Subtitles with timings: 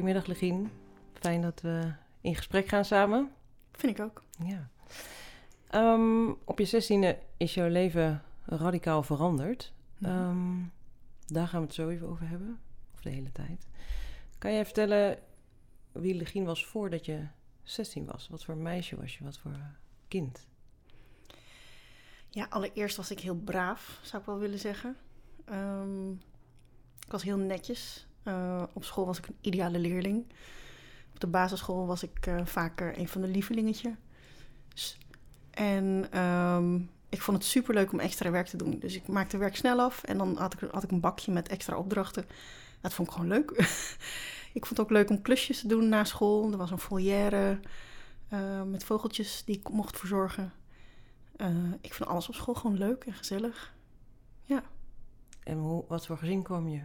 [0.00, 0.70] Goedemiddag, Legien.
[1.12, 3.30] Fijn dat we in gesprek gaan samen.
[3.72, 4.22] Vind ik ook.
[4.44, 4.68] Ja.
[5.70, 9.72] Ehm, op je zestiende is jouw leven radicaal veranderd.
[9.98, 10.10] Mhm.
[10.10, 10.58] Ehm,
[11.26, 12.60] daar gaan we het zo even over hebben.
[12.94, 13.68] Of de hele tijd.
[14.38, 15.18] Kan jij vertellen
[15.92, 17.26] wie Legien was voordat je
[17.62, 18.28] 16 was?
[18.28, 19.24] Wat voor meisje was je?
[19.24, 19.56] Wat voor
[20.08, 20.48] kind?
[22.28, 24.96] Ja, allereerst was ik heel braaf, zou ik wel willen zeggen.
[25.44, 26.10] Ehm,
[27.06, 28.06] ik was heel netjes.
[28.22, 30.24] Eh, op school was ik een ideale leerling.
[31.14, 33.96] Op de basisschool was ik eh, vaker een van de lievelingetjes.
[35.50, 36.74] En ehm,
[37.08, 38.78] ik vond het superleuk om extra werk te doen.
[38.78, 41.48] Dus ik maakte werk snel af en dan had ik, had ik een bakje met
[41.48, 42.26] extra opdrachten.
[42.80, 43.50] Dat vond ik gewoon leuk.
[44.52, 46.50] ik vond het ook leuk om klusjes te doen na school.
[46.52, 47.60] Er was een volière
[48.28, 50.52] eh, met vogeltjes die ik mocht verzorgen.
[51.36, 53.74] Eh, ik vond alles op school gewoon leuk en gezellig.
[54.42, 54.62] Ja.
[55.42, 56.82] En hoe, wat voor gezin kwam je?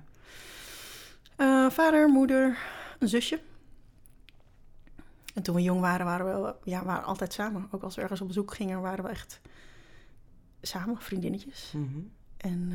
[1.35, 2.57] Eh, vader, moeder,
[2.99, 3.41] een zusje.
[5.33, 7.67] En toen we jong waren, waren we ja, waren altijd samen.
[7.71, 9.39] Ook als we ergens op bezoek gingen, waren we echt
[10.61, 11.71] samen, vriendinnetjes.
[11.75, 11.99] Mhm.
[12.37, 12.71] En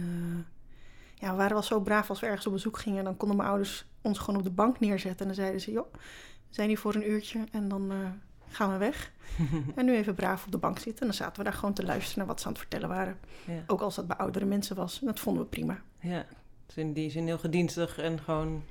[1.20, 3.04] ja, we waren wel zo braaf als we ergens op bezoek gingen.
[3.04, 5.20] Dan konden mijn ouders ons gewoon op de bank neerzetten.
[5.20, 5.98] En dan zeiden ze, joh, we
[6.54, 7.96] zijn hier voor een uurtje en dan eh,
[8.48, 9.12] gaan we weg.
[9.76, 11.00] en nu even braaf op de bank zitten.
[11.00, 13.18] En dan zaten we daar gewoon te luisteren naar wat ze aan het vertellen waren.
[13.46, 13.62] ja.
[13.66, 15.00] Ook als dat bij oudere mensen was.
[15.00, 15.82] En dat vonden we prima.
[16.00, 16.26] ja.
[16.66, 18.62] Dus in die zin heel gedienstig en gewoon...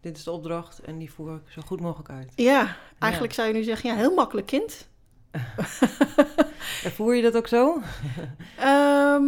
[0.00, 2.32] Dit is de opdracht en die voer ik zo goed mogelijk uit.
[2.34, 4.88] Ja, eigenlijk zou je nu zeggen, ja, heel makkelijk kind.
[6.84, 7.80] En voer je dat ook zo?
[8.58, 9.24] Ehm,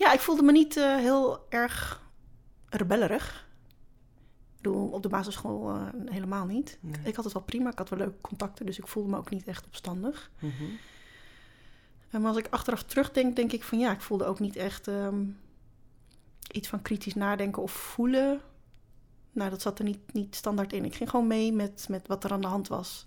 [0.00, 2.02] ja, ik voelde me niet eh, heel erg
[2.68, 3.48] rebellerig.
[4.56, 6.78] Ik bedoel, op de basisschool eh, helemaal niet.
[6.80, 7.00] Nee.
[7.04, 9.30] Ik had het wel prima, ik had wel leuke contacten, dus ik voelde me ook
[9.30, 10.30] niet echt opstandig.
[10.38, 10.64] Mhm.
[12.10, 15.24] En als ik achteraf terugdenk, denk ik van ja, ik voelde ook niet echt ehm,
[16.52, 18.40] iets van kritisch nadenken of voelen.
[19.32, 20.84] Nou, dat zat er niet, niet standaard in.
[20.84, 23.06] Ik ging gewoon mee met, met wat er aan de hand was.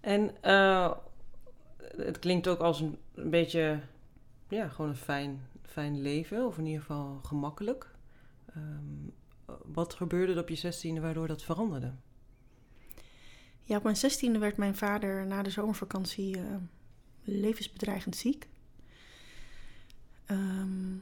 [0.00, 0.92] En eh,
[1.96, 3.80] het klinkt ook als een, een beetje,
[4.48, 6.46] ja, gewoon een fijn, fijn leven.
[6.46, 7.94] Of in ieder geval gemakkelijk.
[8.54, 9.10] Ehm,
[9.64, 11.92] wat gebeurde er op je zestiende waardoor dat veranderde?
[13.62, 16.44] Ja, op mijn zestiende werd mijn vader na de zomervakantie eh,
[17.24, 18.48] levensbedreigend ziek.
[20.26, 20.92] Ehm,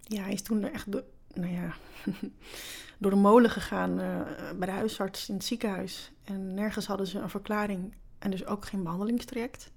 [0.00, 1.04] ja, hij is toen echt door,
[1.34, 1.74] nou ja,
[2.98, 4.20] door de molen gegaan eh,
[4.58, 6.12] bij de huisarts in het ziekenhuis.
[6.24, 9.72] En nergens hadden ze een verklaring en dus ook geen behandelingstraject.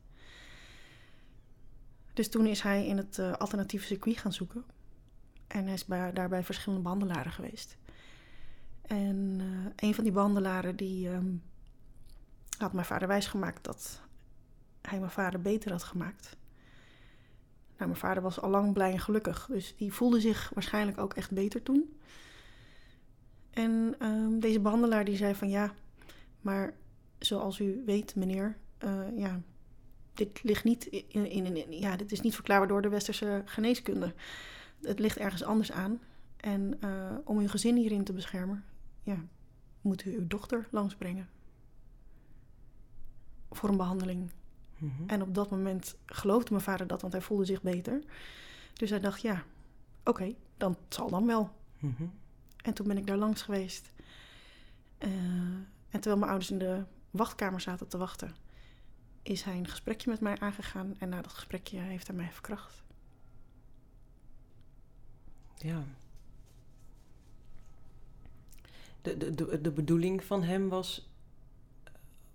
[2.17, 4.63] Dus toen is hij in het eh, alternatieve circuit gaan zoeken.
[5.47, 7.78] En hij is bij, daarbij verschillende behandelaren geweest.
[8.81, 11.35] En eh, een van die behandelaren die ehm,
[12.57, 14.01] had mijn vader wijsgemaakt dat
[14.81, 16.38] hij mijn vader beter had gemaakt.
[17.78, 21.13] Nou, mijn vader was al lang blij en gelukkig, dus die voelde zich waarschijnlijk ook
[21.13, 21.97] echt beter toen.
[23.49, 25.73] En ehm, deze behandelaar die zei van ja,
[26.41, 26.73] maar
[27.19, 29.41] zoals u weet, meneer, eh, ja,
[30.17, 34.13] dit ligt niet in, in, in- ja, dit is niet verklaarbaar door de westerse geneeskunde.
[34.81, 36.00] Het ligt ergens anders aan.
[36.38, 38.63] En eh, om uw gezin hierin te beschermen,
[39.03, 39.17] ja,
[39.81, 41.29] moet u uw dochter langsbrengen.
[43.51, 44.29] Voor een behandeling.
[44.78, 44.91] Mhm.
[45.07, 48.01] En op dat moment geloofde mijn vader dat, want hij voelde zich beter.
[48.73, 49.44] Dus hij dacht, ja,
[50.03, 51.49] oké, dan het zal dan wel.
[51.79, 52.03] Mhm.
[52.63, 53.91] En toen ben ik daar langs geweest.
[54.97, 55.09] Eh,
[55.89, 58.35] en terwijl mijn ouders in de wachtkamer zaten te wachten,
[59.27, 60.95] is hij een gesprekje met mij aangegaan.
[60.99, 62.83] En na dat gesprekje heeft hij mij verkracht.
[65.57, 65.83] Ja.
[69.01, 71.09] De, de, de, de bedoeling van hem was,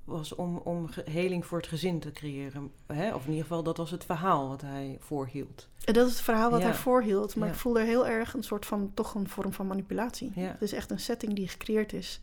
[0.05, 2.73] was om, om heling voor het gezin te creëren.
[2.87, 3.15] Hè?
[3.15, 5.69] Of in ieder geval, dat was het verhaal wat hij voorhield.
[5.85, 6.67] En dat is het verhaal wat Ja.
[6.67, 7.37] hij voorhield.
[7.37, 7.55] Maar Ja.
[7.55, 10.33] ik voel er heel erg een soort van, toch een vorm van manipulatie.
[10.35, 10.41] Ja.
[10.41, 12.21] Het is echt een setting die gecreëerd is.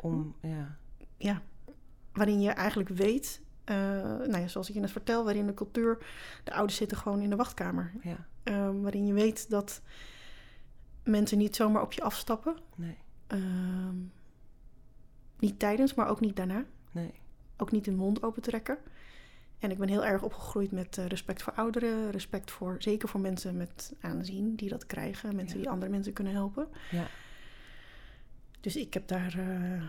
[0.00, 0.76] Om, ja.
[1.16, 1.42] ja,
[2.12, 3.76] waarin je eigenlijk weet, eh,
[4.28, 5.98] nou ja, zoals ik je net vertel, waarin de cultuur,
[6.44, 7.92] de ouders zitten gewoon in de wachtkamer.
[8.02, 9.82] Ja, Eh, waarin je weet dat
[11.04, 12.56] mensen niet zomaar op je afstappen.
[12.76, 13.96] nee, Ehm,
[15.38, 16.64] niet tijdens, maar ook niet daarna.
[16.92, 17.12] nee.
[17.56, 18.78] Ook niet hun mond opentrekken.
[19.58, 23.20] En ik ben heel erg opgegroeid met eh, respect voor ouderen, respect voor, zeker voor
[23.20, 25.62] mensen met aanzien die dat krijgen, mensen Ja.
[25.62, 26.68] die andere mensen kunnen helpen.
[26.90, 27.06] Ja.
[28.60, 29.82] Dus ik heb daar eh,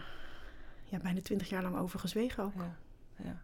[0.84, 2.54] ja, bijna twintig jaar lang over gezwegen ook.
[2.56, 2.76] Ja,
[3.24, 3.42] ja.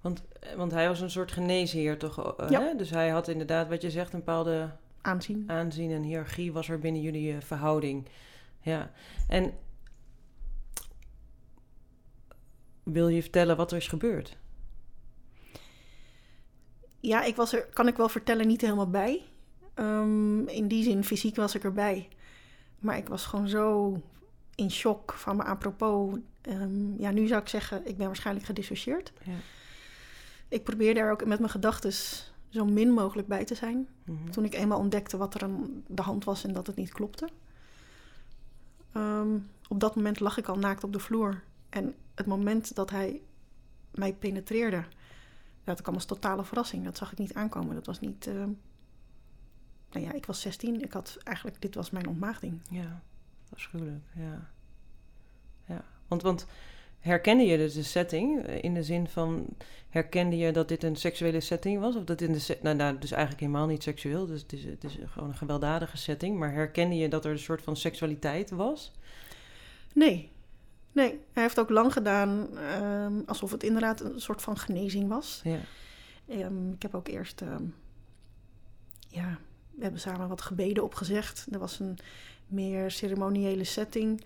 [0.00, 2.36] Want, eh, want hij was een soort geneesheer, toch?
[2.36, 2.60] eh, Ja.
[2.60, 2.74] hè?
[2.76, 4.70] Dus hij had inderdaad, wat je zegt, een bepaalde
[5.02, 5.44] Aanzien.
[5.46, 8.08] aanzien en hiërarchie was er binnen jullie eh, verhouding.
[8.60, 8.90] Ja.
[9.28, 9.52] En
[12.82, 14.36] wil je vertellen wat er is gebeurd?
[17.00, 19.22] Ja, ik was er, kan ik wel vertellen, niet helemaal bij.
[19.74, 22.08] Ehm, in die zin, fysiek was ik erbij.
[22.78, 23.96] Maar ik was gewoon zo
[24.54, 26.16] in shock van me apropos.
[26.48, 29.12] Um, ja, nu zou ik zeggen, ik ben waarschijnlijk gedissocieerd.
[29.24, 29.32] Ja.
[30.48, 31.92] Ik probeerde er ook met mijn gedachten
[32.48, 33.88] zo min mogelijk bij te zijn.
[34.04, 34.30] Mhm.
[34.30, 37.28] Toen ik eenmaal ontdekte wat er aan de hand was en dat het niet klopte.
[38.92, 41.42] Ehm, op dat moment lag ik al naakt op de vloer.
[41.68, 43.22] En het moment dat hij
[43.90, 44.84] mij penetreerde,
[45.64, 46.84] dat kwam als totale verrassing.
[46.84, 47.74] Dat zag ik niet aankomen.
[47.74, 48.26] Dat was niet.
[48.26, 48.50] ehm,
[49.90, 50.82] Nou ja, ik was 16.
[50.82, 52.60] Ik had eigenlijk, dit was mijn ontmaagding.
[52.70, 53.02] Ja,
[53.52, 54.50] afschuwelijk, ja.
[55.64, 56.46] Ja, want, want
[57.00, 59.46] herkende je dus de setting eh, in de zin van...
[59.88, 61.96] herkende je dat dit een seksuele setting was?
[61.96, 64.26] Of dat in de se- nou, nou, dus eigenlijk helemaal niet seksueel.
[64.26, 66.38] Dus het is, het is gewoon een gewelddadige setting.
[66.38, 68.92] Maar herkende je dat er een soort van seksualiteit was?
[69.94, 70.30] Nee.
[70.92, 75.40] Nee, hij heeft ook lang gedaan ehm, alsof het inderdaad een soort van genezing was.
[75.44, 75.58] Ja,
[76.28, 77.62] Ehm, ik heb ook eerst, ehm,
[79.08, 79.38] ja,
[79.74, 81.46] we hebben samen wat gebeden opgezegd.
[81.50, 81.98] Er was een
[82.46, 84.24] meer ceremoniële setting.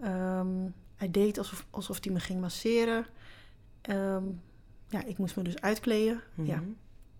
[0.00, 0.66] Ehm,
[0.98, 3.06] hij deed alsof, alsof hij me ging masseren.
[3.80, 4.24] Ehm,
[4.88, 6.20] ja, ik moest me dus uitkleden.
[6.34, 6.68] Ja, Mhm.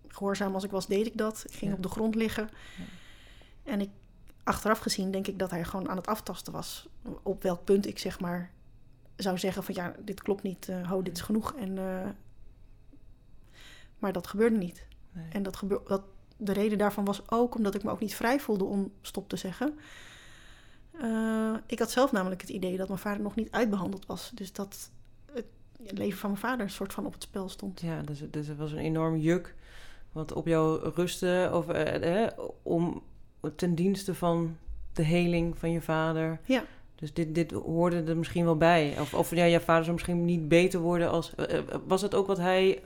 [0.07, 1.43] gehoorzaam als ik was, deed ik dat.
[1.47, 1.77] Ik ging Ja.
[1.77, 2.49] op de grond liggen.
[2.77, 2.83] Ja.
[3.71, 3.89] En ik,
[4.43, 6.87] achteraf gezien denk ik dat hij gewoon aan het aftasten was.
[7.23, 8.51] Op welk punt ik zeg maar
[9.15, 10.69] zou zeggen van ja, dit klopt niet.
[10.69, 11.53] eh ho, dit is genoeg.
[11.55, 12.09] En, eh,
[13.99, 14.85] maar dat gebeurde niet.
[15.11, 15.29] Nee.
[15.31, 16.01] En dat gebeur, dat,
[16.37, 19.35] de reden daarvan was ook omdat ik me ook niet vrij voelde om stop te
[19.35, 19.79] zeggen.
[21.01, 24.31] Eh, ik had zelf namelijk het idee dat mijn vader nog niet uitbehandeld was.
[24.33, 24.89] Dus dat
[25.33, 25.45] het
[25.97, 27.81] leven van mijn vader een soort van op het spel stond.
[27.81, 29.55] Ja, dus, dus er was een enorm juk
[30.11, 32.31] wat op jou rustte over, eh, eh,
[32.63, 33.01] om
[33.55, 34.57] ten dienste van
[34.93, 36.39] de heling van je vader.
[36.45, 36.63] Ja.
[36.95, 38.95] Dus dit, dit hoorde er misschien wel bij.
[38.99, 41.35] Of, of ja, je vader zou misschien niet beter worden als...
[41.35, 42.83] eh, was dat ook wat hij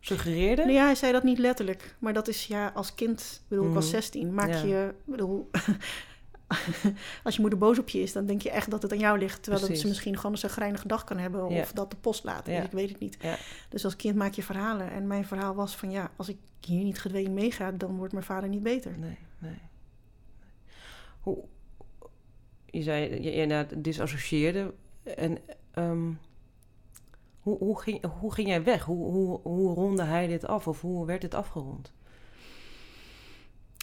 [0.00, 0.62] suggereerde?
[0.62, 1.96] Nou ja, hij zei dat niet letterlijk.
[1.98, 3.92] Maar dat is ja, als kind, ik bedoel, ik was Mhm.
[3.94, 4.62] 16, maak Ja.
[4.62, 5.50] je, bedoel,
[7.24, 9.18] als je moeder boos op je is, dan denk je echt dat het aan jou
[9.18, 9.42] ligt.
[9.42, 11.60] Terwijl dat ze misschien gewoon een zagrijnige dag kan hebben Ja.
[11.60, 12.22] of dat de post.
[12.44, 13.18] Dus ik weet het niet.
[13.68, 14.90] Dus als kind maak je verhalen.
[14.90, 18.24] En mijn verhaal was van ja, als ik hier niet gedwee meega, dan wordt mijn
[18.24, 18.98] vader niet beter.
[18.98, 19.58] Nee, nee.
[21.20, 21.44] Hoe,
[22.66, 24.74] je zei, je, je inderdaad disassocieerde.
[25.02, 25.38] En
[25.70, 26.10] ehm,
[27.40, 28.84] hoe, hoe, ging, hoe ging jij weg?
[28.84, 30.68] Hoe, hoe, hoe ronde hij dit af?
[30.68, 31.92] Of hoe werd dit afgerond?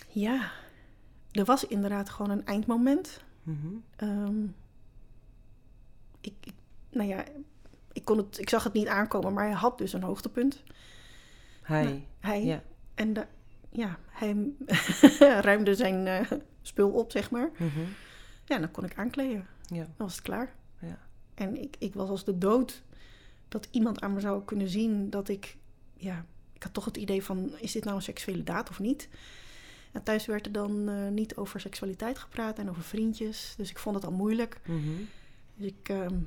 [0.08, 0.52] Ja,
[1.32, 3.22] er was inderdaad gewoon een eindmoment.
[3.44, 3.68] Mhm.
[3.96, 4.44] Ehm,
[6.22, 6.54] ik, ik,
[6.90, 7.24] nou ja,
[7.92, 10.64] ik, kon het, ik zag het niet aankomen, maar hij had dus een hoogtepunt.
[11.62, 12.64] Hij, Nou, Hij, ja.
[12.96, 13.14] En
[13.70, 14.52] ja, hij
[15.42, 16.32] ruimde zijn eh,
[16.62, 17.52] spul op, zeg maar.
[17.58, 17.80] Mhm.
[18.46, 19.48] Ja, en dan kon ik aankleden.
[19.68, 19.84] ja.
[19.84, 20.56] Dan was het klaar.
[20.80, 21.00] Ja.
[21.34, 22.84] En ik, ik was als de dood
[23.48, 25.58] dat iemand aan me zou kunnen zien dat ik...
[25.94, 29.10] Ja, ik had toch het idee van, is dit nou een seksuele daad of niet?
[29.92, 33.54] En thuis werd er dan eh, niet over seksualiteit gepraat en over vriendjes.
[33.58, 34.60] Dus ik vond het al moeilijk.
[34.66, 34.90] Mhm.
[35.56, 36.18] Dus ik ehm,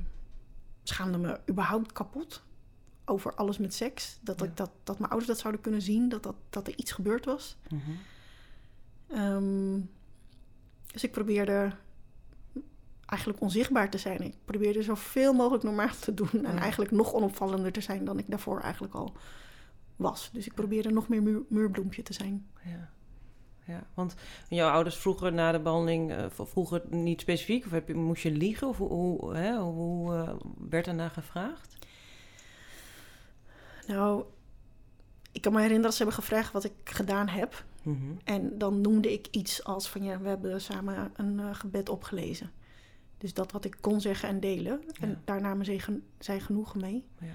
[0.83, 2.43] schaamde me überhaupt kapot
[3.05, 4.19] over alles met seks.
[4.21, 4.45] Dat, Ja.
[4.47, 7.25] ik dat, dat mijn ouders dat zouden kunnen zien, dat, dat, dat er iets gebeurd
[7.25, 7.57] was.
[7.69, 7.81] Mhm.
[9.09, 9.81] Ehm,
[10.93, 11.73] dus ik probeerde
[13.07, 14.21] eigenlijk onzichtbaar te zijn.
[14.23, 16.31] Ik probeerde zoveel mogelijk normaal te doen.
[16.45, 16.59] En Ja.
[16.61, 19.13] eigenlijk nog onopvallender te zijn dan ik daarvoor eigenlijk al
[19.97, 20.31] was.
[20.33, 22.47] Dus ik probeerde nog meer muur, muurbloempje te zijn.
[22.65, 22.91] Ja.
[23.67, 24.15] Ja, want
[24.49, 27.65] jouw ouders vroegen na de behandeling, eh, v- vroegen niet specifiek?
[27.65, 28.69] Of heb je, moest je liegen?
[28.69, 30.35] Of hoe, hoe, hè, hoe eh,
[30.69, 31.77] werd daarna gevraagd?
[33.87, 34.25] Nou,
[35.33, 37.65] ik kan me herinneren dat ze hebben gevraagd wat ik gedaan heb.
[37.83, 38.13] Mhm.
[38.25, 42.51] En dan noemde ik iets als van ja, we hebben samen een eh, gebed opgelezen.
[43.19, 44.83] Dus dat wat ik kon zeggen en delen.
[45.01, 45.21] En Ja.
[45.25, 47.05] daar namen zij, gen- zij genoegen mee.
[47.21, 47.27] Ja,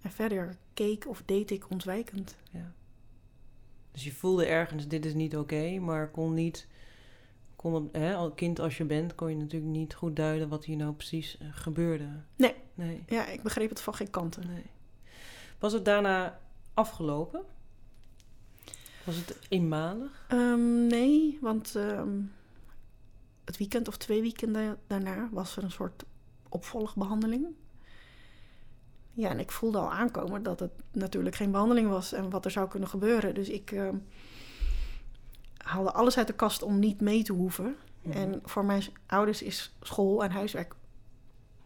[0.00, 2.36] En verder keek of deed ik ontwijkend.
[2.50, 2.72] ja.
[3.92, 6.66] Dus je voelde ergens, dit is niet oké, maar kon niet...
[7.56, 10.64] Kon, op- hè, al kind als je bent, kon je natuurlijk niet goed duiden wat
[10.64, 12.08] hier nou precies eh, gebeurde.
[12.36, 12.54] Nee.
[12.74, 14.46] Nee, Ja, ik begreep het van geen kanten.
[14.46, 14.64] nee.
[15.58, 16.40] Was het daarna
[16.74, 17.42] afgelopen?
[19.04, 20.24] Was het eenmalig?
[20.28, 22.20] Ehm, nee, want ehm,
[23.44, 26.04] het weekend of twee weekenden daarna was er een soort
[26.48, 27.46] opvolgbehandeling.
[29.12, 32.50] Ja, en ik voelde al aankomen dat het natuurlijk geen behandeling was en wat er
[32.50, 33.34] zou kunnen gebeuren.
[33.34, 33.96] Dus ik ehm,
[35.56, 37.76] haalde alles uit de kast om niet mee te hoeven.
[38.02, 38.16] Mhm.
[38.16, 40.74] En voor mijn ouders is school en huiswerk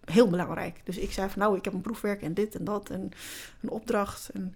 [0.05, 0.81] heel belangrijk.
[0.85, 3.11] Dus ik zei van nou, ik heb een proefwerk en dit en dat en
[3.61, 4.29] een opdracht.
[4.29, 4.55] En,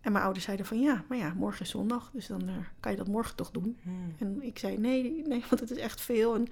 [0.00, 2.92] en mijn ouders zeiden van ja, maar ja, morgen is zondag, dus dan eh, kan
[2.92, 3.78] je dat morgen toch doen.
[3.82, 4.14] Hmm.
[4.18, 6.34] En ik zei nee, nee, want het is echt veel.
[6.34, 6.48] En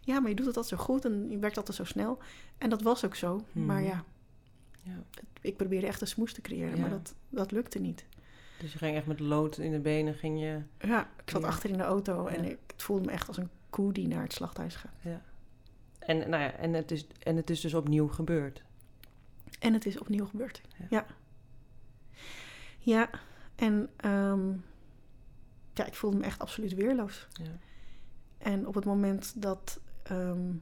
[0.00, 2.18] ja, maar je doet het altijd zo goed en je werkt altijd zo snel.
[2.58, 3.44] En dat was ook zo.
[3.52, 3.66] Mhm.
[3.66, 4.04] Maar ja,
[4.86, 5.02] Ja.
[5.40, 6.80] Ik probeerde echt een smoes te creëren, Ja.
[6.80, 8.04] maar dat, dat lukte niet.
[8.60, 10.60] Dus je ging echt met lood in de benen, ging je...
[10.88, 11.48] Ja, ik zat Ja.
[11.48, 12.50] achter in de auto en Ja.
[12.50, 14.92] ik het voelde me echt als een koe die naar het slachthuis gaat.
[15.98, 18.62] En, nou ja, en, het is, en het is dus opnieuw gebeurd.
[19.58, 20.60] En het is opnieuw gebeurd.
[20.78, 20.86] Ja.
[20.90, 21.06] Ja.
[22.78, 23.10] Ja,
[23.54, 24.48] en ehm,
[25.74, 27.26] ja, ik voelde me echt absoluut weerloos.
[27.32, 27.50] Ja.
[28.38, 29.80] En op het moment dat.
[30.02, 30.52] ehm,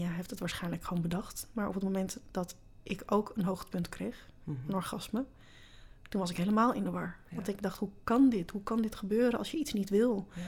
[0.00, 1.46] ja, heeft het waarschijnlijk gewoon bedacht.
[1.52, 4.58] Maar op het moment dat ik ook een hoogtepunt kreeg, Mhm.
[4.68, 5.24] een orgasme,
[6.08, 7.16] toen was ik helemaal in de war.
[7.28, 7.34] Ja.
[7.34, 8.50] Want ik dacht, hoe kan dit?
[8.50, 10.26] Hoe kan dit gebeuren als je iets niet wil?
[10.34, 10.42] Ja.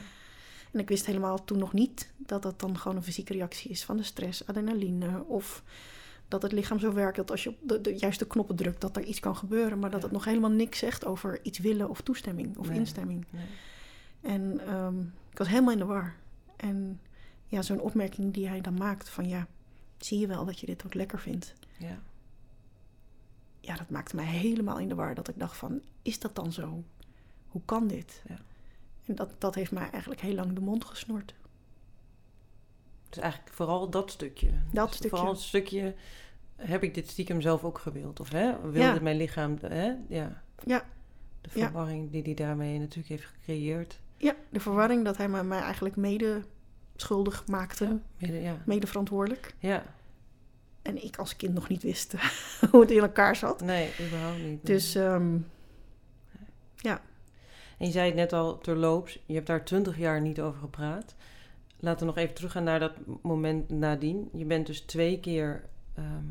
[0.73, 3.85] En ik wist helemaal toen nog niet dat dat dan gewoon een fysieke reactie is
[3.85, 5.25] van de stress, adrenaline.
[5.25, 5.63] Of
[6.29, 8.97] dat het lichaam zo werkt dat als je op de, de juiste knoppen drukt, dat
[8.97, 9.79] er iets kan gebeuren.
[9.79, 10.05] Maar dat Ja.
[10.07, 12.79] het nog helemaal niks zegt over iets willen of toestemming of Nee.
[12.79, 13.25] instemming.
[13.31, 13.45] Nee.
[14.21, 16.15] En ehm, ik was helemaal in de war.
[16.57, 17.01] En
[17.55, 19.47] ja, zo'n opmerking die hij dan maakt van ja,
[19.99, 21.55] zie je wel dat je dit ook lekker vindt.
[21.79, 21.99] Ja.
[23.61, 25.15] Ja, dat maakte mij helemaal in de war.
[25.15, 26.85] Dat ik dacht van, is dat dan zo?
[27.49, 28.23] Hoe kan dit?
[28.29, 28.37] Ja.
[29.05, 31.35] En dat, dat heeft mij eigenlijk heel lang de mond gesnoerd.
[33.09, 34.51] Dus eigenlijk vooral dat stukje.
[34.73, 35.17] Dat Dus stukje.
[35.17, 35.95] Vooral het stukje,
[36.57, 38.21] heb ik dit stiekem zelf ook gewild?
[38.21, 39.01] Of hè, wilde Ja.
[39.01, 39.93] mijn lichaam, hè?
[40.09, 40.43] Ja.
[40.65, 40.87] Ja.
[41.41, 41.65] De Ja.
[41.65, 44.01] verwarring die hij daarmee natuurlijk heeft gecreëerd.
[44.17, 46.43] Ja, de verwarring dat hij mij, mij eigenlijk mede
[46.97, 48.57] schuldig maakte, Midden- Ja.
[48.67, 49.55] mede verantwoordelijk.
[49.59, 49.83] ja.
[50.83, 52.15] En ik als kind nog niet wist
[52.71, 53.61] hoe het in elkaar zat.
[53.61, 54.47] Nee, überhaupt niet.
[54.47, 54.61] nee.
[54.63, 55.37] Dus ehm,
[57.79, 61.15] En je zei het net al terloops, je hebt daar twintig jaar niet over gepraat.
[61.79, 64.29] Laten we nog even teruggaan naar dat moment nadien.
[64.33, 66.25] Je bent dus twee keer ehm,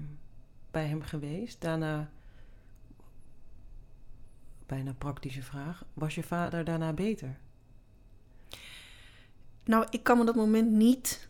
[0.71, 1.61] bij hem geweest.
[1.61, 2.09] Daarna,
[4.65, 7.37] bijna praktische vraag, was je vader daarna beter?
[9.63, 11.29] Nou, ik kan me dat moment niet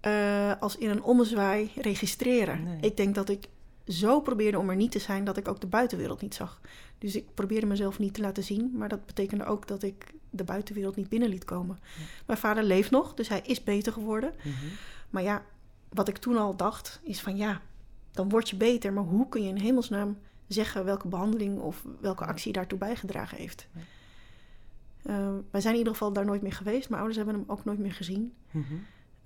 [0.00, 2.64] eh, als in een ommezwaai registreren.
[2.64, 2.80] Nee.
[2.80, 3.48] Ik denk dat ik
[3.86, 6.60] zo probeerde om er niet te zijn dat ik ook de buitenwereld niet zag.
[6.98, 10.44] Dus ik probeerde mezelf niet te laten zien, maar dat betekende ook dat ik de
[10.44, 11.78] buitenwereld niet binnen liet komen.
[11.82, 12.04] Ja.
[12.26, 14.32] Mijn vader leeft nog, dus hij is beter geworden.
[14.38, 14.66] Mhm.
[15.10, 15.44] Maar ja,
[15.88, 17.60] wat ik toen al dacht, is van ja,
[18.10, 18.92] dan word je beter.
[18.92, 23.66] Maar hoe kun je in hemelsnaam zeggen welke behandeling of welke actie daartoe bijgedragen heeft?
[23.74, 23.80] Ja.
[25.02, 26.88] Eh, wij zijn in ieder geval daar nooit meer geweest.
[26.88, 28.34] Mijn ouders hebben hem ook nooit meer gezien.
[28.50, 28.74] Mhm.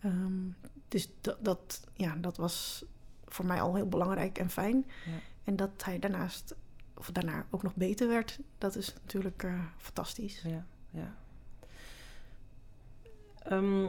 [0.01, 0.49] Ehm,
[0.89, 2.85] dus dat, dat, ja, dat was
[3.27, 4.87] voor mij al heel belangrijk en fijn.
[5.07, 5.13] Ja.
[5.45, 6.55] En dat hij daarnaast,
[6.95, 10.43] of daarna ook nog beter werd, dat is natuurlijk eh, fantastisch.
[10.43, 11.15] Ja, ja.
[13.43, 13.89] Ehm,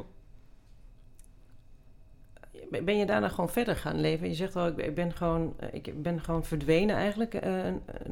[2.83, 4.27] ben- je daarna gewoon verder gaan leven?
[4.27, 7.33] Je zegt al, ik ben- gewoon, eh, ik ben gewoon verdwenen eigenlijk.
[7.33, 7.51] eh,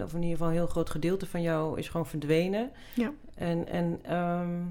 [0.02, 2.72] Of in ieder geval een heel groot gedeelte van jou is gewoon verdwenen.
[2.96, 3.12] Ja.
[3.36, 4.62] En, en ehm,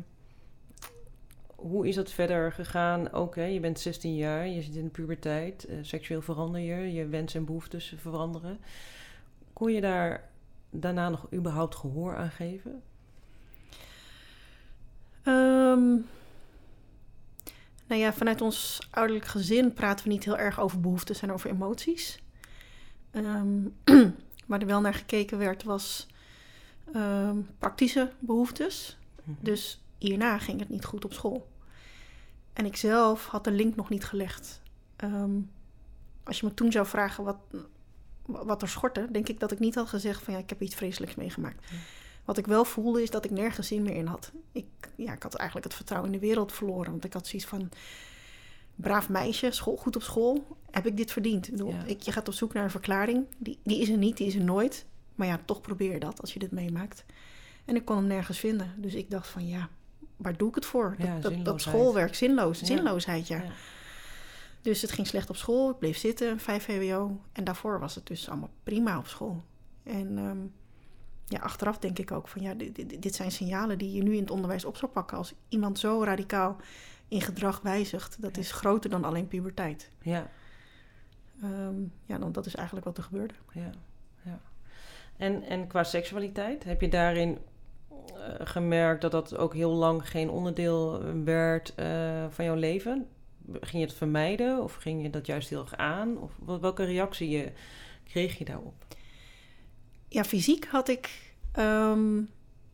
[1.57, 3.12] hoe is dat verder gegaan?
[3.12, 5.64] Ook, hè, je bent 16 jaar, je zit in de puberteit.
[5.64, 8.59] eh, seksueel verander je, je wensen en behoeftes veranderen.
[9.52, 10.31] Kon je daar
[10.71, 12.83] daarna nog überhaupt gehoor aan geven?
[15.23, 15.97] Ehm,
[17.93, 21.51] nou ja, vanuit ons ouderlijk gezin praten we niet heel erg over behoeftes en over
[21.51, 22.23] emoties.
[23.11, 23.61] Ehm,
[24.47, 26.07] waar er wel naar gekeken werd, was
[26.93, 28.99] ehm, praktische behoeftes.
[29.25, 29.37] Mhm.
[29.41, 31.51] Dus hierna ging het niet goed op school.
[32.53, 34.61] En ik zelf had de link nog niet gelegd.
[34.97, 35.41] Ehm,
[36.23, 37.39] als je me toen zou vragen wat,
[38.23, 40.75] wat er schortte, denk ik dat ik niet had gezegd van ja, ik heb iets
[40.75, 41.71] vreselijks meegemaakt.
[41.71, 41.77] Ja.
[42.25, 44.33] Wat ik wel voelde is dat ik nergens zin meer in had.
[44.52, 44.64] Ik,
[44.97, 46.91] ja, ik had eigenlijk het vertrouwen in de wereld verloren.
[46.91, 47.69] Want ik had zoiets van,
[48.76, 51.47] braaf meisje, school, goed op school, heb ik dit verdiend?
[51.47, 51.85] Ik bedoel, Ja.
[51.85, 53.25] ik, je gaat op zoek naar een verklaring.
[53.38, 54.87] Die, die is er niet, die is er nooit.
[55.14, 57.05] Maar ja, toch probeer dat als je dit meemaakt.
[57.64, 58.73] En ik kon hem nergens vinden.
[58.76, 59.69] Dus ik dacht van ja,
[60.17, 60.95] waar doe ik het voor?
[60.99, 61.61] Ja, dat, dat, dat zinloosheid.
[61.76, 62.67] schoolwerk, zinloos, Ja.
[62.67, 63.37] zinloosheid, ja.
[63.43, 63.50] Ja.
[64.62, 65.71] Dus het ging slecht op school.
[65.71, 67.21] Ik bleef zitten, 5 VWO.
[67.33, 69.43] En daarvoor was het dus allemaal prima op school.
[69.83, 70.38] En ehm,
[71.33, 74.15] ja, achteraf denk ik ook van ja, dit, dit, dit zijn signalen die je nu
[74.15, 75.17] in het onderwijs op zou pakken.
[75.17, 76.57] Als iemand zo radicaal
[77.09, 78.41] in gedrag wijzigt, dat Ja.
[78.43, 79.91] is groter dan alleen puberteit.
[80.03, 80.31] Ja,
[81.43, 83.35] Ehm, ja, dan dat is eigenlijk wat er gebeurde.
[83.53, 83.71] ja,
[84.23, 84.41] ja.
[85.17, 87.39] En, en qua seksualiteit, heb je daarin
[87.91, 93.07] eh, gemerkt dat dat ook heel lang geen onderdeel werd eh, van jouw leven?
[93.53, 96.19] Ging je het vermijden of ging je dat juist heel erg aan?
[96.19, 97.53] Of wel- welke reactie je,
[98.05, 98.75] kreeg je daarop?
[100.12, 102.23] Ja, fysiek had ik ehm,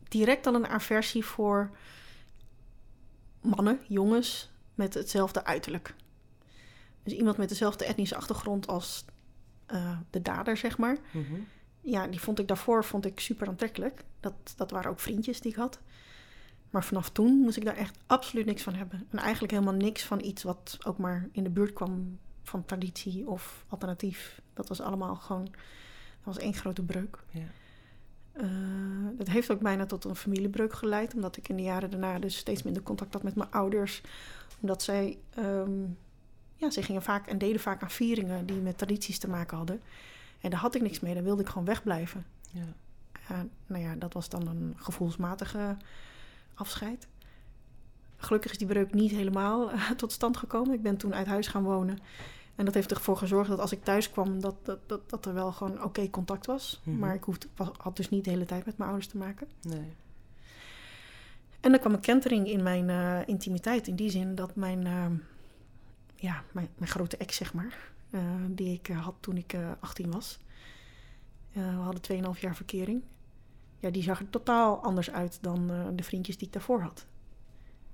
[0.07, 1.69] direct al een aversie voor
[3.41, 5.95] mannen, jongens met hetzelfde uiterlijk.
[7.03, 9.05] Dus iemand met dezelfde etnische achtergrond als
[9.65, 10.97] eh, de dader, zeg maar.
[11.11, 11.35] Mhm.
[11.81, 14.03] Ja, die vond ik daarvoor vond ik super aantrekkelijk.
[14.19, 15.79] Dat, dat waren ook vriendjes die ik had.
[16.69, 19.07] Maar vanaf toen moest ik daar echt absoluut niks van hebben.
[19.11, 23.27] En eigenlijk helemaal niks van iets wat ook maar in de buurt kwam van traditie
[23.27, 24.41] of alternatief.
[24.53, 25.53] Dat was allemaal gewoon,
[26.23, 27.19] dat was één grote breuk.
[27.31, 27.47] Ja.
[28.31, 32.19] Eh, dat heeft ook bijna tot een familiebreuk geleid, omdat ik in de jaren daarna
[32.19, 34.01] dus steeds minder contact had met mijn ouders.
[34.59, 35.81] Omdat zij, ehm,
[36.55, 39.81] ja, ze gingen vaak en deden vaak aan vieringen die met tradities te maken hadden.
[40.41, 42.25] En daar had ik niks mee, daar wilde ik gewoon wegblijven.
[42.51, 42.65] Ja.
[43.29, 45.77] Ja, nou ja, dat was dan een gevoelsmatige
[46.53, 47.07] afscheid.
[48.17, 50.73] Gelukkig is die breuk niet helemaal tot stand gekomen.
[50.73, 51.99] Ik ben toen uit huis gaan wonen.
[52.59, 55.33] En dat heeft ervoor gezorgd dat als ik thuis kwam, dat, dat, dat, dat er
[55.33, 56.81] wel gewoon oké contact was.
[56.83, 56.99] Mhm.
[56.99, 59.47] Maar ik hoefde, was, had dus niet de hele tijd met mijn ouders te maken.
[59.61, 59.93] Nee.
[61.59, 63.87] En dan kwam een kentering in mijn eh, intimiteit.
[63.87, 65.05] In die zin dat mijn, eh,
[66.15, 69.71] ja, mijn, mijn grote ex, zeg maar, eh, die ik eh, had toen ik eh
[69.79, 70.39] 18 was.
[71.51, 72.01] We hadden
[72.35, 73.03] 2,5 jaar verkering.
[73.79, 77.05] Ja, die zag er totaal anders uit dan de vriendjes die ik daarvoor had.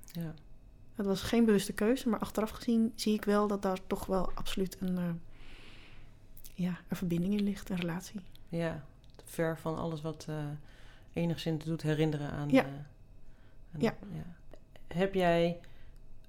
[0.04, 0.34] Ja.
[0.96, 4.30] Het was geen bewuste keuze, maar achteraf gezien zie ik wel dat daar toch wel
[4.34, 5.04] absoluut een, eh,
[6.54, 8.20] ja, een verbinding in ligt, een relatie.
[8.48, 8.84] ja.
[9.24, 10.44] Ver van alles wat eh,
[11.12, 12.48] enigszins doet herinneren aan...
[12.48, 12.62] Ja.
[12.64, 12.68] eh,
[13.74, 13.94] aan- Ja.
[14.86, 15.60] Heb jij,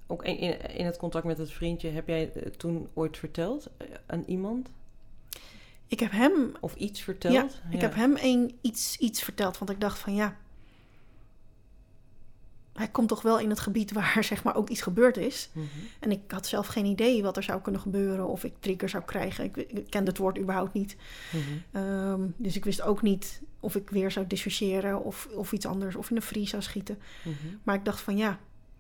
[0.07, 0.37] ook in,
[0.75, 3.69] in, het contact met het vriendje, heb jij toen ooit verteld
[4.05, 4.69] aan iemand?
[5.87, 7.33] Ik heb hem Of iets verteld?
[7.33, 10.37] Ja, ik heb hem een, iets, iets verteld, want ik dacht van ja,
[12.77, 15.49] hij komt toch wel in het gebied waar zeg maar ook iets gebeurd is.
[15.51, 15.65] Mhm.
[15.99, 19.03] En ik had zelf geen idee wat er zou kunnen gebeuren of ik trigger zou
[19.03, 19.43] krijgen.
[19.43, 20.95] Ik, ik kende het woord überhaupt niet.
[21.31, 21.41] Mhm.
[21.83, 25.95] Ehm, dus ik wist ook niet of ik weer zou dissociëren of, of iets anders
[25.95, 26.99] of in een vries zou schieten.
[27.23, 27.55] Mhm.
[27.63, 28.39] Maar ik dacht van ja,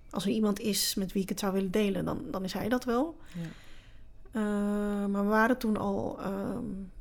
[0.09, 2.69] als er iemand is met wie ik het zou willen delen, dan, dan is hij
[2.69, 3.17] dat wel.
[3.33, 3.49] Ja.
[4.31, 6.91] Uh, maar we waren toen al um,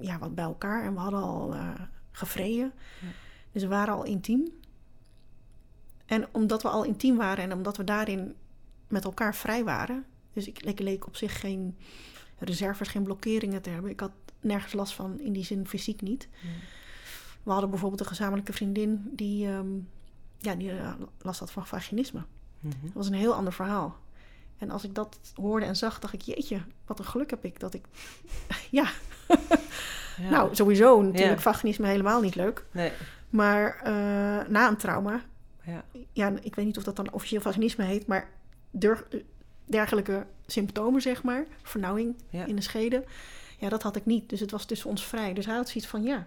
[0.00, 1.70] ja, wat bij elkaar en we hadden al uh,
[2.12, 2.72] gevreden.
[3.00, 3.08] Ja.
[3.52, 4.52] Dus we waren al intiem.
[6.06, 8.34] En omdat we al intiem waren en omdat we daarin
[8.88, 11.76] met elkaar vrij waren, dus ik, ik leek op zich geen
[12.38, 13.90] reserves, geen blokkeringen te hebben.
[13.90, 16.28] Ik had nergens last van, in die zin fysiek niet.
[16.42, 16.48] Ja.
[17.42, 19.88] We hadden bijvoorbeeld een gezamenlijke vriendin die, um,
[20.38, 22.22] ja, die uh, last had van vaginisme.
[22.60, 22.74] Mhm.
[22.82, 23.96] Dat was een heel ander verhaal.
[24.58, 27.60] En als ik dat hoorde en zag, dacht ik, jeetje, wat een geluk heb ik
[27.60, 27.84] dat ik...
[28.70, 28.88] ja.
[30.16, 30.30] Ja.
[30.30, 31.40] Nou, sowieso natuurlijk Ja.
[31.40, 32.64] vaginisme helemaal niet leuk.
[32.70, 32.92] Nee.
[33.30, 35.20] Maar uh, na een trauma,
[35.66, 35.84] Ja.
[36.12, 38.28] ja, ik weet niet of dat dan officieel vaginisme heet, maar
[38.70, 39.06] der,
[39.64, 42.44] dergelijke symptomen, zeg maar, vernauwing Ja.
[42.44, 43.04] in de schede,
[43.58, 44.28] ja, dat had ik niet.
[44.28, 45.32] Dus het was tussen ons vrij.
[45.34, 46.26] Dus hij had zoiets van, ja,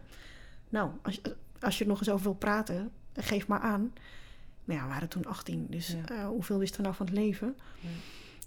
[0.69, 1.21] nou, als,
[1.59, 3.93] als je er nog eens over wil praten, geef maar aan.
[4.65, 6.11] Maar ja, we waren toen 18, dus Ja.
[6.15, 7.55] uh, hoeveel wisten we nou van het leven?
[7.79, 7.89] Ja.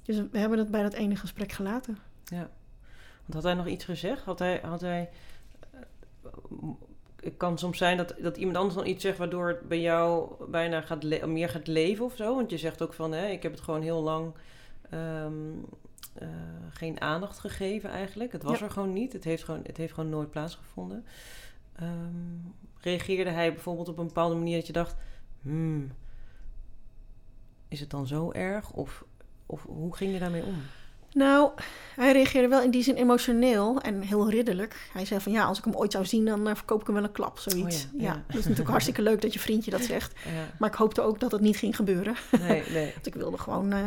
[0.03, 1.99] Dus we hebben het bij dat ene gesprek gelaten.
[2.25, 2.51] Ja.
[3.21, 4.23] Want had hij nog iets gezegd?
[4.25, 4.61] Had hij...
[4.65, 5.11] Had hij
[5.71, 5.81] eh,
[7.23, 9.19] het kan soms zijn dat, dat iemand anders dan iets zegt...
[9.19, 12.35] waardoor het bij jou bijna gaat meer gaat leven of zo.
[12.35, 13.13] Want je zegt ook van...
[13.13, 14.33] Hè, ik heb het gewoon heel lang...
[14.91, 15.33] ehm,
[16.15, 16.29] eh,
[16.71, 18.33] geen aandacht gegeven eigenlijk.
[18.33, 18.65] Het was Ja.
[18.65, 19.13] er gewoon niet.
[19.13, 21.05] Het heeft gewoon, het heeft gewoon nooit plaatsgevonden.
[21.77, 22.37] Ehm,
[22.81, 24.97] reageerde hij bijvoorbeeld op een bepaalde manier dat je dacht...
[25.43, 25.93] Hmm,
[27.69, 28.73] is het dan zo erg?
[28.73, 29.05] Of,
[29.47, 30.57] of hoe ging je daarmee om?
[31.13, 31.51] Nou,
[31.97, 34.91] hij reageerde wel in die zin emotioneel en heel ridderlijk.
[34.93, 36.95] Hij zei van ja, als ik hem ooit zou zien, dan uh, verkoop ik hem
[36.95, 37.87] wel een klap, zoiets.
[37.95, 38.25] Oh ja, ja, ja.
[38.27, 40.13] dat is natuurlijk hartstikke leuk dat je vriendje dat zegt.
[40.25, 40.55] Ja.
[40.59, 42.15] Maar ik hoopte ook dat het niet ging gebeuren.
[42.41, 42.93] Nee, nee.
[42.93, 43.87] Want ik wilde gewoon uh,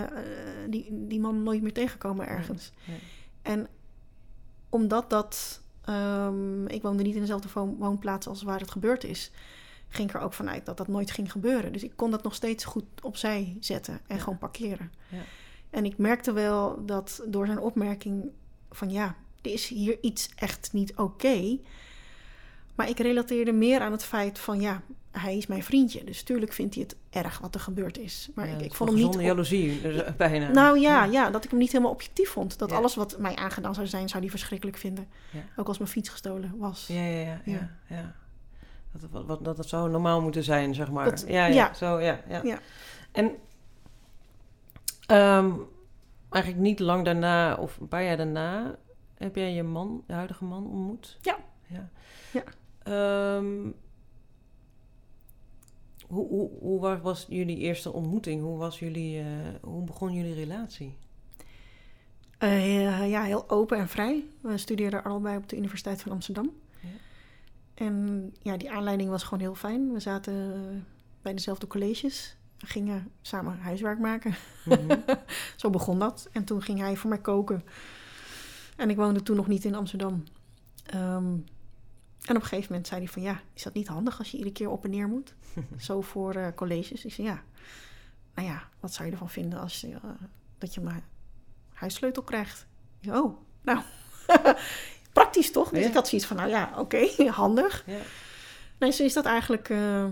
[0.70, 2.72] die, die man nooit meer tegenkomen ergens.
[2.86, 3.00] Nee.
[3.42, 3.68] En
[4.70, 5.62] omdat dat...
[5.90, 9.32] Um, ik woonde niet in dezelfde woon, woonplaats als waar het gebeurd is...
[9.88, 11.72] ging ik er ook vanuit dat dat nooit ging gebeuren.
[11.72, 14.92] Dus ik kon dat nog steeds goed opzij zetten en gewoon parkeren.
[15.10, 15.22] Ja.
[15.74, 18.24] En ik merkte wel dat door zijn opmerking
[18.72, 21.58] van ja, er is hier iets echt niet oké.
[22.76, 24.82] Maar ik relateerde meer aan het feit van ja,
[25.12, 26.04] hij is mijn vriendje.
[26.04, 28.30] Dus tuurlijk vindt hij het erg wat er gebeurd is.
[28.36, 29.16] Maar Ja, ik, ik vond hem niet...
[29.16, 30.52] op- jaloezie, dus, bijna.
[30.52, 32.60] Nou ja, ja, dat ik hem niet helemaal objectief vond.
[32.60, 32.76] Dat Ja.
[32.76, 35.08] alles wat mij aangedaan zou zijn, zou hij verschrikkelijk vinden.
[35.56, 36.88] Ook als mijn fiets gestolen was.
[36.88, 37.70] Ja, ja, ja.
[37.88, 38.16] ja.
[38.92, 41.06] Dat, het wat, wat, dat het zo normaal moeten zijn, zeg maar.
[41.06, 41.74] Dat- ja, ja, ja.
[41.74, 42.42] Zo, ja, ja.
[42.44, 42.60] Ja.
[43.12, 43.32] En
[45.14, 45.52] ehm,
[46.30, 48.76] eigenlijk niet lang daarna, of een paar jaar daarna,
[49.14, 51.18] heb jij je man, je huidige man, ontmoet?
[51.22, 51.38] Ja.
[51.68, 51.90] Ja.
[52.34, 52.44] Ja.
[52.84, 53.72] Ehm,
[56.08, 58.42] hoe, hoe, hoe wa- was jullie eerste ontmoeting?
[58.42, 59.26] Hoe, was jullie, eh,
[59.62, 60.98] hoe begon jullie relatie?
[62.38, 64.24] Eh, ja, heel open en vrij.
[64.42, 66.52] We studeerden allebei op de Universiteit van Amsterdam.
[66.80, 66.90] Ja.
[67.74, 69.94] En ja, die aanleiding was gewoon heel fijn.
[69.94, 70.86] We zaten
[71.22, 72.38] bij dezelfde colleges.
[72.64, 74.36] We gingen samen huiswerk maken.
[74.66, 75.00] Mhm.
[75.56, 76.30] Zo begon dat.
[76.32, 77.64] En toen ging hij voor mij koken.
[78.76, 80.24] En ik woonde toen nog niet in Amsterdam.
[80.86, 81.26] Ehm,
[82.26, 83.22] en op een gegeven moment zei hij van...
[83.22, 85.34] ja, is dat niet handig als je iedere keer op en neer moet?
[85.78, 87.06] Zo voor eh, colleges.
[87.06, 87.44] Ik zei ja,
[88.36, 90.10] nou ja, wat zou je ervan vinden als je, eh,
[90.58, 91.02] dat je maar
[91.74, 92.66] huissleutel krijgt?
[93.10, 93.80] Oh, nou,
[95.14, 95.70] praktisch toch?
[95.70, 95.88] Dus Ja.
[95.88, 97.84] ik had zoiets van, nou ja, oké, handig.
[97.86, 97.98] Ja.
[98.78, 100.06] Nee, zo is dat eigenlijk eh,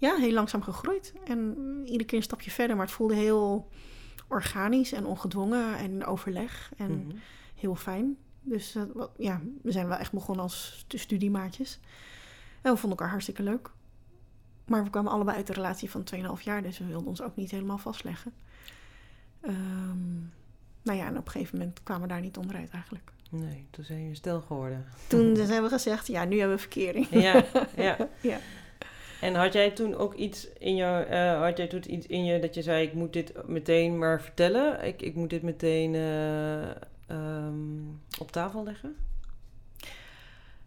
[0.00, 1.12] ja, heel langzaam gegroeid.
[1.24, 3.68] En iedere keer een stapje verder, maar het voelde heel
[4.28, 7.16] organisch en ongedwongen en in overleg en Mhm.
[7.54, 8.16] heel fijn.
[8.42, 11.78] Dus eh, wat, ja, we zijn wel echt begonnen als stu- studiemaatjes.
[12.62, 13.70] En we vonden elkaar hartstikke leuk.
[14.66, 17.36] Maar we kwamen allebei uit een relatie van 2,5 jaar, dus we wilden ons ook
[17.36, 18.32] niet helemaal vastleggen.
[19.40, 20.18] Ehm,
[20.82, 23.10] nou ja, en op een gegeven moment kwamen we daar niet onderuit eigenlijk.
[23.30, 24.84] Nee, toen zijn jullie stil geworden.
[25.08, 27.06] Toen dus hebben we gezegd, ja, nu hebben we verkering.
[27.10, 27.44] Ja,
[27.76, 27.96] ja.
[28.20, 28.38] Ja.
[29.20, 32.38] En had jij toen ook iets in jou, eh, had jij toen iets in je
[32.38, 36.70] dat je zei, ik moet dit meteen maar vertellen, ik, ik moet dit meteen eh,
[37.06, 37.80] ehm,
[38.18, 38.96] op tafel leggen?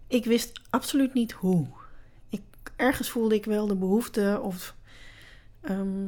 [0.07, 1.67] Ik wist absoluut niet hoe.
[2.29, 2.41] Ik,
[2.75, 4.75] ergens voelde ik wel de behoefte of...
[5.61, 6.07] ehm,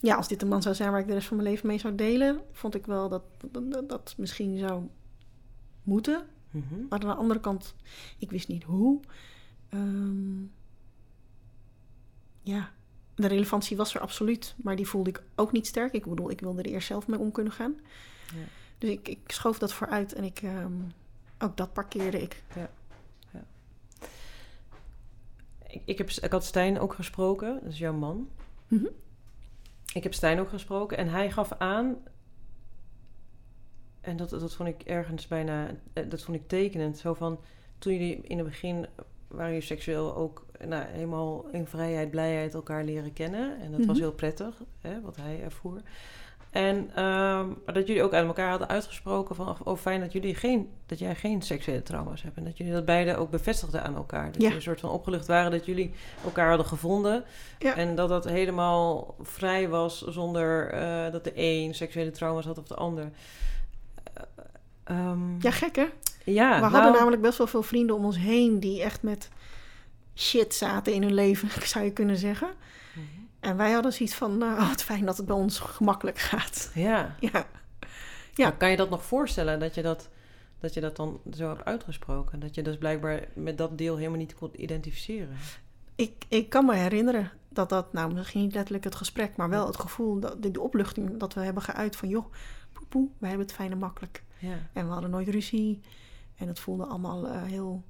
[0.00, 1.78] ja, als dit een man zou zijn waar ik de rest van mijn leven mee
[1.78, 2.40] zou delen...
[2.52, 4.82] vond ik wel dat dat, dat, dat misschien zou
[5.82, 6.26] moeten.
[6.50, 6.74] Mhm.
[6.88, 7.74] Maar aan de andere kant,
[8.18, 9.00] ik wist niet hoe.
[9.68, 10.42] Ehm,
[12.44, 12.70] ja,
[13.14, 14.54] de relevantie was er absoluut.
[14.56, 15.92] Maar die voelde ik ook niet sterk.
[15.92, 17.80] Ik bedoel, ik wilde er eerst zelf mee om kunnen gaan.
[18.34, 18.44] Ja.
[18.78, 20.72] Dus ik, ik schoof dat vooruit en ik, ehm,
[21.38, 22.42] ook dat parkeerde ik.
[25.66, 28.28] Ik, ik, heb, ik had Stijn ook gesproken, dat is jouw man.
[28.68, 28.86] Mhm.
[29.92, 31.96] Ik heb Stijn ook gesproken en hij gaf aan,
[34.00, 37.40] en dat, dat vond ik ergens bijna, eh, dat vond ik tekenend, zo van,
[37.78, 38.86] toen jullie in het begin
[39.34, 43.60] waren jullie seksueel ook nou, helemaal in vrijheid, blijheid elkaar leren kennen.
[43.60, 44.04] En dat was Mhm.
[44.04, 45.80] heel prettig, hè, wat hij ervoer.
[46.50, 46.90] En
[47.64, 50.98] maar dat jullie ook aan elkaar hadden uitgesproken van, oh fijn dat jullie geen, dat
[50.98, 52.36] jij geen seksuele trauma's hebt.
[52.36, 54.24] En dat jullie dat beide ook bevestigden aan elkaar.
[54.24, 54.40] Dat Ja.
[54.40, 55.92] jullie een soort van opgelucht waren dat jullie
[56.24, 57.24] elkaar hadden gevonden.
[57.58, 57.76] Ja.
[57.76, 62.66] En dat dat helemaal vrij was zonder eh, dat de een seksuele trauma's had of
[62.66, 63.10] de ander.
[64.14, 64.22] Eh,
[64.84, 65.86] ehm, Ja, gek hè?
[66.24, 68.60] Ja, We nou, hadden namelijk best wel veel vrienden om ons heen...
[68.60, 69.28] die echt met
[70.14, 72.48] shit zaten in hun leven, zou je kunnen zeggen.
[72.92, 73.04] Mhm.
[73.40, 76.70] En wij hadden zoiets van, nou, wat fijn dat het bij ons gemakkelijk gaat.
[76.74, 77.16] Ja.
[77.20, 77.46] Ja,
[78.34, 78.50] Ja.
[78.50, 80.08] Kan je dat nog voorstellen dat je dat,
[80.60, 82.40] dat je dat dan zo hebt uitgesproken?
[82.40, 85.36] Dat je dus blijkbaar met dat deel helemaal niet kon identificeren.
[85.96, 89.66] Ik, ik kan me herinneren dat dat, nou misschien niet letterlijk het gesprek, maar wel
[89.66, 92.32] het gevoel, dat, de, de opluchting dat we hebben geuit van, joh,
[92.72, 94.22] poe, poe, wij hebben het fijn en makkelijk.
[94.38, 94.56] Ja.
[94.72, 95.80] En we hadden nooit ruzie.
[96.36, 97.84] En het voelde allemaal eh, heel,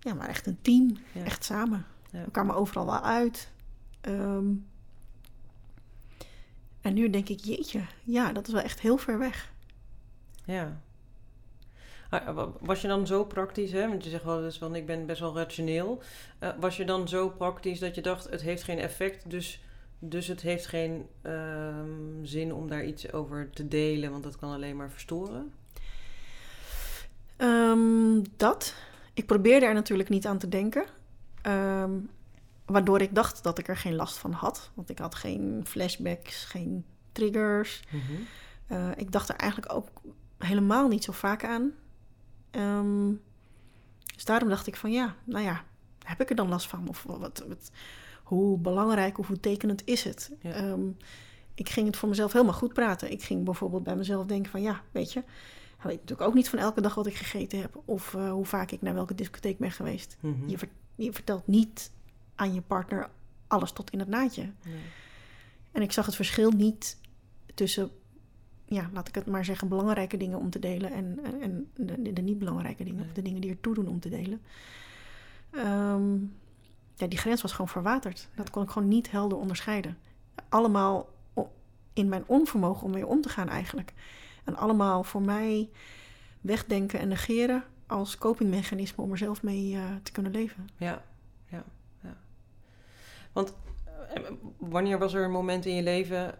[0.00, 1.24] ja, maar echt een team, Ja.
[1.24, 1.86] echt samen.
[2.10, 2.24] Ja.
[2.24, 3.50] We kwamen overal wel uit.
[4.00, 4.46] Ehm,
[6.80, 9.52] en nu denk ik, jeetje, ja, dat is wel echt heel ver weg.
[10.44, 10.80] Ja.
[12.10, 13.88] Ah, wa- Was je dan zo praktisch, hè?
[13.88, 16.02] Want je zegt wel, dus van, ik ben best wel rationeel.
[16.38, 19.62] Eh, was je dan zo praktisch dat je dacht, het heeft geen effect, dus,
[19.98, 24.52] dus het heeft geen ehm, zin om daar iets over te delen, want dat kan
[24.52, 25.52] alleen maar verstoren?
[27.40, 28.74] Ehm, dat.
[29.14, 30.84] Ik probeerde er natuurlijk niet aan te denken.
[31.42, 31.90] Ehm,
[32.66, 34.70] waardoor ik dacht dat ik er geen last van had.
[34.74, 37.82] Want ik had geen flashbacks, geen triggers.
[38.66, 39.88] Eh, ik dacht er eigenlijk ook
[40.38, 41.72] helemaal niet zo vaak aan.
[42.50, 43.12] Ehm,
[44.14, 45.64] dus daarom dacht ik van ja, nou ja,
[46.04, 46.88] heb ik er dan last van?
[46.88, 47.70] Of wat, wat,
[48.22, 50.32] hoe belangrijk of hoe tekenend is het?
[50.40, 50.76] Ja.
[51.54, 53.10] Ik ging het voor mezelf helemaal goed praten.
[53.10, 55.22] Ik ging bijvoorbeeld bij mezelf denken van ja, weet je...
[55.80, 57.82] Ik weet natuurlijk ook niet van elke dag wat ik gegeten heb...
[57.84, 60.16] of eh, hoe vaak ik naar welke discotheek ben geweest.
[60.20, 60.48] Mhm.
[60.48, 61.90] Je, ver- je vertelt niet
[62.34, 63.08] aan je partner
[63.46, 64.42] alles tot in het naadje.
[64.64, 64.74] Nee.
[65.72, 66.98] En ik zag het verschil niet
[67.54, 67.90] tussen,
[68.64, 72.22] ja, laat ik het maar zeggen, belangrijke dingen om te delen en, en, de, de,
[72.22, 73.08] niet belangrijke dingen, Nee.
[73.08, 74.40] of de dingen die ertoe doen om te delen.
[75.50, 76.12] Ehm,
[76.94, 78.28] ja, die grens was gewoon verwaterd.
[78.34, 79.98] Dat kon ik gewoon niet helder onderscheiden.
[80.48, 81.08] Allemaal
[81.92, 83.92] in mijn onvermogen om mee om te gaan eigenlijk.
[84.44, 85.68] En allemaal voor mij
[86.40, 90.68] wegdenken en negeren als copingmechanisme om er zelf mee eh, te kunnen leven.
[90.76, 91.04] Ja,
[91.48, 91.64] ja,
[92.00, 92.16] ja.
[93.32, 93.54] Want
[94.14, 94.22] eh,
[94.58, 96.38] wanneer was er een moment in je leven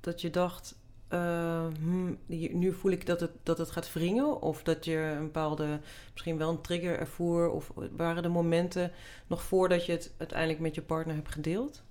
[0.00, 0.74] dat je dacht,
[1.08, 4.42] eh, hmm, nu voel ik dat het, dat het gaat wringen?
[4.42, 5.80] Of dat je een bepaalde,
[6.12, 7.50] misschien wel een trigger ervoer?
[7.50, 8.92] Of waren er momenten
[9.26, 11.82] nog voordat je het uiteindelijk met je partner hebt gedeeld?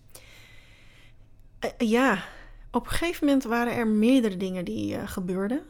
[1.60, 2.24] Eh, ja,
[2.72, 5.62] op een gegeven moment waren er meerdere dingen die eh, gebeurden.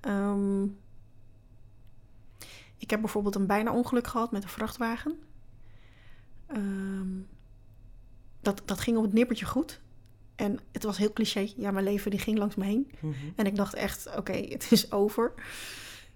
[0.00, 0.62] Ehm,
[2.76, 5.18] ik heb bijvoorbeeld een bijna ongeluk gehad met een vrachtwagen.
[6.46, 7.08] Ehm,
[8.40, 9.80] dat, dat ging op het nippertje goed.
[10.34, 11.52] En het was heel cliché.
[11.56, 12.90] Ja, mijn leven die ging langs me heen.
[13.00, 13.14] Mhm.
[13.36, 15.32] En ik dacht echt, oké, het is over.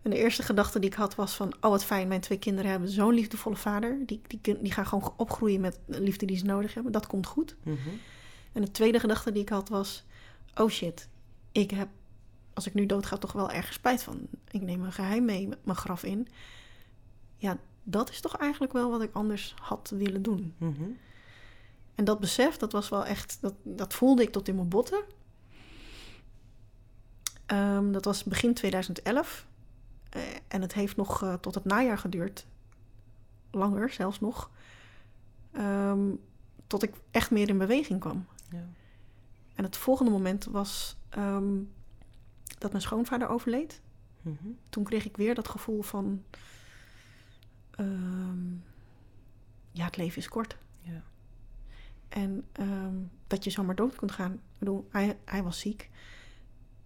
[0.02, 1.54] En de eerste gedachte die ik had was van...
[1.60, 3.98] oh, wat fijn, mijn twee kinderen hebben zo'n liefdevolle vader.
[4.06, 6.92] Die, die, die gaan gewoon opgroeien met de liefde die ze nodig hebben.
[6.92, 7.56] Dat komt goed.
[7.62, 7.88] Mhm.
[8.52, 10.04] En de tweede gedachte die ik had was:
[10.54, 11.08] oh shit,
[11.52, 11.88] ik heb
[12.54, 14.26] als ik nu doodga, toch wel ergens spijt van.
[14.50, 16.28] Ik neem een geheim mee mijn graf in.
[17.36, 20.54] Ja, dat is toch eigenlijk wel wat ik anders had willen doen.
[20.58, 20.90] Mhm.
[21.94, 25.04] En dat besef, dat was wel echt, dat, dat voelde ik tot in mijn botten.
[27.46, 29.46] Ehm, dat was begin 2011.
[30.08, 32.46] Eh, en het heeft nog eh, tot het najaar geduurd.
[33.50, 34.50] Langer zelfs nog.
[35.52, 36.10] Ehm,
[36.66, 38.26] tot ik echt meer in beweging kwam.
[38.50, 38.66] Ja.
[39.54, 41.54] En het volgende moment was ehm,
[42.58, 43.80] dat mijn schoonvader overleed.
[44.22, 44.48] Mhm.
[44.68, 46.24] Toen kreeg ik weer dat gevoel van...
[47.70, 48.52] ehm,
[49.72, 50.56] ja, het leven is kort.
[50.80, 51.02] Ja.
[52.08, 52.94] En ehm,
[53.26, 54.32] dat je zomaar dood kunt gaan.
[54.32, 55.90] Ik bedoel, hij, hij was ziek.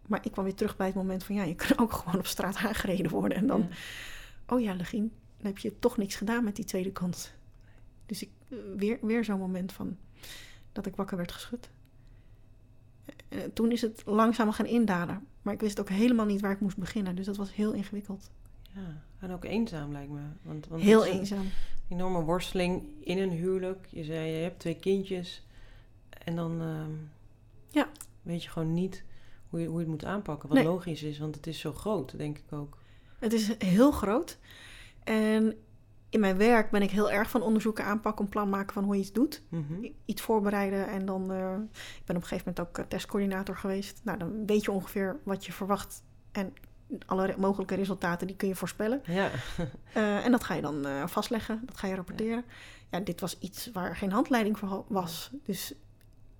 [0.06, 1.34] Maar ik kwam weer terug bij het moment van...
[1.34, 3.38] ja, je kunt ook gewoon op straat aangereden worden.
[3.38, 4.54] En dan, Ja.
[4.54, 7.32] oh ja, Legien, dan heb je toch niks gedaan met die tweede kans.
[8.06, 9.96] Dus ik, eh, weer, weer zo'n moment van
[10.72, 11.70] dat ik wakker werd geschud.
[13.28, 15.26] Eh, toen is het langzaam gaan indalen.
[15.42, 17.14] Maar ik wist ook helemaal niet waar ik moest beginnen.
[17.16, 18.30] Dus dat was heel ingewikkeld.
[18.72, 19.02] Ja.
[19.18, 20.20] En ook eenzaam lijkt me.
[20.42, 21.44] Want, want Heel een eenzaam.
[21.88, 23.86] enorme worsteling in een huwelijk.
[23.90, 25.46] Je zei, je hebt twee kindjes.
[26.24, 26.90] En dan ehm,
[27.70, 27.88] Ja.
[28.22, 29.04] weet je gewoon niet
[29.48, 30.48] hoe je, hoe je het moet aanpakken.
[30.48, 30.66] Wat Nee.
[30.66, 32.78] logisch is, want het is zo groot, denk ik ook.
[33.18, 34.38] Het is heel groot.
[35.04, 35.54] En
[36.10, 38.94] in mijn werk ben ik heel erg van onderzoeken aanpakken, een plan maken van hoe
[38.94, 39.42] je iets doet.
[39.48, 39.88] Mhm.
[40.04, 41.30] Iets voorbereiden en dan.
[41.32, 41.52] eh,
[41.98, 44.00] ik ben op een gegeven moment ook eh, testcoördinator geweest.
[44.04, 46.02] Nou, dan weet je ongeveer wat je verwacht.
[46.32, 46.54] En
[47.06, 49.00] alle re- mogelijke resultaten die kun je voorspellen.
[49.06, 49.30] Ja.
[49.92, 52.44] Eh, en dat ga je dan vastleggen, dat ga je rapporteren.
[52.90, 53.00] Ja.
[53.00, 55.30] dit was iets waar geen handleiding voor was.
[55.44, 55.74] Dus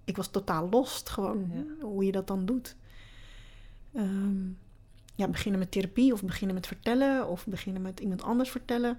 [0.05, 1.85] ik was totaal lost, gewoon Ja.
[1.87, 2.77] hoe je dat dan doet.
[3.95, 4.47] Ehm,
[5.15, 8.99] ja, beginnen met therapie of beginnen met vertellen of beginnen met iemand anders vertellen.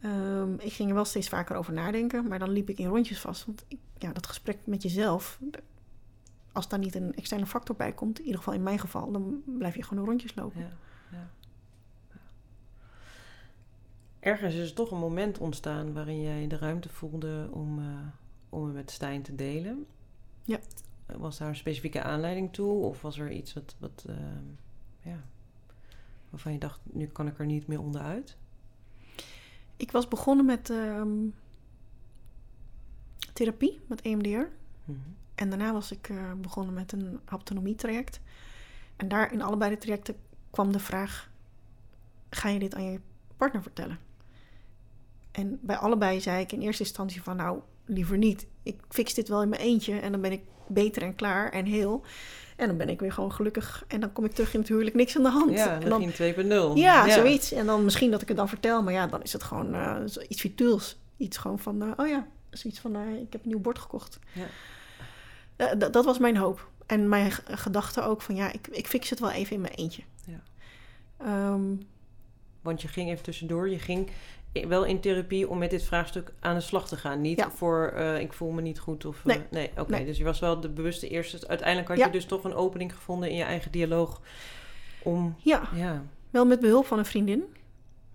[0.00, 3.20] Ehm, ik ging er wel steeds vaker over nadenken, maar dan liep ik in rondjes
[3.20, 3.46] vast.
[3.46, 5.38] Want ik- ja, dat gesprek met jezelf,
[6.52, 9.42] als daar niet een externe factor bij komt, in ieder geval in mijn geval, dan
[9.44, 10.60] blijf je gewoon in rondjes lopen.
[10.60, 10.70] Ja,
[11.12, 11.30] ja.
[14.20, 17.84] Ergens is er toch een moment ontstaan waarin jij de ruimte voelde om, eh,
[18.48, 19.86] om het met Stijn te delen.
[20.44, 20.58] Ja.
[21.16, 22.82] Was daar een specifieke aanleiding toe?
[22.84, 24.44] Of was er iets wat, wat ehm,
[25.02, 25.24] ja,
[26.30, 28.36] waarvan je dacht, nu kan ik er niet meer onderuit?
[29.76, 31.28] Ik was begonnen met ehm,
[33.32, 34.48] therapie, met EMDR.
[34.84, 34.98] Mhm.
[35.34, 38.20] En daarna was ik eh, begonnen met een haptonomie-traject.
[38.96, 40.16] En daar in allebei de trajecten
[40.50, 41.30] kwam de vraag:
[42.30, 43.00] ga je dit aan je
[43.36, 43.98] partner vertellen?
[45.30, 48.46] En bij allebei zei ik in eerste instantie van nou, liever niet.
[48.62, 51.64] Ik fix dit wel in mijn eentje en dan ben ik beter en klaar en
[51.64, 52.04] heel.
[52.56, 54.94] En dan ben ik weer gewoon gelukkig en dan kom ik terug in het huwelijk
[54.94, 55.50] niks aan de hand.
[55.50, 56.34] Ja, en dan, ging
[56.74, 56.74] 2.0.
[56.74, 57.52] ja, zoiets.
[57.52, 59.96] En dan misschien dat ik het dan vertel, maar ja, dan is het gewoon eh,
[60.28, 60.98] iets virtuels.
[61.16, 64.18] Iets gewoon van, eh, oh ja, zoiets van, eh, ik heb een nieuw bord gekocht.
[64.32, 65.74] Ja.
[65.74, 66.68] Dat was mijn hoop.
[66.86, 70.02] En mijn gedachte ook van, ja, ik, ik fix het wel even in mijn eentje.
[70.24, 70.42] Ja.
[71.16, 71.74] Ehm,
[72.62, 74.10] Want je ging even tussendoor, je ging
[74.68, 77.20] wel in therapie om met dit vraagstuk aan de slag te gaan.
[77.20, 77.50] Niet Ja.
[77.50, 79.18] voor ik ik voel me niet goed of...
[79.18, 79.40] eh, Nee.
[79.50, 79.90] nee, oké.
[79.90, 80.04] Nee.
[80.04, 81.48] Dus je was wel de bewuste eerste...
[81.48, 82.06] Uiteindelijk had Ja.
[82.06, 84.20] je dus toch een opening gevonden in je eigen dialoog
[85.02, 85.34] om...
[85.38, 86.02] ja, Ja.
[86.30, 87.42] wel met behulp van een vriendin.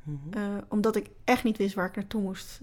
[0.04, 0.38] Mhm.
[0.38, 2.62] eh, omdat ik echt niet wist waar ik naartoe moest.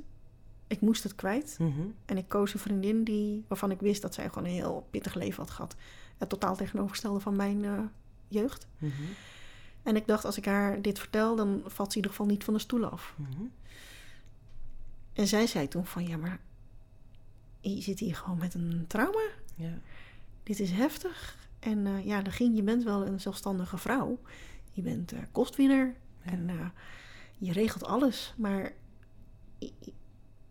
[0.67, 1.57] Ik moest het kwijt.
[1.61, 1.81] Mhm.
[2.07, 5.15] En ik koos een vriendin die, waarvan ik wist dat zij gewoon een heel pittig
[5.15, 5.77] leven had gehad.
[6.19, 7.73] Het totaal tegenovergestelde van mijn eh,
[8.29, 8.67] jeugd.
[8.79, 8.93] Mhm.
[9.83, 12.45] En ik dacht, als ik haar dit vertel, dan valt ze in ieder geval niet
[12.45, 13.15] van de stoel af.
[15.19, 16.41] En zij zei toen van, ja, maar
[17.61, 19.23] je zit hier gewoon met een trauma.
[19.55, 19.79] Ja.
[20.43, 21.37] Dit is heftig.
[21.59, 24.19] En eh ja, Legien, je bent wel een zelfstandige vrouw.
[24.73, 26.31] Je bent eh, kostwinner Ja.
[26.31, 26.67] en eh,
[27.39, 28.35] je regelt alles.
[28.37, 28.73] Maar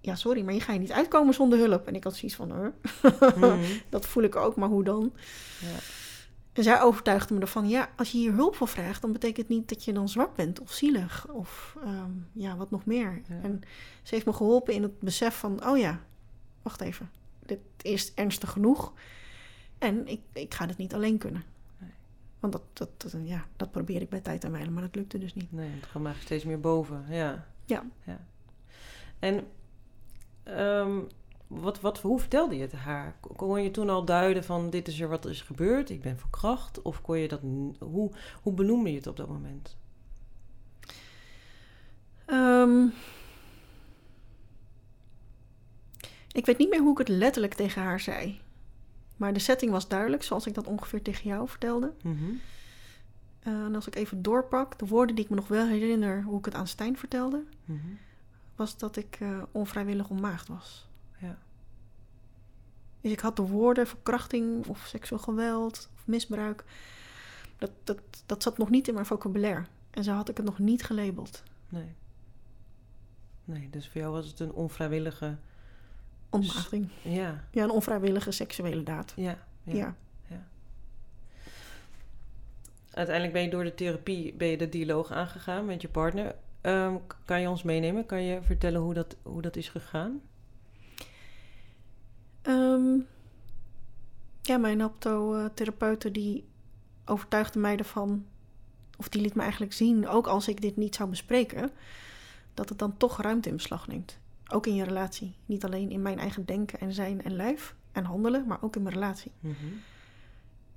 [0.02, 1.88] ja, sorry, maar je gaat je niet uitkomen zonder hulp.
[1.88, 2.68] En ik had zoiets van, huh?
[3.36, 3.78] Mhm.
[3.90, 5.14] dat voel ik ook, maar hoe dan?
[5.62, 5.78] Ja.
[6.58, 9.58] En zij overtuigde me ervan, ja, als je hier hulp voor vraagt, dan betekent het
[9.58, 13.22] niet dat je dan zwak bent of zielig of ehm, ja, wat nog meer.
[13.28, 13.40] Ja.
[13.42, 13.62] En
[14.04, 16.02] ze heeft me geholpen in het besef van, oh ja,
[16.62, 17.12] wacht even,
[17.46, 18.94] dit is ernstig genoeg
[19.78, 21.44] en ik, ik ga dit niet alleen kunnen.
[21.78, 21.90] Nee.
[22.40, 25.18] Want dat, dat, dat, ja, dat probeer ik bij tijd en wijle, maar dat lukte
[25.18, 25.52] dus niet.
[25.52, 27.06] Nee, het kwam eigenlijk steeds meer boven.
[27.10, 27.46] Ja.
[27.66, 27.84] Ja.
[28.04, 28.20] ja.
[29.20, 29.48] En
[30.44, 31.00] ehm,
[31.48, 33.16] wat, wat, hoe vertelde je het haar?
[33.36, 36.82] Kon je toen al duiden van dit is er wat is gebeurd, ik ben verkracht?
[36.82, 37.42] Of kon je dat,
[37.80, 39.78] hoe, hoe benoemde je het op dat moment?
[42.26, 42.86] Ehm,
[46.32, 48.40] ik weet niet meer hoe ik het letterlijk tegen haar zei.
[49.18, 51.94] Maar de setting was duidelijk, zoals ik dat ongeveer tegen jou vertelde.
[52.04, 52.16] Mhm.
[53.40, 56.40] Eh, en als ik even doorpak, de woorden die ik me nog wel herinner hoe
[56.40, 57.88] ik het aan Stijn vertelde, Mhm.
[58.56, 60.87] was dat ik eh, onvrijwillig ontmaagd was.
[63.08, 66.64] Dus ik had de woorden verkrachting of seksueel geweld of misbruik,
[67.58, 69.64] Dat, dat, dat zat nog niet in mijn vocabulaire.
[69.90, 71.44] En zo had ik het nog niet gelabeld.
[71.70, 71.96] Nee.
[73.44, 75.36] Nee, dus voor jou was het een onvrijwillige...
[76.30, 76.90] Ontmaagding.
[77.02, 79.14] Ja, Ja, een onvrijwillige seksuele daad.
[79.16, 79.96] ja, ja.
[80.28, 80.48] Ja.
[82.92, 86.36] Uiteindelijk ben je door de therapie ben je de dialoog aangegaan met je partner.
[86.62, 88.06] Ehm, kan je ons meenemen?
[88.06, 90.22] Kan je vertellen hoe dat, hoe dat is gegaan?
[92.48, 93.00] Ehm,
[94.42, 96.48] ja, mijn aptotherapeute die
[97.06, 98.26] overtuigde mij ervan,
[98.98, 101.72] of die liet me eigenlijk zien, ook als ik dit niet zou bespreken,
[102.54, 104.18] dat het dan toch ruimte in beslag neemt.
[104.48, 105.36] Ook in je relatie.
[105.46, 108.82] Niet alleen in mijn eigen denken en zijn en lijf en handelen, maar ook in
[108.82, 109.32] mijn relatie.
[109.40, 109.56] Mhm.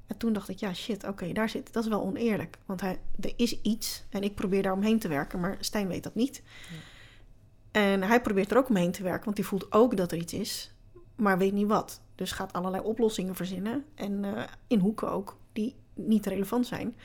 [0.06, 2.58] En toen dacht ik, ja shit, oké, daar zit, dat is wel oneerlijk.
[2.66, 6.02] Want hij, er is iets en ik probeer daar omheen te werken, maar Stijn weet
[6.02, 6.42] dat niet.
[6.42, 7.80] Ja.
[7.80, 10.32] En hij probeert er ook omheen te werken, want die voelt ook dat er iets
[10.32, 10.72] is,
[11.20, 12.00] maar weet niet wat.
[12.14, 16.96] Dus gaat allerlei oplossingen verzinnen en eh, in hoeken ook, die niet relevant zijn,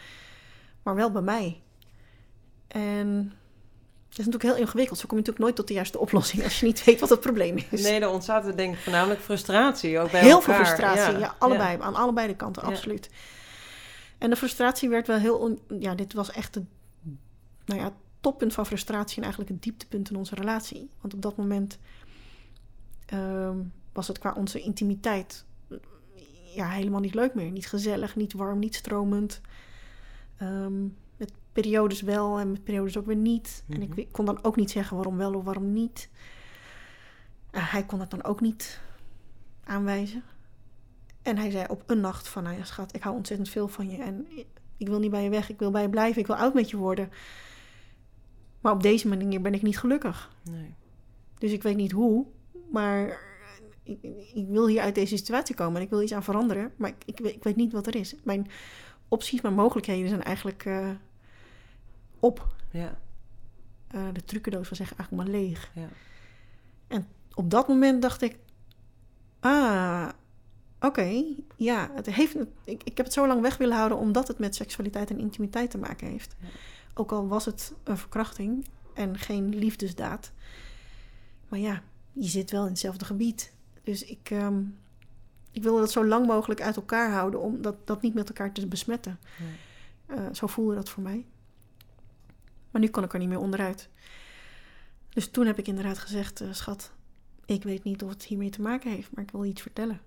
[0.83, 1.61] maar wel bij mij.
[2.67, 3.33] En
[4.09, 4.99] dat is natuurlijk heel ingewikkeld.
[4.99, 7.19] Zo kom je natuurlijk nooit tot de juiste oplossing als je niet weet wat het
[7.19, 7.81] probleem is.
[7.83, 9.99] Nee, er ontstaat er denk ik voornamelijk frustratie.
[9.99, 10.55] Ook bij Heel elkaar.
[10.55, 12.67] veel frustratie, ja, allebei, aan allebei de kanten, Ja.
[12.69, 13.09] absoluut.
[14.17, 16.63] En de frustratie werd wel heel, on- ja, dit was echt het,
[17.65, 20.89] nou ja, toppunt van frustratie en eigenlijk het dieptepunt in onze relatie.
[21.01, 21.77] Want op dat moment
[23.05, 23.57] ehm,
[23.95, 25.45] was het qua onze intimiteit
[26.55, 27.51] ja, helemaal niet leuk meer.
[27.51, 29.41] Niet gezellig, niet warm, niet stromend.
[30.37, 30.83] Ehm,
[31.17, 33.63] met periodes wel en met periodes ook weer niet.
[33.69, 34.11] En ik Mhm.
[34.11, 36.09] kon dan ook niet zeggen waarom wel of waarom niet.
[37.51, 38.81] Hij kon het dan ook niet
[39.63, 40.23] aanwijzen.
[41.21, 43.89] En hij zei op een nacht van, nou ja schat, ik hou ontzettend veel van
[43.89, 43.97] je.
[43.97, 44.27] En
[44.77, 46.69] ik wil niet bij je weg, ik wil bij je blijven, ik wil oud met
[46.69, 47.09] je worden.
[48.61, 50.31] Maar op deze manier ben ik niet gelukkig.
[50.43, 50.73] Nee.
[51.37, 52.25] Dus ik weet niet hoe,
[52.71, 53.19] maar
[53.85, 53.97] ik,
[54.33, 56.71] ik wil hier uit deze situatie komen en ik wil iets aan veranderen.
[56.75, 58.15] Maar ik, ik, weet, ik weet niet wat er is.
[58.23, 58.47] Mijn
[59.07, 60.89] opties, mijn mogelijkheden zijn eigenlijk eh,
[62.19, 62.55] op.
[62.71, 62.97] Ja,
[63.87, 65.71] Eh, de trucendoos was echt eigenlijk maar leeg.
[65.73, 65.87] ja.
[67.33, 68.37] Op dat moment dacht ik,
[69.39, 70.09] ah,
[70.79, 71.23] oké,
[71.55, 74.55] ja, het heeft, ik, ik heb het zo lang weg willen houden omdat het met
[74.55, 76.35] seksualiteit en intimiteit te maken heeft.
[76.41, 76.47] Ja.
[76.93, 80.31] Ook al was het een verkrachting en geen liefdesdaad.
[81.47, 83.53] Maar ja, je zit wel in hetzelfde gebied.
[83.85, 84.61] Dus ik, ehm,
[85.51, 88.51] ik wilde dat zo lang mogelijk uit elkaar houden om dat, dat niet met elkaar
[88.51, 89.19] te besmetten.
[90.05, 91.25] Eh, zo voelde dat voor mij.
[92.71, 93.89] Maar nu kon ik er niet meer onderuit.
[95.09, 96.91] Dus toen heb ik inderdaad gezegd, eh, schat,
[97.45, 100.01] ik weet niet of het hiermee te maken heeft, maar ik wil iets vertellen.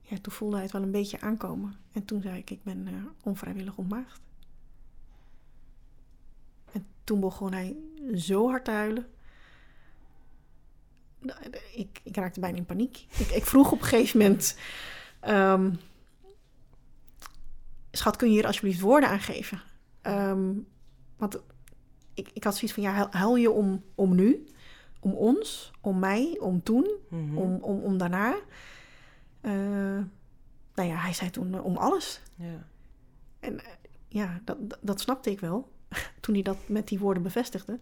[0.00, 1.74] Ja, toen voelde hij het wel een beetje aankomen.
[1.92, 4.20] En toen zei ik, ik ben eh, onvrijwillig ontmaagd.
[6.72, 7.76] En toen begon hij
[8.14, 9.06] zo hard te huilen.
[11.74, 13.06] Ik, ik raakte bijna in paniek.
[13.18, 14.56] Ik, ik vroeg op een gegeven moment...
[15.20, 15.70] ehm,
[17.92, 19.62] Schat, kun je hier alsjeblieft woorden aan geven?
[20.02, 20.52] Ehm,
[21.16, 21.40] want
[22.14, 24.46] ik, ik had zoiets van, ja, huil, je om, om nu?
[25.00, 25.70] Om ons?
[25.80, 26.36] Om mij?
[26.40, 26.90] Om toen?
[27.08, 27.38] Mhm.
[27.38, 28.34] Om, om, om daarna?
[29.40, 29.52] Eh,
[30.74, 32.20] nou ja, hij zei toen om alles.
[32.34, 32.66] ja.
[33.40, 33.66] En eh,
[34.08, 35.72] ja, dat, dat- dat snapte ik wel.
[36.20, 37.78] Toen hij dat met die woorden bevestigde.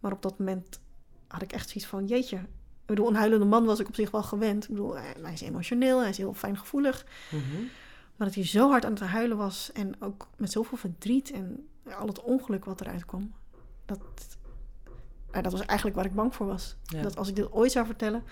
[0.00, 0.80] Maar op dat moment
[1.30, 2.36] had ik echt zoiets van, jeetje.
[2.36, 4.64] Ik bedoel, een huilende man was ik op zich wel gewend.
[4.64, 7.06] Ik bedoel, hij hij is emotioneel, hij is heel fijngevoelig.
[7.30, 7.62] Mhm.
[8.16, 11.68] Maar dat hij zo hard aan het huilen was en ook met zoveel verdriet en
[11.98, 13.32] al het ongeluk wat eruit kwam.
[13.86, 14.00] Dat,
[15.30, 16.76] nou, dat was eigenlijk waar ik bang voor was.
[16.84, 17.02] Ja.
[17.02, 18.22] Dat als ik dit ooit zou vertellen,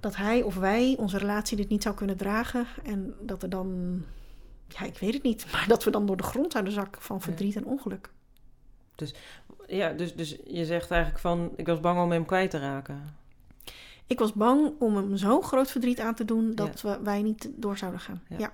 [0.00, 2.66] dat hij of wij onze relatie dit niet zou kunnen dragen.
[2.84, 4.00] En dat er dan,
[4.68, 7.20] ja, ik weet het niet, maar dat we dan door de grond zouden zakken van
[7.20, 8.10] verdriet en ongeluk.
[9.70, 13.18] Ja, dus, dus je zegt eigenlijk van, ik was bang om hem kwijt te raken.
[14.06, 17.48] Ik was bang om hem zo'n groot verdriet aan te doen dat we, wij niet
[17.56, 18.22] door zouden gaan.
[18.28, 18.36] Ja.
[18.38, 18.52] ja.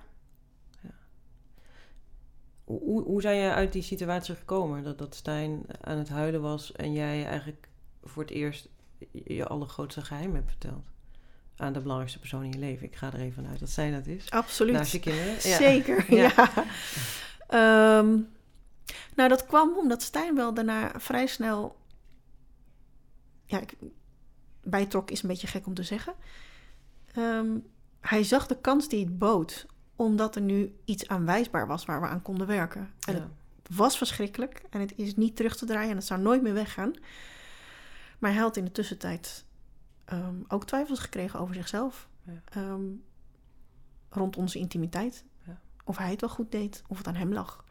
[2.63, 4.83] Hoe, hoe- hoe zijn je uit die situatie gekomen?
[4.83, 7.67] Dat, dat Stijn aan het huilen was en jij eigenlijk
[8.03, 8.69] voor het eerst
[9.25, 10.85] je allergrootste geheim hebt verteld.
[11.57, 12.85] Aan de belangrijkste persoon in je leven.
[12.85, 14.29] Ik ga er even vanuit dat zij dat is.
[14.31, 14.73] Absoluut.
[14.73, 15.33] Naast je kinderen.
[15.33, 15.39] Ja.
[15.57, 16.31] Zeker, Ja.
[16.37, 16.65] ja.
[19.15, 21.77] Nou, dat kwam omdat Stijn wel daarna vrij snel...
[23.45, 23.75] Ja, ik,
[24.63, 26.13] bijtrok is een beetje gek om te zeggen.
[27.13, 27.57] Ehm,
[27.99, 29.65] hij zag de kans die het bood,
[29.95, 32.93] omdat er nu iets aanwijsbaar was waar we aan konden werken.
[33.07, 33.29] En Ja.
[33.63, 36.53] het was verschrikkelijk en het is niet terug te draaien en het zou nooit meer
[36.53, 36.93] weggaan.
[38.19, 39.45] Maar hij had in de tussentijd
[40.05, 42.09] ehm, ook twijfels gekregen over zichzelf.
[42.23, 42.41] Ja.
[42.45, 42.85] Ehm,
[44.09, 45.23] rond onze intimiteit.
[45.45, 45.59] Ja.
[45.83, 47.65] Of hij het wel goed deed, of het aan hem lag.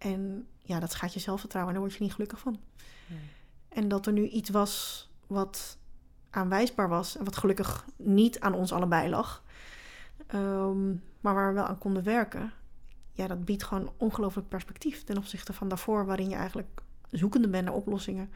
[0.00, 2.60] En ja, dat schaadt je zelfvertrouwen en daar word je niet gelukkig van.
[3.06, 3.18] Nee.
[3.68, 5.78] En dat er nu iets was wat
[6.30, 9.44] aanwijsbaar was en wat gelukkig niet aan ons allebei lag.
[10.26, 10.90] Ehm,
[11.20, 12.52] maar waar we wel aan konden werken,
[13.12, 17.64] ja, dat biedt gewoon ongelooflijk perspectief ten opzichte van daarvoor, waarin je eigenlijk zoekende bent
[17.64, 18.30] naar oplossingen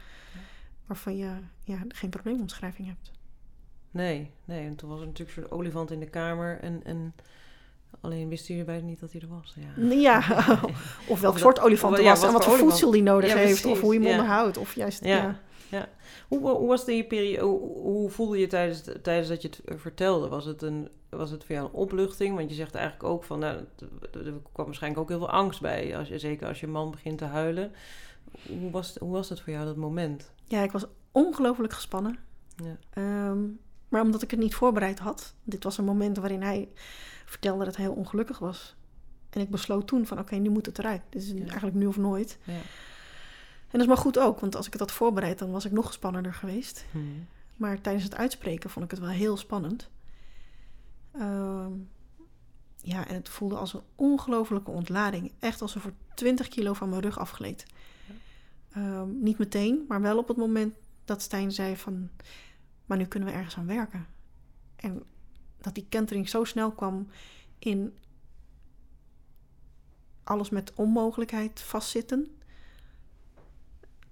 [0.86, 3.10] waarvan je ja, geen probleemomschrijving hebt.
[3.90, 4.66] Nee, nee.
[4.66, 7.14] En toen was er natuurlijk zo'n olifant in de kamer en, en
[8.04, 9.54] alleen wisten jullie bijna niet dat hij er was.
[9.76, 10.18] Ja, Ja,
[11.12, 12.70] of welk Of soort dat- olifant er was en wat voor olifant.
[12.70, 15.40] voedsel die nodig Ja, heeft, of hoe je hem onderhoudt, of juist, Ja.
[15.70, 15.88] ja.
[16.28, 17.44] Hoe, hoe was die periode?
[17.44, 20.28] Hoe, hoe voelde je tijdens, tijdens dat je het eh, vertelde?
[20.28, 22.36] Was het, een, was het voor jou een opluchting?
[22.36, 23.56] Want je zegt eigenlijk ook van, nou,
[24.12, 25.96] er kwam waarschijnlijk ook heel veel angst bij.
[25.96, 27.72] Als je, zeker als je man begint te huilen.
[28.60, 30.30] Hoe was, hoe was het voor jou dat moment?
[30.44, 32.18] Ja, ik was ongelooflijk gespannen.
[32.56, 32.76] Ja.
[32.90, 33.38] Ehm,
[33.88, 36.68] maar omdat ik het niet voorbereid had, dit was een moment waarin hij
[37.24, 38.74] vertelde dat hij heel ongelukkig was.
[39.30, 41.02] En ik besloot toen van oké, nu moet het eruit.
[41.10, 41.38] Dit is Ja.
[41.38, 42.38] eigenlijk nu of nooit.
[42.44, 42.52] Ja.
[42.52, 42.60] En
[43.70, 45.92] dat is maar goed ook, want als ik het had voorbereid, dan was ik nog
[45.92, 46.84] spannender geweest.
[46.90, 46.98] Hm.
[47.56, 49.90] Maar tijdens het uitspreken vond ik het wel heel spannend.
[51.12, 51.72] Ehm,
[52.82, 55.32] ja, en het voelde als een ongelofelijke ontlading.
[55.38, 57.66] Echt alsof er 20 kilo van mijn rug afgleed.
[58.72, 62.10] Ehm, niet meteen, maar wel op het moment dat Stijn zei van...
[62.86, 64.06] Maar nu kunnen we ergens aan werken.
[64.76, 65.02] En
[65.64, 67.08] dat die kentering zo snel kwam
[67.58, 67.94] in
[70.24, 72.38] alles met onmogelijkheid vastzitten.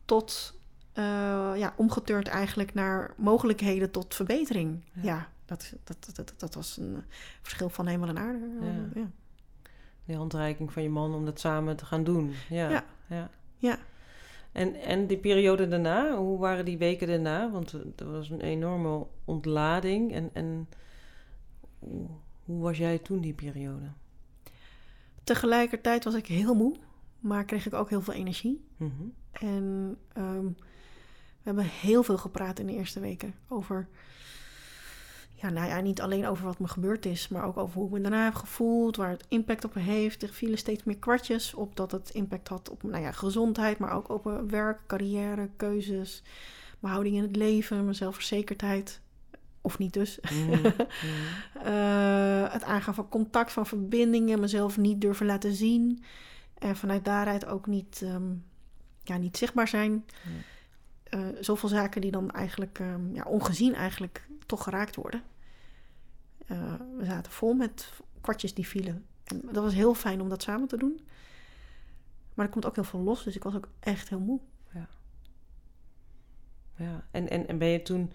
[0.04, 0.54] Tot
[0.92, 4.84] eh, ja, omgeturnd eigenlijk naar mogelijkheden tot verbetering.
[4.92, 5.02] Ja.
[5.02, 7.04] Ja, dat, dat, dat, dat, was een
[7.42, 8.50] verschil van hemel en aarde.
[8.60, 9.00] Ja.
[9.00, 9.10] ja.
[10.04, 12.32] Die handreiking van je man om dat samen te gaan doen.
[12.48, 12.70] Ja.
[12.70, 12.84] Ja.
[13.06, 13.30] ja.
[13.56, 13.78] Ja.
[14.52, 17.50] En, en die periode daarna, hoe waren die weken daarna?
[17.50, 20.12] Want eh, er was een enorme ontlading.
[20.12, 20.68] En, en
[21.82, 22.06] hoe,
[22.44, 23.90] hoe was jij toen die periode?
[25.24, 26.76] Tegelijkertijd was ik heel moe,
[27.18, 28.64] maar kreeg ik ook heel veel energie.
[28.76, 29.02] Mhm.
[29.32, 30.46] En ehm,
[31.42, 33.88] we hebben heel veel gepraat in de eerste weken over.
[35.34, 37.92] Ja, nou ja, niet alleen over wat me gebeurd is, maar ook over hoe ik
[37.92, 40.22] me daarna heb gevoeld, waar het impact op heeft.
[40.22, 43.92] Er vielen steeds meer kwartjes op dat het impact had op nou ja, gezondheid, maar
[43.92, 46.22] ook op werk, carrière, keuzes,
[46.78, 49.00] mijn houding in het leven, mijn zelfverzekerdheid.
[49.62, 50.18] Of niet dus.
[50.20, 50.50] Mhm.
[50.60, 51.66] Mhm.
[51.66, 56.02] Eh, het aangaan van contact, van verbindingen, mezelf niet durven laten zien.
[56.58, 58.34] En vanuit daaruit ook niet, ehm,
[59.02, 60.04] ja, niet zichtbaar zijn.
[61.04, 65.22] Eh, zoveel zaken die dan eigenlijk ehm, ja, ongezien eigenlijk toch geraakt worden.
[66.46, 69.04] Eh, we zaten vol met kwartjes die vielen.
[69.24, 71.00] En dat was heel fijn om dat samen te doen.
[72.34, 74.40] Maar er komt ook heel veel los, dus ik was ook echt heel moe.
[76.76, 78.12] Ja, en, en, en ben je toen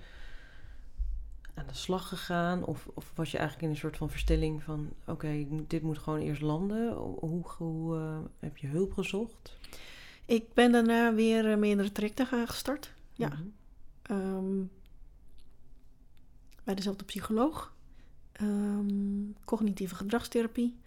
[1.57, 2.65] aan de slag gegaan?
[2.65, 4.89] Of, of was je eigenlijk in een soort van verstilling van...
[5.05, 6.93] oké, dit moet gewoon eerst landen?
[6.93, 9.57] Hoe, hoe eh, heb je hulp gezocht?
[10.25, 12.93] Ik ben daarna weer meerdere trajecten gaan- gestart.
[13.13, 13.27] Ja.
[13.27, 13.43] Mhm.
[14.01, 14.63] Ehm,
[16.63, 17.75] bij dezelfde psycholoog.
[18.31, 20.77] Ehm, cognitieve gedragstherapie.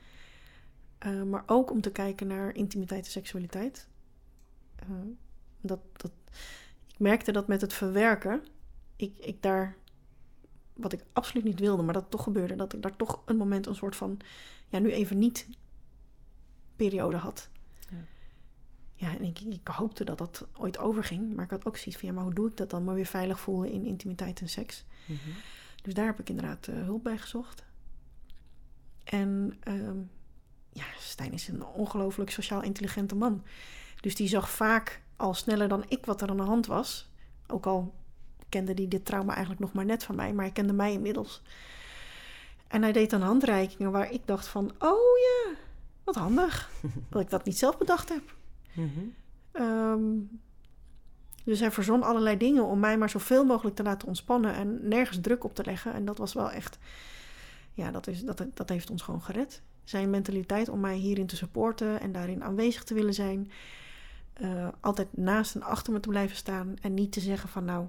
[0.99, 3.89] Eh, maar ook om te kijken naar intimiteit en seksualiteit.
[5.61, 6.11] Dat, dat,
[6.87, 8.45] ik merkte dat met het verwerken,
[8.97, 9.77] ik, ik daar,
[10.83, 13.67] wat ik absoluut niet wilde, maar dat toch gebeurde, dat ik daar toch een moment
[13.67, 14.19] een soort van,
[14.69, 15.49] ja, nu even niet
[16.77, 17.49] periode had.
[17.91, 17.97] Ja.
[18.95, 22.09] Ja, en ik, ik hoopte dat dat ooit overging, maar ik had ook zoiets van,
[22.09, 22.85] ja, maar hoe doe ik dat dan?
[22.85, 24.85] Maar weer veilig voelen in intimiteit en seks.
[25.07, 25.19] Mhm.
[25.83, 27.65] Dus daar heb ik inderdaad eh, hulp bij gezocht.
[29.05, 29.99] En ehm,
[30.73, 33.45] ja, Stijn is een ongelooflijk sociaal intelligente man.
[34.01, 37.11] Dus die zag vaak al sneller dan ik wat er aan de hand was.
[37.47, 37.95] Ook al
[38.51, 41.43] kende hij dit trauma eigenlijk nog maar net van mij, maar hij kende mij inmiddels.
[42.69, 45.55] En hij deed dan handreikingen waar ik dacht van, oh ja,
[46.05, 46.71] wat handig.
[47.11, 48.35] dat ik dat niet zelf bedacht heb.
[48.73, 48.89] Mhm.
[49.53, 50.03] Ehm,
[51.45, 55.21] dus hij verzon allerlei dingen om mij maar zoveel mogelijk te laten ontspannen en nergens
[55.21, 55.93] druk op te leggen.
[55.93, 56.79] En dat was wel echt,
[57.73, 59.63] ja, dat, is, dat, dat heeft ons gewoon gered.
[59.85, 63.51] Zijn mentaliteit om mij hierin te supporten en daarin aanwezig te willen zijn.
[64.33, 67.87] Eh, altijd naast en achter me te blijven staan en niet te zeggen van nou,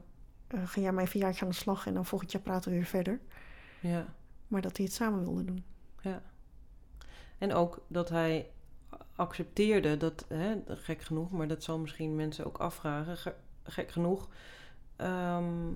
[0.53, 2.85] eh, ga jij een jaartje aan de slag en dan volgend jaar praten we weer
[2.85, 3.19] verder.
[3.79, 4.13] Ja,
[4.47, 5.63] Maar dat hij het samen wilde doen.
[6.01, 6.21] ja.
[7.37, 8.49] En ook dat hij
[9.15, 14.29] accepteerde dat, hè, gek genoeg, maar dat zal misschien mensen ook afvragen, ge- gek genoeg.
[14.95, 15.69] ehm,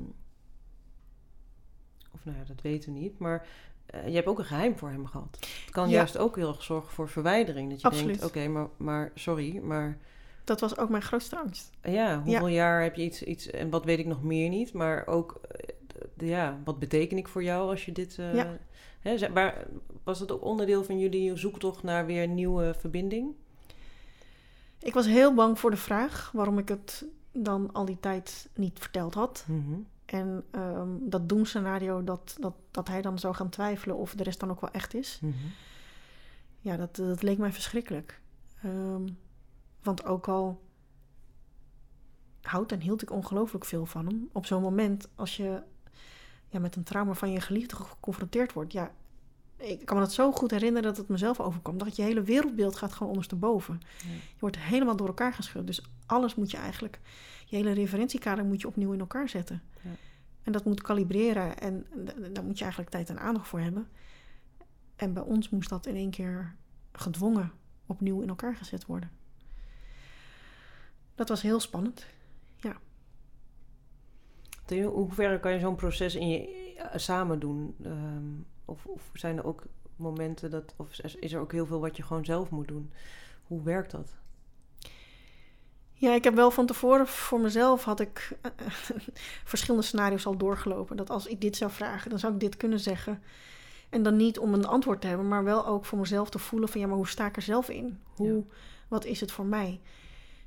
[2.11, 3.47] of nou ja, dat weten we niet, maar
[3.85, 5.37] eh, je hebt ook een geheim voor hem gehad.
[5.39, 5.95] Het kan Ja.
[5.95, 7.69] juist ook heel erg zorgen voor verwijdering.
[7.69, 8.19] Dat je Absoluut.
[8.19, 9.97] denkt, oké, maar, maar sorry, maar
[10.45, 11.69] Dat was ook mijn grootste angst.
[11.83, 15.07] ja, hoeveel jaar heb je iets, iets, en wat weet ik nog meer niet, maar
[15.07, 18.57] ook, eh, ja, wat beteken ik voor jou als je dit, eh, Ja.
[18.99, 19.67] hè, maar
[20.03, 23.33] was het ook onderdeel van jullie zoektocht naar weer nieuwe verbinding?
[24.79, 28.79] Ik was heel bang voor de vraag waarom ik het dan al die tijd niet
[28.79, 29.45] verteld had.
[29.47, 29.79] Mhm.
[30.05, 34.39] En ehm, dat doemscenario dat, dat, dat hij dan zou gaan twijfelen of de rest
[34.39, 35.19] dan ook wel echt is.
[35.21, 35.33] Mhm.
[36.59, 38.19] ja, dat, dat leek mij verschrikkelijk.
[38.63, 39.03] Ehm,
[39.85, 40.61] want ook al
[42.41, 44.29] houd en hield ik ongelooflijk veel van hem.
[44.31, 45.61] Op zo'n moment, als je
[46.47, 48.91] ja, met een trauma van je geliefde geconfronteerd wordt, ja,
[49.57, 51.77] ik kan me dat zo goed herinneren dat het mezelf overkwam.
[51.77, 53.79] Dat je hele wereldbeeld gaat gewoon ondersteboven.
[53.81, 54.13] Ja.
[54.13, 55.67] Je wordt helemaal door elkaar geschud.
[55.67, 56.99] Dus alles moet je eigenlijk,
[57.45, 59.61] je hele referentiekader moet je opnieuw in elkaar zetten.
[59.81, 59.89] Ja.
[60.43, 61.85] En dat moet kalibreren en
[62.33, 63.87] daar moet je eigenlijk tijd en aandacht voor hebben.
[64.95, 66.55] En bij ons moest dat in één keer
[66.91, 67.51] gedwongen
[67.85, 69.11] opnieuw in elkaar gezet worden.
[71.15, 72.05] Dat was heel spannend.
[74.67, 77.75] In hoeverre kan je zo'n proces in je eh, samen doen?
[77.83, 78.31] Ehm,
[78.65, 79.63] of, of zijn er ook
[79.95, 82.91] momenten dat, of is is er ook heel veel wat je gewoon zelf moet doen?
[83.43, 84.13] Hoe werkt dat?
[85.93, 88.51] Ja, ik heb wel van tevoren voor mezelf had ik eh,
[89.43, 90.97] verschillende scenario's al doorgelopen.
[90.97, 93.23] Dat als ik dit zou vragen, dan zou ik dit kunnen zeggen.
[93.89, 96.69] En dan niet om een antwoord te hebben, maar wel ook voor mezelf te voelen
[96.69, 97.99] van ja, maar hoe sta ik er zelf in?
[98.15, 98.43] Hoe,
[98.87, 99.81] wat is het voor mij?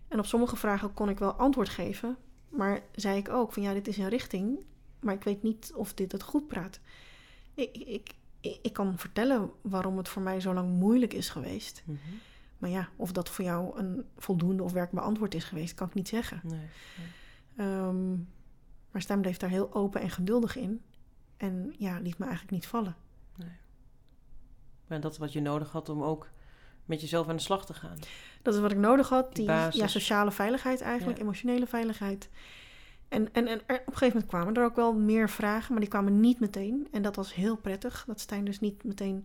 [0.08, 2.16] En op sommige vragen kon ik wel antwoord geven,
[2.48, 4.64] maar zei ik ook van ja, dit is een richting,
[5.00, 6.80] maar ik weet niet of dit het goed praat.
[7.54, 11.82] Ik, ik, ik, kan vertellen waarom het voor mij zo lang moeilijk is geweest.
[11.84, 11.98] Mhm.
[12.58, 15.94] Maar ja, of dat voor jou een voldoende of werkbaar antwoord is geweest, kan ik
[15.94, 16.40] niet zeggen.
[16.44, 16.68] Nee.
[17.56, 18.10] Ehm,
[18.90, 20.82] maar Stem bleef daar heel open en geduldig in.
[21.36, 22.96] En ja, liet me eigenlijk niet vallen.
[24.88, 26.28] Maar dat is wat je nodig had om ook
[26.88, 27.98] met jezelf aan de slag te gaan.
[28.42, 29.34] Dat is wat ik nodig had.
[29.34, 31.22] Die ja, sociale veiligheid eigenlijk, Ja.
[31.24, 32.28] emotionele veiligheid.
[33.08, 35.80] En, en, en er, op een gegeven moment kwamen er ook wel meer vragen, maar
[35.80, 36.88] die kwamen niet meteen.
[36.92, 39.24] En dat was heel prettig, dat Stijn dus niet meteen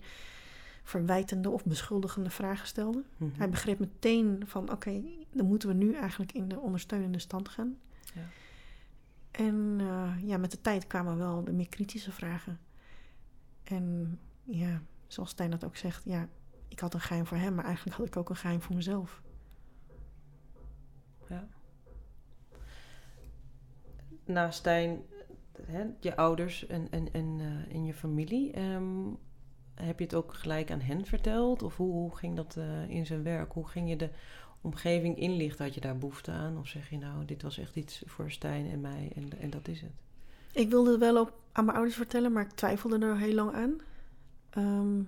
[0.84, 3.04] verwijtende of beschuldigende vragen stelde.
[3.18, 3.32] Mhm.
[3.38, 5.02] Hij begreep meteen van oké,
[5.32, 7.78] dan moeten we nu eigenlijk in de ondersteunende stand gaan.
[8.14, 8.22] Ja.
[9.32, 12.60] En eh, ja, met de tijd kwamen wel de meer kritische vragen.
[13.64, 16.28] En ja, zoals Stijn dat ook zegt, ja,
[16.74, 19.22] ik had een geheim voor hem, maar eigenlijk had ik ook een geheim voor mezelf.
[21.30, 21.48] Ja.
[24.26, 25.02] Naast Stijn,
[25.62, 29.08] hè, je ouders en, en, en, eh, en je familie, ehm,
[29.74, 31.64] heb je het ook gelijk aan hen verteld?
[31.64, 33.52] Of hoe, hoe ging dat eh, in zijn werk?
[33.52, 34.10] Hoe ging je de
[34.62, 35.66] omgeving inlichten?
[35.66, 36.58] Had je daar behoefte aan?
[36.58, 39.68] Of zeg je nou, dit was echt iets voor Stijn en mij en, en dat
[39.68, 39.92] is het?
[40.52, 43.54] Ik wilde het wel op, aan mijn ouders vertellen, maar ik twijfelde er heel lang
[43.54, 43.78] aan.
[44.50, 45.02] Ehm,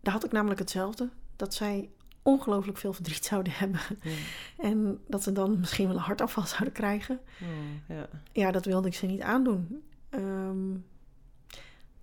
[0.00, 1.08] daar had ik namelijk hetzelfde.
[1.36, 1.90] Dat zij
[2.22, 3.80] ongelooflijk veel verdriet zouden hebben.
[4.02, 4.10] Ja.
[4.56, 7.20] En dat ze dan misschien wel een hartafval zouden krijgen.
[7.88, 8.08] Ja.
[8.32, 9.82] Ja, dat wilde ik ze niet aandoen.
[10.10, 10.76] Ehm,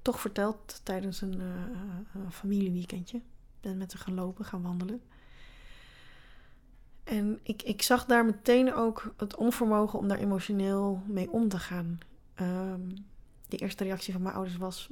[0.01, 3.21] toch verteld tijdens een eh, familieweekendje.
[3.61, 5.01] Ben met ze gaan lopen, gaan wandelen.
[7.03, 11.59] En ik, ik zag daar meteen ook het onvermogen om daar emotioneel mee om te
[11.59, 11.97] gaan.
[12.33, 12.81] Ehm,
[13.47, 14.89] de eerste reactie van mijn ouders was...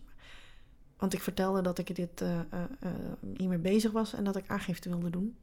[1.06, 2.39] Want ik vertelde dat ik dit eh,
[3.20, 5.36] niet meer bezig was en dat ik aangifte wilde doen.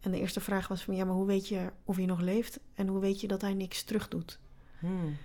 [0.00, 0.96] En de eerste vraag was van...
[0.96, 2.60] Ja, maar hoe weet je of hij nog leeft?
[2.74, 4.38] En hoe weet je dat hij niks terug doet?
[4.78, 5.16] Hmm.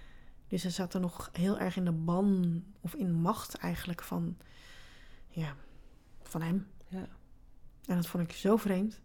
[0.47, 4.37] Dus ze zaten nog heel erg in de ban of in macht eigenlijk van,
[5.29, 5.55] ja,
[6.23, 6.67] van hem.
[6.87, 7.07] Ja.
[7.85, 8.99] En dat vond ik zo vreemd.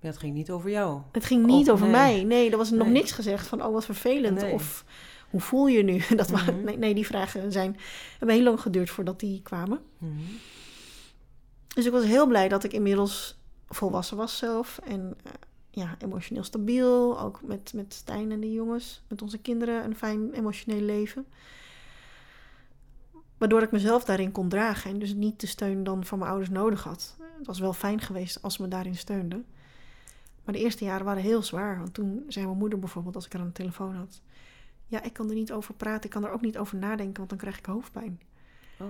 [0.00, 1.02] Ja, het ging niet over jou.
[1.12, 1.94] Het ging niet over nee.
[1.94, 2.24] mij.
[2.24, 4.40] Nee, er was nog niks gezegd van, oh wat vervelend.
[4.40, 4.52] Nee.
[4.52, 4.84] Of
[5.30, 6.02] hoe voel je nu?
[6.16, 6.64] Dat waren, Mhm.
[6.64, 7.76] nee, nee, die vragen zijn,
[8.18, 9.80] hebben heel lang geduurd voordat die kwamen.
[9.98, 10.12] Mhm.
[11.74, 14.80] Dus ik was heel blij dat ik inmiddels volwassen was zelf.
[14.84, 15.32] En eh,
[15.70, 17.20] ja, emotioneel stabiel.
[17.20, 19.02] Ook met, met Stijn en de jongens.
[19.08, 21.26] Met onze kinderen een fijn emotioneel leven.
[23.38, 24.90] Waardoor ik mezelf daarin kon dragen.
[24.90, 27.16] En dus niet de steun dan van mijn ouders nodig had.
[27.38, 29.44] Het was wel fijn geweest als ze me daarin steunden.
[30.44, 31.78] Maar de eerste jaren waren heel zwaar.
[31.78, 34.20] Want toen zei mijn moeder bijvoorbeeld, als ik haar aan de telefoon had...
[34.90, 36.04] Ja, ik kan er niet over praten.
[36.04, 38.20] Ik kan er ook niet over nadenken, want dan krijg ik hoofdpijn.
[38.78, 38.86] Oh.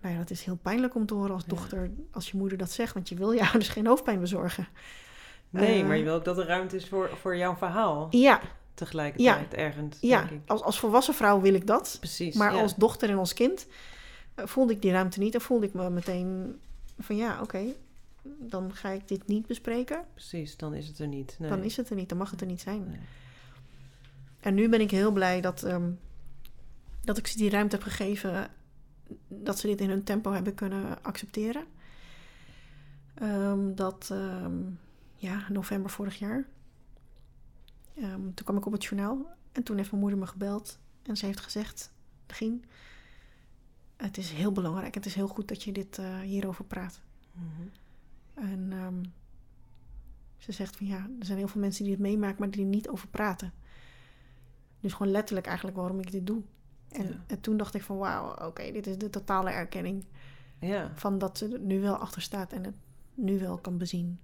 [0.00, 1.48] Nou ja, dat is heel pijnlijk om te horen als Ja.
[1.48, 2.94] dochter, als je moeder dat zegt.
[2.94, 4.68] Want je wil je ouders geen hoofdpijn bezorgen.
[5.50, 8.06] Nee, Eh, maar je wil ook dat er ruimte is voor, voor jouw verhaal.
[8.10, 8.40] Ja,
[8.74, 10.18] Tegelijkertijd ergens, ja.
[10.18, 10.50] denk ik.
[10.50, 11.96] Als, als volwassen vrouw wil ik dat.
[12.00, 12.34] Precies.
[12.36, 12.60] Maar ja.
[12.62, 13.66] als dochter en als kind
[14.34, 15.34] eh, voelde ik die ruimte niet.
[15.34, 16.60] En voelde ik me meteen
[16.98, 17.62] van ja, oké,
[18.22, 20.04] dan ga ik dit niet bespreken.
[20.14, 21.36] Precies, dan is het er niet.
[21.38, 21.50] Nee.
[21.50, 22.84] Dan is het er niet, dan mag het er niet zijn.
[22.88, 22.98] Nee.
[24.44, 25.90] En nu ben ik heel blij dat, ehm,
[27.00, 28.48] dat ik ze die ruimte heb gegeven.
[29.28, 31.64] Dat ze dit in hun tempo hebben kunnen accepteren.
[33.14, 34.54] Ehm, dat, ehm,
[35.16, 36.46] ja, november vorig jaar.
[38.34, 39.26] Toen kwam ik op het journaal.
[39.52, 40.78] En toen heeft mijn moeder me gebeld.
[41.02, 41.92] En ze heeft gezegd,
[42.26, 42.64] Gien,
[43.96, 44.94] het is heel belangrijk.
[44.94, 47.00] Het is heel goed dat je dit eh, hierover praat.
[47.32, 47.68] Mhm.
[48.34, 49.12] En
[50.36, 52.70] ze zegt van ja, er zijn heel veel mensen die het meemaken, maar die er
[52.70, 53.52] niet over praten.
[54.84, 56.42] Dus gewoon letterlijk eigenlijk waarom ik dit doe.
[56.88, 57.24] En, Ja.
[57.26, 60.04] en toen dacht ik van wauw, oké, dit is de totale erkenning.
[60.60, 60.92] Ja.
[60.94, 62.74] Van dat ze er nu wel achter staat en het
[63.14, 64.18] nu wel kan bezien.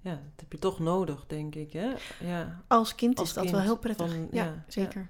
[0.00, 1.72] ja, dat heb je toch nodig, denk ik.
[1.72, 1.94] Hè?
[2.20, 2.62] Ja.
[2.66, 4.10] Als kind Als is dat wel heel prettig.
[4.10, 5.08] van- ja, ja, zeker.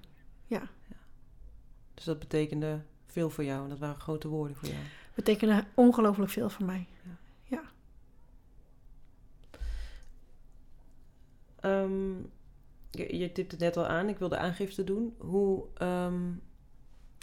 [1.94, 3.62] Dus dat betekende veel voor jou.
[3.62, 4.80] En dat waren grote woorden voor jou.
[5.14, 6.86] Betekende ongelooflijk veel voor mij.
[11.60, 12.14] Ehm,
[12.90, 15.14] je, je tipte het net al aan, ik wilde aangifte doen.
[15.18, 16.30] Hoe, ehm,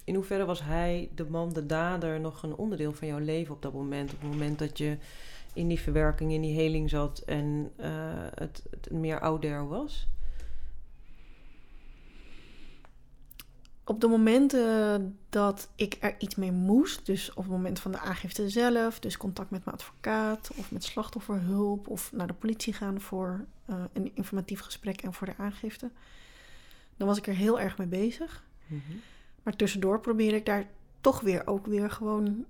[0.04, 3.62] in hoeverre was hij, de man, de dader, nog een onderdeel van jouw leven op
[3.62, 4.14] dat moment?
[4.14, 4.98] Op het moment dat je
[5.54, 7.92] in die verwerking, in die heling zat en eh,
[8.36, 10.08] het, het meer ouder was?
[13.88, 18.00] Op de momenten dat ik er iets mee moest, dus op het moment van de
[18.00, 23.02] aangifte zelf, dus contact met mijn advocaat of met slachtofferhulp of naar de politie gaan
[23.02, 25.92] voor eh, een informatief gesprek en voor de aangifte,
[26.98, 28.44] dan was ik er heel erg mee bezig.
[28.66, 28.82] Mhm.
[29.44, 30.68] Maar tussendoor probeerde ik daar
[31.02, 32.46] toch weer ook weer gewoon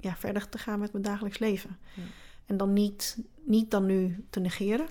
[0.00, 1.78] ja, verder te gaan met mijn dagelijks leven.
[1.94, 2.02] Ja.
[2.46, 4.86] En dan niet, niet dan nu te negeren,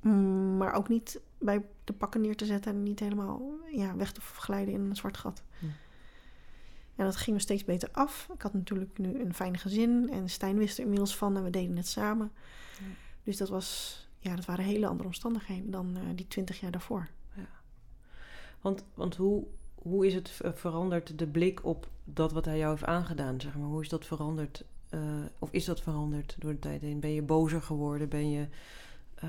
[0.00, 4.12] mm, maar ook niet bij de pakken neer te zetten en niet helemaal ja, weg
[4.12, 5.42] te glijden in een zwart gat.
[5.58, 5.66] Hm.
[6.96, 8.28] En dat ging me steeds beter af.
[8.34, 11.50] Ik had natuurlijk nu een fijn gezin en Stijn wist er inmiddels van en we
[11.50, 12.32] deden het samen.
[12.78, 12.84] Ja.
[13.22, 17.08] Dus dat, was, ja, dat waren hele andere omstandigheden dan eh, die twintig jaar daarvoor.
[18.60, 22.70] Want, want hoe, hoe is het ver- veranderd, de blik op dat wat hij jou
[22.70, 23.40] heeft aangedaan?
[23.40, 23.66] Zeg maar?
[23.68, 24.64] Hoe is dat veranderd?
[24.88, 25.00] eh,
[25.38, 27.00] of is dat veranderd door de tijd heen?
[27.00, 28.08] Ben je bozer geworden?
[28.08, 28.46] Ben je
[29.20, 29.28] eh,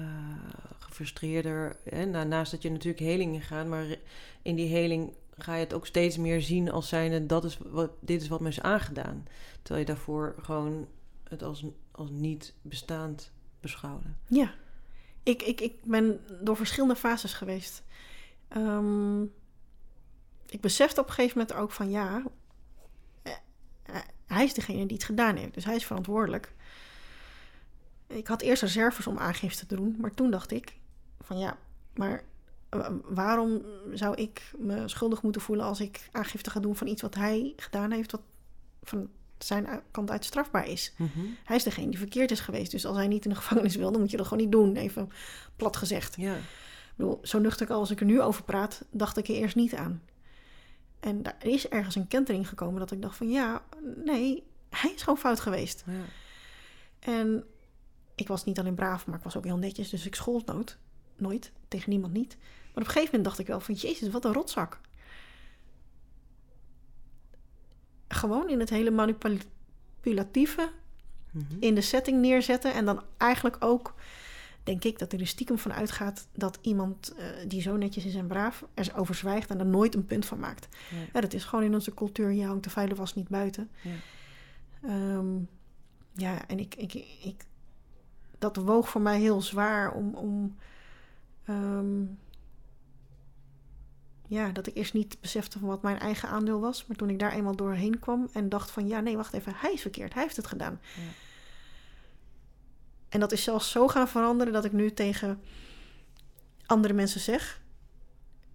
[0.80, 1.76] gefrustreerder?
[1.84, 2.06] Hè?
[2.06, 3.96] Na- naast dat je natuurlijk heling ingaat, maar
[4.42, 7.26] in die heling ga je het ook steeds meer zien als zijnde...
[7.26, 9.28] Dat is wat, dit is wat me aangedaan.
[9.62, 10.88] Terwijl je daarvoor gewoon
[11.24, 14.08] het als, als niet bestaand beschouwde.
[14.28, 14.54] Ja,
[15.24, 17.84] ik, ik, ik ben door verschillende fases geweest.
[18.48, 19.22] Ehm,
[20.46, 22.24] ik besefte op een gegeven moment ook van ja,
[23.22, 23.34] eh,
[23.84, 26.54] eh, hij is degene die het gedaan heeft, dus hij is verantwoordelijk.
[28.10, 30.78] Ik had eerst reserves om aangifte te doen, maar toen dacht ik
[31.22, 31.58] van ja,
[31.94, 32.24] maar
[32.70, 33.62] eh, waarom
[33.94, 37.54] zou ik me schuldig moeten voelen als ik aangifte ga doen van iets wat hij
[37.56, 38.22] gedaan heeft, wat
[38.84, 40.94] van zijn kant uit strafbaar is?
[41.44, 42.72] Hij is degene die verkeerd is geweest.
[42.72, 44.76] Dus als hij niet in de gevangenis wil, dan moet je dat gewoon niet doen.
[44.76, 45.12] Even
[45.56, 46.16] plat gezegd.
[46.16, 46.42] Ja, Ik
[46.96, 50.02] bedoel, zo nuchter als ik er nu over praat, dacht ik er eerst niet aan.
[51.00, 53.64] En daar is ergens een kentering gekomen dat ik dacht van ja,
[54.04, 55.84] nee, hij is gewoon fout geweest.
[55.88, 56.04] ja.
[57.00, 57.44] En
[58.20, 59.90] ik was niet alleen braaf, maar ik was ook heel netjes.
[59.90, 60.78] Dus ik schold nooit.
[61.16, 61.52] Nooit.
[61.68, 62.38] Tegen niemand niet.
[62.40, 63.76] Maar op een gegeven moment dacht ik wel van...
[63.76, 64.80] Jezus, wat een rotzak.
[68.08, 70.72] Gewoon in het hele manipulatieve...
[71.32, 71.44] Mhm.
[71.60, 72.74] in de setting neerzetten.
[72.74, 73.96] En dan eigenlijk ook...
[74.64, 76.28] denk ik dat er dus stiekem van uitgaat...
[76.34, 78.66] dat iemand eh, die zo netjes is en braaf...
[78.74, 80.68] er over zwijgt en er nooit een punt van maakt.
[80.92, 80.98] Ja.
[81.14, 82.32] Ja, dat is gewoon in onze cultuur.
[82.32, 83.70] Je hangt de vuile was niet buiten.
[83.82, 83.92] Ja.
[84.82, 85.38] Ehm,
[86.14, 86.94] ja, en ik, ik,
[87.24, 87.46] ik,
[88.40, 90.56] dat woog voor mij heel zwaar om, om
[91.46, 92.04] ehm,
[94.28, 96.86] ja, dat ik eerst niet besefte van wat mijn eigen aandeel was.
[96.86, 99.74] Maar toen ik daar eenmaal doorheen kwam en dacht van, ja, nee, wacht even, hij
[99.74, 100.80] is verkeerd, hij heeft het gedaan.
[100.96, 101.02] Ja.
[103.10, 105.42] En dat is zelfs zo gaan veranderen dat ik nu tegen
[106.66, 107.62] andere mensen zeg.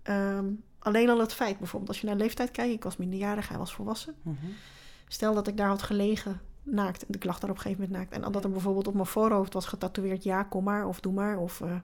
[0.03, 3.59] ehm, alleen al het feit, bijvoorbeeld als je naar leeftijd kijkt, ik was minderjarig, hij
[3.59, 4.15] was volwassen.
[4.23, 4.47] Mhm.
[5.09, 7.05] Stel dat ik daar had gelegen naakt.
[7.09, 8.25] Ik lag daar op een gegeven moment naakt.
[8.25, 10.25] En dat er bijvoorbeeld op mijn voorhoofd was getatoeëerd...
[10.25, 11.77] ja, kom maar, of doe maar, of eh,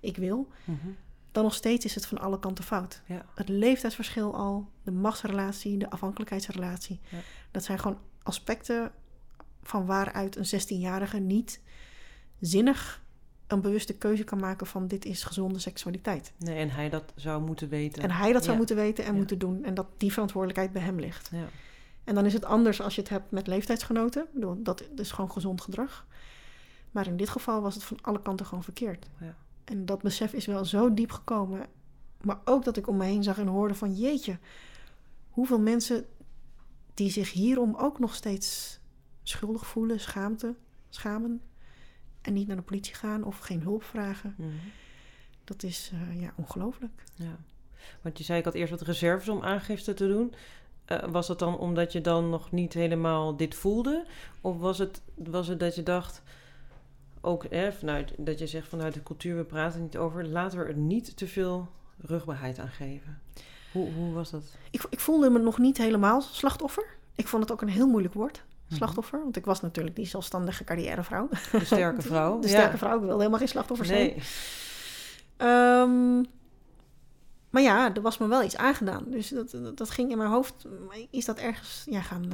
[0.00, 0.48] ik wil.
[0.64, 0.88] Mhm.
[1.32, 3.02] Dan nog steeds is het van alle kanten fout.
[3.06, 3.24] Ja.
[3.34, 7.00] Het leeftijdsverschil al, de machtsrelatie, de afhankelijkheidsrelatie.
[7.08, 7.18] Ja.
[7.50, 8.92] Dat zijn gewoon aspecten
[9.62, 11.60] van waaruit een 16-jarige niet
[12.40, 13.02] zinnig
[13.46, 16.32] een bewuste keuze kan maken van dit is gezonde seksualiteit.
[16.38, 18.02] Nee, en hij dat zou moeten weten.
[18.02, 18.58] En hij dat zou Ja.
[18.58, 19.64] moeten weten en moeten doen.
[19.64, 21.28] En dat die verantwoordelijkheid bij hem ligt.
[21.32, 21.48] Ja.
[22.08, 24.22] En dan is het anders als je het hebt met leeftijdsgenoten.
[24.22, 26.06] Ik bedoel, dat is gewoon gezond gedrag.
[26.90, 29.06] Maar in dit geval was het van alle kanten gewoon verkeerd.
[29.20, 29.36] Ja.
[29.64, 31.66] En dat besef is wel zo diep gekomen.
[32.22, 33.94] Maar ook dat ik om me heen zag en hoorde van...
[33.94, 34.38] jeetje,
[35.30, 36.06] hoeveel mensen
[36.94, 38.78] die zich hierom ook nog steeds
[39.22, 40.54] schuldig voelen, schaamte,
[40.88, 41.40] schamen...
[42.20, 44.34] en niet naar de politie gaan of geen hulp vragen.
[44.36, 44.48] Mhm.
[45.44, 47.04] Dat is eh, ja, ongelooflijk.
[47.14, 47.38] Ja.
[48.02, 50.34] Want je zei, ik had eerst wat reserves om aangifte te doen.
[50.88, 54.04] Eh, was dat dan omdat je dan nog niet helemaal dit voelde?
[54.40, 56.22] Of was het, was het dat je dacht,
[57.20, 60.64] ook hè, vanuit, dat je zegt vanuit de cultuur, we praten niet over, laten we
[60.64, 61.68] er niet te veel
[62.00, 63.18] rugbaarheid aan geven?
[63.72, 64.42] Hoe, hoe was dat?
[64.70, 66.84] Ik, ik voelde me nog niet helemaal slachtoffer.
[67.14, 68.76] Ik vond het ook een heel moeilijk woord, Mhm.
[68.76, 69.18] slachtoffer.
[69.22, 71.28] Want ik was natuurlijk die zelfstandige carrièrevrouw.
[71.52, 72.38] De sterke vrouw?
[72.40, 72.52] De Ja.
[72.54, 72.94] sterke vrouw.
[72.94, 73.98] Ik wilde helemaal geen slachtoffer zijn.
[74.06, 74.22] Nee.
[77.58, 79.04] Maar ja, er was me wel iets aangedaan.
[79.06, 80.66] Dus dat, dat, dat ging in mijn hoofd.
[81.10, 82.28] Is dat ergens ja, gaan.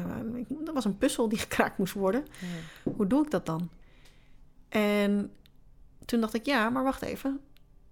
[0.49, 2.27] dat was een puzzel die gekraakt moest worden.
[2.41, 2.93] Ja.
[2.93, 3.71] Hoe doe ik dat dan?
[4.69, 5.33] En
[6.05, 7.41] toen dacht ik, ja, maar wacht even.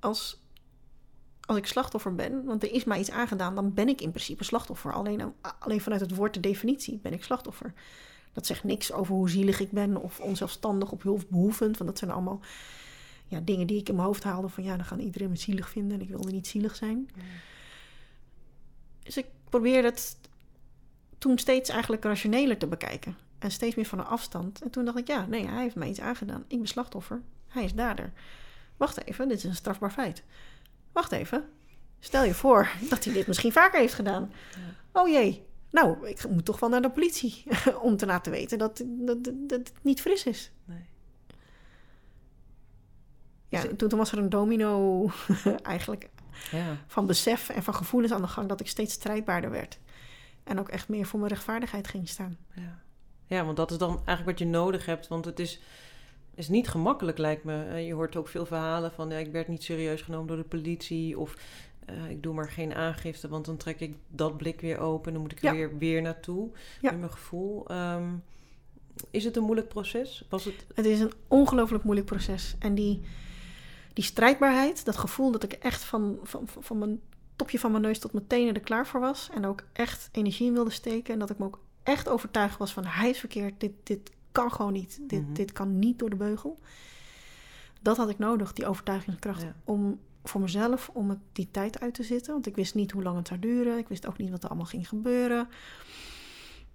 [0.01, 0.43] Als,
[1.41, 4.45] als ik slachtoffer ben, want er is mij iets aangedaan, dan ben ik in principe
[4.45, 4.93] slachtoffer.
[4.93, 7.73] Alleen, alleen vanuit het woord de definitie ben ik slachtoffer.
[8.33, 11.77] Dat zegt niks over hoe zielig ik ben of onzelfstandig of hulpbehoevend.
[11.77, 12.41] Want dat zijn allemaal
[13.33, 15.69] ja, dingen die ik in mijn hoofd haalde van ja, dan gaan iedereen me zielig
[15.69, 17.11] vinden en ik wilde niet zielig zijn.
[19.03, 20.17] Dus ik probeerde het
[21.19, 23.17] toen steeds eigenlijk rationeler te bekijken.
[23.39, 24.63] En steeds meer van een afstand.
[24.63, 26.45] En toen dacht ik, ja, nee, hij heeft mij iets aangedaan.
[26.49, 27.21] Ik ben slachtoffer.
[27.49, 28.13] Hij is dader.
[28.77, 30.23] Wacht even, dit is een strafbaar feit.
[30.93, 31.45] Wacht even.
[32.01, 34.33] Stel je voor dat hij dit misschien vaker heeft gedaan.
[34.93, 35.47] Oh jee.
[35.71, 37.45] Nou, ik moet toch wel naar de politie
[37.81, 40.51] om te laten weten dat, dat, dat, dat het niet fris is.
[40.65, 40.85] Nee.
[43.53, 45.07] Ja, Dus- toen, toen was er een domino
[45.63, 46.09] eigenlijk
[46.51, 46.77] Ja.
[46.87, 49.79] van besef en van gevoelens aan de gang dat ik steeds strijdbaarder werd.
[50.45, 52.37] En ook echt meer voor mijn rechtvaardigheid ging staan.
[52.55, 52.83] Ja.
[53.27, 55.09] ja, want dat is dan eigenlijk wat je nodig hebt.
[55.09, 55.61] Want het is,
[56.35, 57.65] is niet gemakkelijk, lijkt me.
[57.65, 59.11] Eh, Je hoort ook veel verhalen van...
[59.11, 61.19] Ja, ik werd niet serieus genomen door de politie...
[61.19, 61.37] of
[61.87, 63.29] eh, ik doe maar geen aangifte...
[63.29, 65.13] want dan trek ik dat blik weer open...
[65.13, 65.53] dan moet ik er Ja.
[65.53, 66.51] weer, weer naartoe,
[66.81, 66.91] Ja.
[66.91, 67.69] met mijn gevoel.
[67.69, 68.09] Ehm,
[69.11, 70.25] is het een moeilijk proces?
[70.29, 70.67] Was het...
[70.75, 72.55] Het is een ongelooflijk moeilijk proces.
[72.59, 73.01] En die,
[73.93, 77.01] die strijdbaarheid, dat gevoel dat ik echt van, van, van mijn
[77.37, 79.29] topje van mijn neus tot mijn tenen er klaar voor was.
[79.35, 81.13] En ook echt energie in wilde steken.
[81.13, 83.61] En dat ik me ook echt overtuigd was van hij is verkeerd.
[83.61, 84.99] Dit, dit kan gewoon niet.
[85.01, 85.33] Dit, Mhm.
[85.33, 86.59] dit kan niet door de beugel.
[87.81, 89.43] Dat had ik nodig, die overtuigingskracht.
[89.43, 89.55] Ja.
[89.65, 92.33] Om voor mezelf, om het die tijd uit te zitten.
[92.33, 93.79] Want ik wist niet hoe lang het zou duren.
[93.79, 95.49] Ik wist ook niet wat er allemaal ging gebeuren.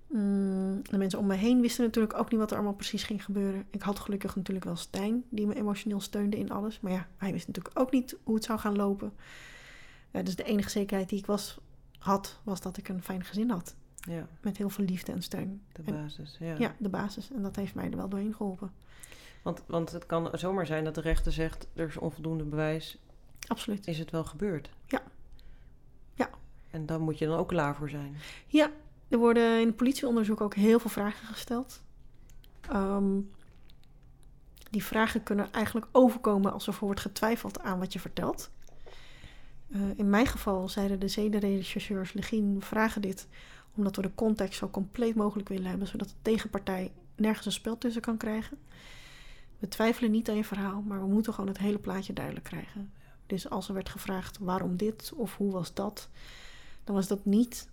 [0.08, 3.24] Mm, de mensen om me heen wisten natuurlijk ook niet wat er allemaal precies ging
[3.26, 3.66] gebeuren.
[3.70, 6.80] Ik had gelukkig natuurlijk wel Stijn, die me emotioneel steunde in alles.
[6.80, 9.14] Maar ja, hij wist natuurlijk ook niet hoe het zou gaan lopen.
[10.12, 11.58] Eh, dus de enige zekerheid die ik was,
[12.00, 13.76] had, was dat ik een fijn gezin had.
[13.96, 15.62] Ja, Met heel veel liefde en steun.
[15.72, 16.38] de En- basis.
[16.40, 16.56] Ja.
[16.58, 17.32] Ja, de basis.
[17.32, 18.72] En dat heeft mij er wel doorheen geholpen.
[19.42, 21.68] Want, want het kan zomaar zijn dat de rechter zegt...
[21.74, 22.98] er is onvoldoende bewijs.
[23.48, 23.88] Absoluut.
[23.88, 24.70] Is het wel gebeurd?
[24.86, 25.02] Ja.
[26.14, 26.30] Ja.
[26.72, 28.16] En dan moet je dan ook klaar voor zijn.
[28.48, 28.70] Ja,
[29.08, 31.82] er worden in het politieonderzoek ook heel veel vragen gesteld.
[32.62, 33.20] Ehm,
[34.70, 38.50] die vragen kunnen eigenlijk overkomen alsof er wordt getwijfeld aan wat je vertelt.
[39.72, 43.28] Eh, in mijn geval zeiden de zedenrechercheurs Legien, vragen dit
[43.76, 47.78] omdat we de context zo compleet mogelijk willen hebben, zodat de tegenpartij nergens een spel
[47.78, 48.58] tussen kan krijgen.
[49.60, 52.92] We twijfelen niet aan je verhaal, maar we moeten gewoon het hele plaatje duidelijk krijgen.
[53.26, 56.10] Dus als er werd gevraagd waarom dit of hoe was dat,
[56.84, 57.68] dan was dat niet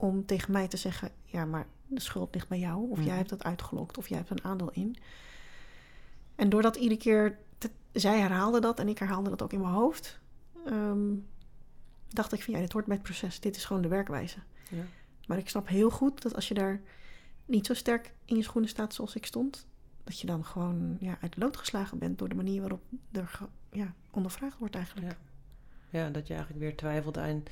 [0.00, 3.06] om tegen mij te zeggen: ja, maar de schuld ligt bij jou, of Mhm.
[3.06, 4.96] jij hebt dat uitgelokt, of jij hebt een aandeel in.
[6.34, 9.72] En doordat iedere keer te- zij herhaalde dat en ik herhaalde dat ook in mijn
[9.72, 10.20] hoofd,
[10.66, 11.14] ehm,
[12.08, 14.38] dacht ik van ja, dit hoort bij het proces, dit is gewoon de werkwijze.
[14.70, 14.82] Ja.
[15.26, 16.80] Maar ik snap heel goed dat als je daar
[17.46, 19.66] niet zo sterk in je schoenen staat zoals ik stond,
[20.04, 22.82] dat je dan gewoon ja, uit de lood geslagen bent door de manier waarop
[23.12, 23.38] er
[23.70, 25.06] ja, ondervraagd wordt eigenlijk.
[25.10, 25.16] Ja.
[25.98, 27.42] Ja, dat je eigenlijk weer twijfelt aan...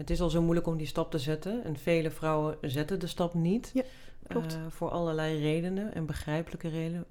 [0.00, 1.64] Het is al zo moeilijk om die stap te zetten.
[1.64, 3.70] En vele vrouwen zetten de stap niet.
[3.74, 3.82] Ja,
[4.28, 4.54] klopt.
[4.54, 7.04] Eh, voor allerlei redenen en begrijpelijke redenen.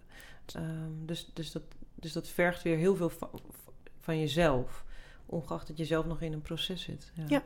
[0.56, 0.66] Ehm,
[1.06, 1.62] dus, dus, dat,
[1.96, 3.30] dus dat vergt weer heel veel va-
[4.00, 4.84] van jezelf.
[5.26, 7.12] Ongeacht dat je zelf nog in een proces zit.
[7.14, 7.44] Ja, Ja.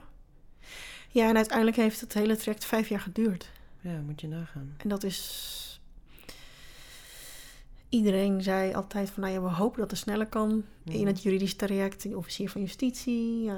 [1.09, 3.49] Ja, en uiteindelijk heeft het hele traject vijf jaar geduurd.
[3.81, 4.73] Ja, moet je nagaan.
[4.77, 5.59] En dat is.
[7.89, 11.07] Iedereen zei altijd van, nou ja, we hopen dat het sneller kan in Mhm.
[11.07, 13.55] het juridisch traject, de officier van justitie, eh,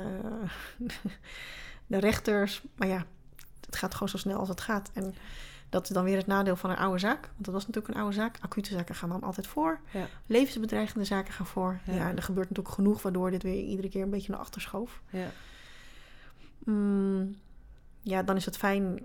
[1.88, 2.64] de rechters.
[2.76, 3.06] Maar ja,
[3.66, 4.90] het gaat gewoon zo snel als het gaat.
[4.94, 5.16] En
[5.70, 7.22] dat is dan weer het nadeel van een oude zaak.
[7.22, 8.38] Want dat was natuurlijk een oude zaak.
[8.42, 9.80] Acute zaken gaan dan altijd voor.
[9.92, 10.08] Ja.
[10.26, 11.80] Levensbedreigende zaken gaan voor.
[11.86, 11.94] Ja.
[11.94, 12.10] Ja.
[12.10, 15.02] en er gebeurt natuurlijk genoeg, waardoor dit weer iedere keer een beetje naar achter schoof.
[15.10, 15.28] Ja.
[16.64, 17.36] Mm,
[18.02, 19.04] ja, dan is het fijn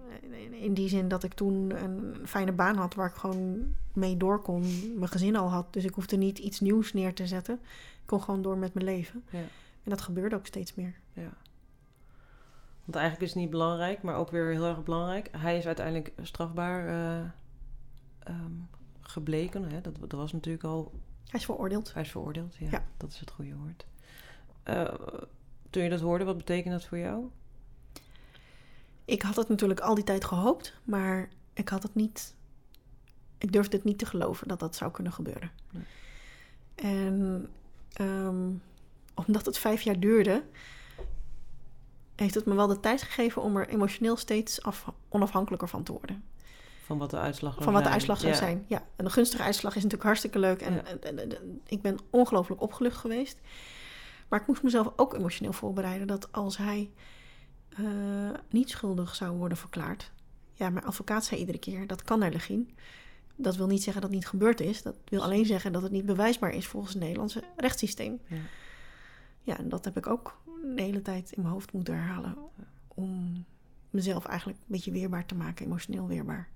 [0.51, 4.41] in die zin dat ik toen een fijne baan had waar ik gewoon mee door
[4.43, 4.61] kon.
[4.97, 7.55] Mijn gezin al had, dus ik hoefde niet iets nieuws neer te zetten.
[8.01, 9.25] Ik kon gewoon door met mijn leven.
[9.31, 9.39] Ja.
[9.83, 10.95] En dat gebeurde ook steeds meer.
[11.13, 11.33] Ja.
[12.91, 15.29] Want eigenlijk is het niet belangrijk, maar ook weer heel erg belangrijk.
[15.37, 17.27] Hij is uiteindelijk strafbaar eh,
[18.19, 18.53] ehm,
[19.01, 19.71] gebleken.
[19.71, 19.81] Hè?
[19.81, 20.93] Dat, dat was natuurlijk al...
[21.25, 21.93] Hij is veroordeeld.
[21.95, 22.69] Hij is veroordeeld, ja.
[22.71, 22.85] Ja.
[22.97, 23.87] Dat is het goede woord.
[24.63, 24.95] Eh,
[25.71, 27.25] toen je dat hoorde, wat betekent dat voor jou?
[29.05, 32.35] Ik had het natuurlijk al die tijd gehoopt, maar ik had het niet.
[33.39, 35.51] Ik durfde het niet te geloven dat dat zou kunnen gebeuren.
[35.71, 35.85] Nee.
[36.75, 37.49] En
[37.93, 38.51] ehm,
[39.15, 40.43] omdat het vijf jaar duurde,
[42.21, 45.93] heeft het me wel de tijd gegeven om er emotioneel steeds af, onafhankelijker van te
[45.93, 46.25] worden.
[46.85, 47.95] Van wat de uitslag zou Van wat de zijn.
[48.01, 48.39] uitslag zou Ja.
[48.39, 48.65] zijn.
[48.69, 50.61] Ja, en een gunstige uitslag is natuurlijk hartstikke leuk.
[50.61, 50.83] En, Ja.
[50.85, 53.39] en- en- en- ik ben ongelooflijk opgelucht geweest.
[54.29, 56.91] Maar ik moest mezelf ook emotioneel voorbereiden dat als hij
[57.71, 57.85] eh,
[58.51, 60.11] niet schuldig zou worden verklaard.
[60.55, 62.77] Ja, mijn advocaat zei iedere keer dat kan er legien.
[63.37, 64.83] Dat wil niet zeggen dat het niet gebeurd is.
[64.83, 68.21] Dat wil alleen zeggen dat het niet bewijsbaar is volgens het Nederlandse rechtssysteem.
[68.27, 68.37] Ja.
[69.43, 70.41] Ja, en dat heb ik ook
[70.75, 72.37] de hele tijd in mijn hoofd moeten herhalen.
[72.89, 73.45] Om
[73.91, 76.49] mezelf eigenlijk een beetje weerbaar te maken, emotioneel weerbaar.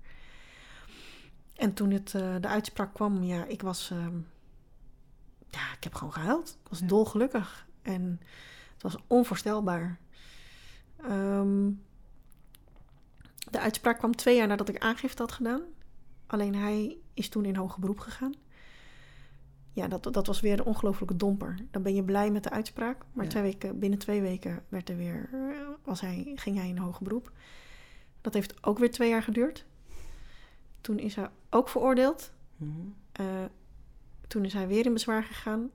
[1.55, 3.91] En toen het, eh, de uitspraak kwam, ja, ik was.
[3.91, 4.17] ehm,
[5.49, 6.57] ja, ik heb gewoon gehuild.
[6.63, 6.87] Ik was Ja.
[6.87, 7.67] dolgelukkig.
[7.81, 8.19] En
[8.73, 9.99] het was onvoorstelbaar.
[10.97, 11.71] Ehm,
[13.51, 15.61] de uitspraak kwam twee jaar nadat ik aangifte had gedaan.
[16.27, 18.33] Alleen hij is toen in hoger beroep gegaan.
[19.75, 21.55] Ja, dat, dat was weer een ongelofelijke domper.
[21.71, 23.05] Dan ben je blij met de uitspraak.
[23.13, 23.29] Maar Ja.
[23.29, 25.39] twee weken, binnen twee weken werd er weer, eh,
[25.83, 27.31] was hij, ging hij in hoger beroep.
[28.21, 29.65] Dat heeft ook weer twee jaar geduurd.
[30.81, 32.31] Toen is hij ook veroordeeld.
[32.57, 32.71] Mhm.
[33.11, 33.25] Eh,
[34.27, 35.69] toen is hij weer in bezwaar gegaan.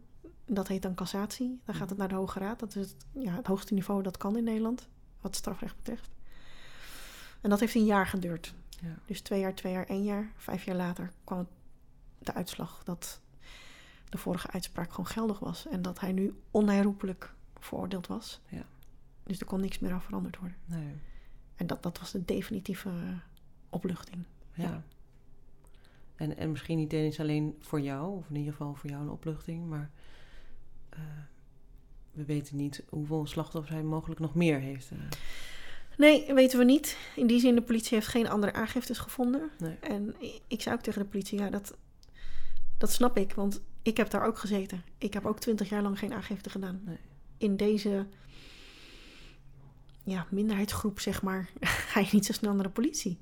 [0.47, 1.61] Dat heet dan cassatie.
[1.65, 2.59] Dan gaat het naar de Hoge Raad.
[2.61, 4.89] Dat is het, ja, het hoogste niveau dat kan in Nederland,
[5.21, 6.11] wat strafrecht betreft.
[7.41, 8.55] En dat heeft een jaar geduurd.
[8.69, 8.95] Ja.
[9.07, 10.33] Dus twee jaar, twee jaar, één jaar.
[10.37, 11.47] Vijf jaar later kwam
[12.19, 13.21] de uitslag dat
[14.11, 15.67] de vorige uitspraak gewoon geldig was.
[15.67, 18.41] En dat hij nu onherroepelijk veroordeeld was.
[18.49, 18.65] Ja.
[19.23, 20.57] Dus er kon niks meer aan veranderd worden.
[20.65, 20.95] Nee.
[21.55, 22.91] En dat, dat was de definitieve
[23.69, 24.25] opluchting.
[24.55, 24.63] Ja.
[24.63, 24.83] Ja.
[26.17, 29.11] En, en misschien niet eens alleen voor jou, of in ieder geval voor jou een
[29.11, 29.91] opluchting, maar
[30.89, 31.01] eh,
[32.13, 34.91] we weten niet hoeveel slachtoffers hij mogelijk nog meer heeft.
[34.91, 34.99] eh.
[35.97, 36.99] Nee, weten we niet.
[37.17, 39.51] In die zin, de politie heeft geen andere aangiftes gevonden.
[39.59, 39.77] Nee.
[39.81, 40.15] En
[40.47, 41.77] ik zei ook tegen de politie, ja, dat,
[42.79, 43.33] dat snap ik.
[43.33, 44.83] Want ik heb daar ook gezeten.
[44.99, 46.81] Ik heb ook twintig jaar lang geen aangifte gedaan.
[46.85, 46.97] Nee.
[47.39, 48.07] In deze
[50.05, 51.51] ja, minderheidsgroep, zeg maar,
[51.91, 53.19] ga je niet zo snel naar de politie.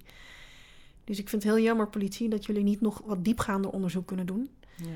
[1.05, 4.27] Dus ik vind het heel jammer, politie, dat jullie niet nog wat diepgaander onderzoek kunnen
[4.27, 4.51] doen.
[4.77, 4.87] Ja.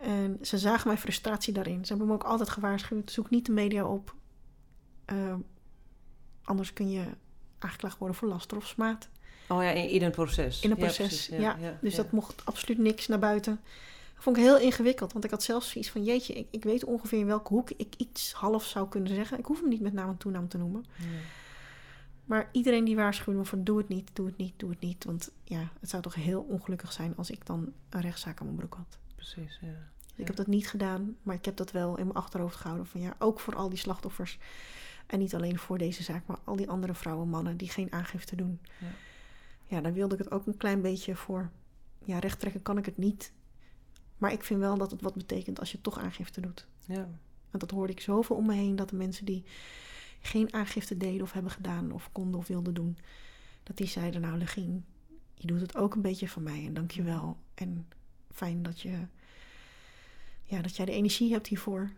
[0.00, 1.84] En ze zagen mijn frustratie daarin.
[1.84, 4.14] Ze hebben me ook altijd gewaarschuwd: zoek niet de media op.
[5.04, 5.34] Eh,
[6.42, 7.04] anders kun je
[7.58, 9.08] aangeklaagd worden voor laster of smaad.
[9.48, 10.62] Oh ja, in, in een proces.
[10.62, 11.44] In een Ja, proces, precies.
[11.44, 11.78] ja.
[11.80, 13.60] Dus dat mocht absoluut niks naar buiten.
[14.16, 16.84] Dat vond ik heel ingewikkeld, want ik had zelfs zoiets van: jeetje, ik, ik weet
[16.84, 19.38] ongeveer in welke hoek ik iets half zou kunnen zeggen.
[19.38, 20.84] Ik hoef hem niet met naam en toenaam te noemen.
[22.24, 25.04] Maar iedereen die waarschuwde me van: doe het niet, doe het niet, doe het niet.
[25.04, 28.58] Want ja, het zou toch heel ongelukkig zijn als ik dan een rechtszaak aan mijn
[28.58, 28.98] broek had.
[29.14, 29.74] Precies, ja.
[30.06, 32.86] Dus ik heb dat niet gedaan, maar ik heb dat wel in mijn achterhoofd gehouden.
[32.86, 34.38] Van ja, ook voor al die slachtoffers.
[35.06, 38.36] En niet alleen voor deze zaak, maar al die andere vrouwen, mannen die geen aangifte
[38.36, 38.60] doen.
[38.78, 38.86] Ja.
[39.64, 41.50] Ja, daar wilde ik het ook een klein beetje voor.
[42.04, 43.32] Ja, recht trekken kan ik het niet.
[44.18, 46.66] Maar ik vind wel dat het wat betekent als je toch aangifte doet.
[46.84, 47.08] Ja.
[47.50, 49.44] Want dat hoorde ik zoveel om me heen, dat de mensen die
[50.20, 52.98] geen aangifte deden of hebben gedaan of konden of wilden doen,
[53.62, 54.84] dat die zeiden, nou Legien,
[55.34, 57.36] je doet het ook een beetje van mij en dank je wel.
[57.54, 57.88] En
[58.32, 59.06] fijn dat je,
[60.42, 61.90] ja, dat jij de energie hebt hiervoor.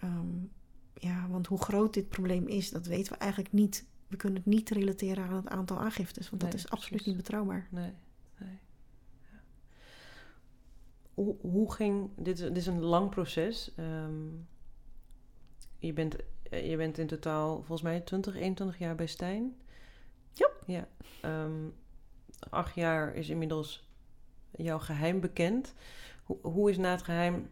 [0.00, 0.44] Ehm,
[0.94, 3.86] ja, want hoe groot dit probleem is, dat weten we eigenlijk niet.
[4.06, 7.06] We kunnen het niet relateren aan het aantal aangiftes, want dat is absoluut precies.
[7.06, 7.68] niet betrouwbaar.
[7.70, 7.92] Nee,
[8.38, 8.58] nee.
[9.30, 9.40] Ja.
[11.14, 12.10] Hoe, hoe ging...
[12.16, 13.72] Dit, is- dit is een lang proces.
[13.76, 14.26] Ehm,
[15.78, 19.56] je, bent, eh, je bent in totaal volgens mij 20, 21 jaar bij Stijn.
[20.32, 20.50] Ja.
[20.66, 20.88] Ja.
[21.22, 21.68] Ehm,
[22.50, 23.88] acht jaar is inmiddels
[24.50, 25.74] jouw geheim bekend.
[26.24, 27.50] Hoe, hoe is na het geheim...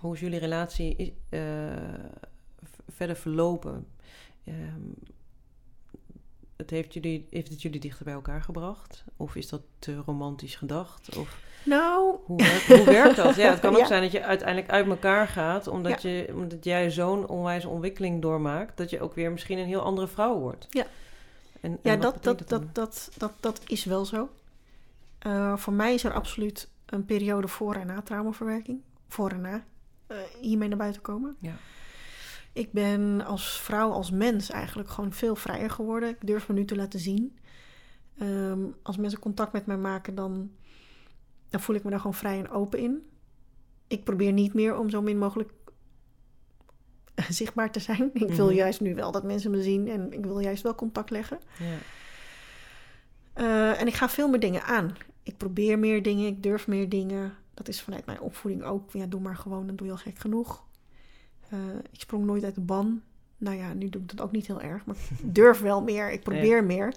[0.00, 2.04] Hoe is jullie relatie eh,
[2.88, 3.86] verder verlopen?
[4.44, 4.80] Ehm,
[6.56, 9.04] het heeft, jullie, heeft het jullie dichter bij elkaar gebracht?
[9.16, 11.16] Of is dat te romantisch gedacht?
[11.16, 13.34] Of Nou, hoe, werkt, hoe werkt dat?
[13.34, 13.86] Ja, het kan ook Ja.
[13.86, 15.66] zijn dat je uiteindelijk uit elkaar gaat...
[15.66, 18.76] omdat, je, omdat jij zo'n onwijze ontwikkeling doormaakt...
[18.76, 20.66] dat je ook weer misschien een heel andere vrouw wordt.
[20.70, 20.86] Ja.
[21.60, 24.28] En, Ja, dat, dat, dat, dat, dat, dat is wel zo.
[25.18, 28.80] Eh, voor mij is er absoluut een periode voor en na traumaverwerking.
[29.08, 29.64] Voor en na
[30.06, 31.36] eh, hiermee naar buiten komen.
[31.40, 31.54] Ja.
[32.52, 36.08] Ik ben als vrouw, als mens eigenlijk gewoon veel vrijer geworden.
[36.08, 37.38] Ik durf me nu te laten zien.
[38.18, 40.50] Ehm, als mensen contact met mij maken, dan,
[41.50, 43.08] dan voel ik me daar gewoon vrij en open in.
[43.86, 45.50] Ik probeer niet meer om zo min mogelijk
[47.28, 48.10] zichtbaar te zijn.
[48.12, 48.54] Ik wil Mhm.
[48.54, 51.38] juist nu wel dat mensen me zien en ik wil juist wel contact leggen.
[53.32, 54.96] Eh, en ik ga veel meer dingen aan.
[55.22, 57.34] Ik probeer meer dingen, ik durf meer dingen.
[57.54, 58.90] Dat is vanuit mijn opvoeding ook.
[58.92, 60.64] Ja, doe maar gewoon, dan doe je al gek genoeg.
[61.48, 61.58] Eh,
[61.90, 63.02] ik sprong nooit uit de ban.
[63.36, 64.84] Nou ja, nu doe ik dat ook niet heel erg.
[64.86, 66.94] Maar ik durf wel meer, ik probeer meer.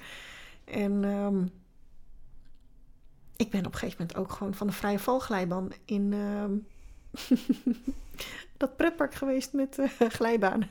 [0.63, 1.43] En ehm,
[3.41, 6.51] ik ben op een gegeven moment ook gewoon van de vrije valglijbaan in ehm,
[8.57, 10.69] dat pretpark geweest met eh, glijbanen.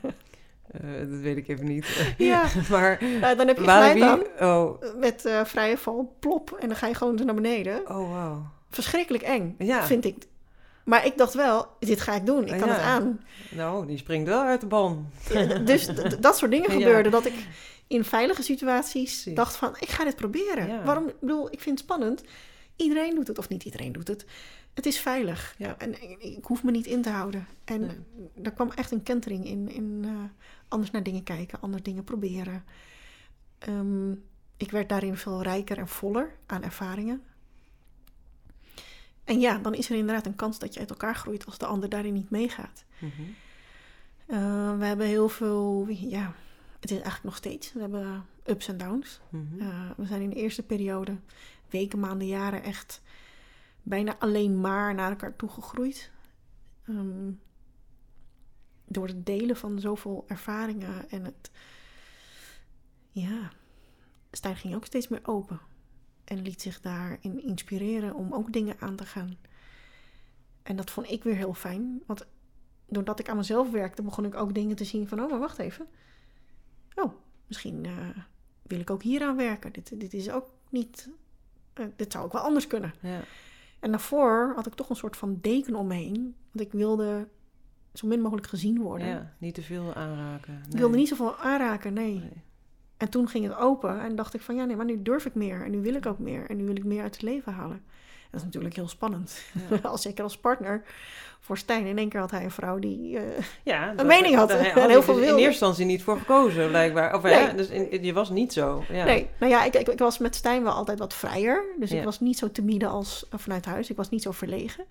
[0.71, 1.85] Eh, dat weet ik even niet.
[2.17, 2.43] Ja.
[2.69, 6.51] maar Nou, dan heb je glijbaan Oh, met eh, vrije val, plop.
[6.59, 7.79] En dan ga je gewoon naar beneden.
[7.89, 8.37] oh wow.
[8.69, 9.83] verschrikkelijk eng, Ja.
[9.85, 10.29] vind ik.
[10.83, 12.45] Maar ik dacht wel, dit ga ik doen.
[12.47, 12.73] Ik kan Ja.
[12.73, 13.19] het aan.
[13.51, 15.09] Nou, die springt wel uit de ban.
[15.65, 16.77] Dus dat soort dingen Ja.
[16.77, 17.11] gebeurden.
[17.11, 17.33] Dat ik
[17.87, 19.33] in veilige situaties Precies.
[19.33, 20.83] dacht van, ik ga dit proberen.
[20.85, 21.07] Waarom?
[21.07, 22.23] Ik bedoel, ik vind het spannend.
[22.81, 24.25] Iedereen doet het, of niet iedereen doet het.
[24.73, 25.55] Het is veilig.
[25.57, 25.75] Ja.
[25.77, 27.47] En ik, hoef me niet in te houden.
[27.63, 28.29] En Nee.
[28.43, 29.69] er kwam echt een kentering in.
[29.69, 30.11] in eh,
[30.67, 32.63] anders naar dingen kijken, anders dingen proberen.
[33.57, 34.11] Ehm,
[34.57, 37.21] ik werd daarin veel rijker en voller aan ervaringen.
[39.23, 41.65] En ja, dan is er inderdaad een kans dat je uit elkaar groeit als de
[41.65, 42.83] ander daarin niet meegaat.
[42.99, 43.21] Mhm.
[44.27, 46.33] Uh, we hebben heel veel, ja,
[46.79, 47.73] het is eigenlijk nog steeds.
[47.73, 49.19] We hebben ups en downs.
[49.29, 49.61] Mhm.
[49.61, 51.15] Uh, we zijn in de eerste periode,
[51.71, 53.01] weken, maanden, jaren, echt
[53.81, 56.11] bijna alleen maar naar elkaar toegegroeid.
[56.89, 57.39] Um,
[58.85, 61.51] door het delen van zoveel ervaringen en het,
[63.11, 63.51] ja,
[64.31, 65.59] Stijn ging ook steeds meer open.
[66.23, 69.37] En liet zich daarin inspireren om ook dingen aan te gaan.
[70.63, 72.01] En dat vond ik weer heel fijn.
[72.05, 72.25] Want
[72.87, 75.19] doordat ik aan mezelf werkte, begon ik ook dingen te zien van...
[75.19, 75.87] oh, maar wacht even.
[76.95, 77.13] Oh,
[77.47, 78.09] misschien uh,
[78.61, 79.73] wil ik ook hieraan werken.
[79.73, 81.09] Dit, dit is ook niet...
[81.79, 82.93] Uh, dit zou ook wel anders kunnen.
[82.99, 83.19] Ja.
[83.79, 86.35] En daarvoor had ik toch een soort van deken omheen.
[86.51, 87.27] Want ik wilde
[87.93, 89.07] zo min mogelijk gezien worden.
[89.07, 90.53] Ja, niet te veel aanraken.
[90.53, 90.71] Nee.
[90.71, 92.19] Ik wilde niet zoveel aanraken, nee.
[92.19, 92.43] Nee.
[92.97, 94.55] En toen ging het open en dacht ik van...
[94.55, 95.63] ja, nee, maar nu durf ik meer.
[95.63, 96.49] En nu wil ik ook meer.
[96.49, 97.83] En nu wil ik meer uit het leven halen.
[98.31, 99.41] Dat is natuurlijk heel spannend.
[99.81, 99.97] Ja.
[99.97, 100.83] zeker als partner
[101.39, 101.85] voor Stijn.
[101.85, 103.21] In één keer had hij een vrouw die uh,
[103.63, 104.49] ja, een mening had.
[104.49, 105.25] en heel hij veel dus wilde.
[105.25, 107.15] in eerste instantie niet voor gekozen, blijkbaar.
[107.15, 107.33] Of, Nee.
[107.33, 108.83] ja, dus in, je was niet zo.
[108.89, 109.05] Ja.
[109.05, 111.63] Nee, nou ja, ik, ik, ik, was met Stijn wel altijd wat vrijer.
[111.79, 111.97] Dus Ja.
[111.97, 113.89] ik was niet zo timide als uh, vanuit huis.
[113.89, 114.85] Ik was niet zo verlegen.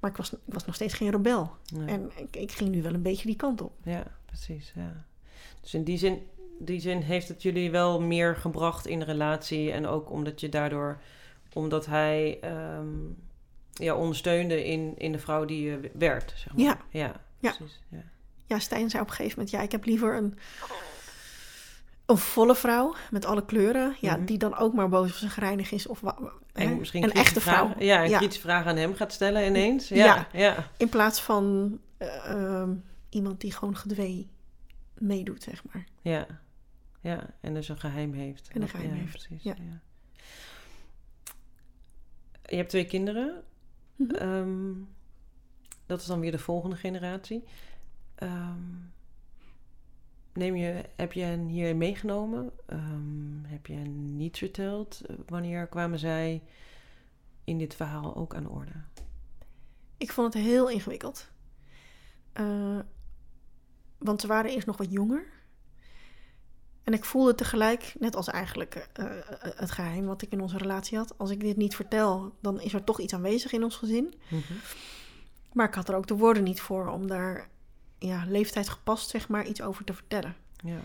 [0.00, 1.50] Maar ik was, ik was nog steeds geen rebel.
[1.74, 1.86] Nee.
[1.88, 3.72] En ik, ik ging nu wel een beetje die kant op.
[3.82, 4.72] Ja, precies.
[4.76, 5.04] Ja.
[5.60, 6.26] Dus in die zin,
[6.58, 9.72] die zin heeft het jullie wel meer gebracht in de relatie.
[9.72, 11.00] En ook omdat je daardoor,
[11.52, 12.88] omdat hij ehm,
[13.72, 16.64] ja, ondersteunde in, in de vrouw die je werd, zeg maar.
[16.64, 16.78] Ja.
[16.90, 17.52] Ja, Ja.
[17.56, 17.80] precies.
[17.88, 18.02] Ja.
[18.46, 19.56] Ja, Stijn zei op een gegeven moment...
[19.56, 20.38] ja, ik heb liever een,
[22.06, 23.96] een volle vrouw met alle kleuren...
[24.00, 24.24] Ja, Mhm.
[24.24, 25.86] die dan ook maar boos of zagrijnig is.
[25.86, 26.02] Of
[26.52, 27.64] En misschien een echte vrouw.
[27.66, 28.16] vragen- Ja, een Ja.
[28.18, 29.88] kritische vraag aan hem gaat stellen ineens.
[29.88, 30.26] Ja.
[30.32, 30.70] Ja.
[30.76, 32.74] In plaats van eh, ehm,
[33.08, 34.28] iemand die gewoon gedwee
[34.98, 35.84] meedoet, zeg maar.
[36.02, 36.26] Ja,
[37.00, 37.26] ja.
[37.40, 38.48] en dus een geheim heeft.
[38.52, 39.54] En een geheim ja, heeft, Precies, ja.
[39.58, 39.80] ja.
[42.48, 43.42] Je hebt twee kinderen.
[43.96, 44.14] Mhm.
[44.14, 44.72] Ehm,
[45.86, 47.44] dat is dan weer de volgende generatie.
[48.14, 48.62] Ehm,
[50.32, 52.50] neem je, heb je hen hier meegenomen?
[52.66, 55.00] Ehm, heb je hen niet verteld?
[55.26, 56.42] Wanneer kwamen zij
[57.44, 58.72] in dit verhaal ook aan de orde?
[59.96, 61.30] Ik vond het heel ingewikkeld.
[62.32, 62.78] Eh,
[63.98, 65.26] want ze waren eerst nog wat jonger.
[66.88, 69.12] En ik voelde tegelijk, net als eigenlijk eh, eh,
[69.56, 71.18] het geheim wat ik in onze relatie had.
[71.18, 74.14] Als ik dit niet vertel, dan is er toch iets aanwezig in ons gezin.
[75.52, 77.48] Maar ik had er ook de woorden niet voor om daar
[77.98, 80.36] ja, leeftijdsgepast zeg maar, iets over te vertellen.
[80.56, 80.78] Ja,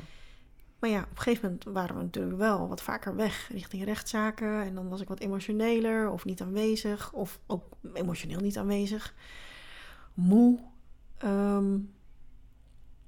[0.80, 4.62] Maar ja, op een gegeven moment waren we natuurlijk wel wat vaker weg richting rechtszaken.
[4.62, 7.14] En dan was ik wat emotioneler of niet aanwezig.
[7.14, 9.14] Of ook emotioneel niet aanwezig.
[10.14, 10.60] Moe.
[11.18, 11.78] Ehm,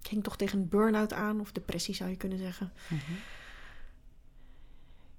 [0.05, 1.39] ik ging toch tegen een burn-out aan.
[1.39, 2.73] Of depressie zou je kunnen zeggen.
[2.87, 3.11] Mhm.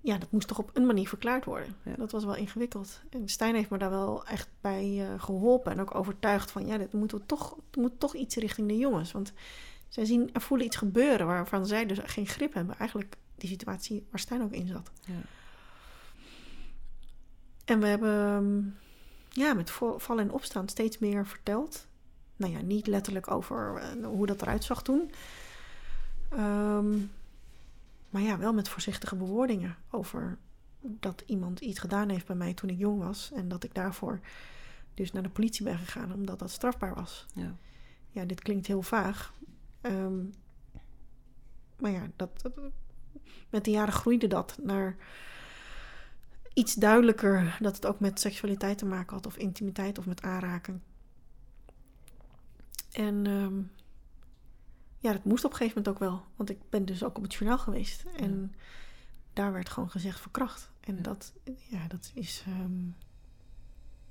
[0.01, 1.77] Ja, dat moest toch op een manier verklaard worden.
[1.85, 1.95] Ja.
[1.97, 3.01] Dat was wel ingewikkeld.
[3.11, 5.73] En Stijn heeft me daar wel echt bij eh, geholpen.
[5.73, 9.13] En ook overtuigd van, ja, dit moeten we toch, moet toch iets richting de jongens.
[9.13, 9.33] Want
[9.89, 12.79] zij zien en voelen iets gebeuren waarvan zij dus geen grip hebben.
[12.79, 14.91] Eigenlijk die situatie waar Stijn ook in zat.
[15.01, 15.21] Ja.
[17.65, 18.79] En we hebben
[19.29, 21.87] ja, met vallen en opstaan steeds meer verteld.
[22.37, 25.11] Nou ja, niet letterlijk over eh, hoe dat eruit zag toen.
[26.31, 26.99] Ehm,
[28.11, 30.39] maar ja, wel met voorzichtige bewoordingen over
[30.81, 33.31] dat iemand iets gedaan heeft bij mij toen ik jong was.
[33.35, 34.21] En dat ik daarvoor
[34.95, 37.27] dus naar de politie ben gegaan omdat dat strafbaar was.
[37.35, 37.57] Ja.
[38.11, 39.33] Ja, dit klinkt heel vaag.
[39.81, 40.25] Ehm,
[41.79, 42.61] maar ja, dat, dat-
[43.51, 44.97] met de jaren groeide dat naar
[46.55, 50.81] iets duidelijker dat het ook met seksualiteit te maken had, of intimiteit of met aanraking.
[52.97, 53.57] En ehm,
[54.99, 57.23] ja, dat moest op een gegeven moment ook wel, want ik ben dus ook op
[57.23, 58.05] het journaal geweest.
[58.17, 58.55] En
[59.33, 60.71] daar werd gewoon gezegd verkracht.
[60.81, 61.03] En Ja.
[61.03, 61.33] dat,
[61.69, 62.43] ja, dat is.
[62.47, 62.73] ehm,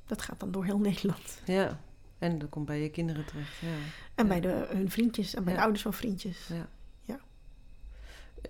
[0.06, 1.42] dat gaat dan door heel Nederland.
[1.46, 1.80] ja,
[2.18, 3.58] en dat komt bij je kinderen terecht.
[3.58, 3.68] Ja.
[4.16, 4.26] En Ja.
[4.26, 6.48] bij de, hun vriendjes en bij de ouders van vriendjes.
[6.48, 6.68] Ja.
[7.04, 7.20] Ja.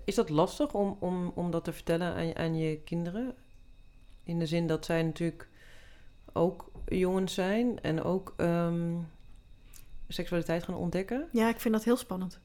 [0.04, 3.34] Is dat lastig om, om, om dat te vertellen aan, je- aan je kinderen?
[4.22, 5.48] In de zin dat zij natuurlijk
[6.32, 8.94] ook jongens zijn en ook ehm,
[10.08, 11.28] seksualiteit gaan ontdekken.
[11.32, 12.38] Ja, ik vind dat heel spannend.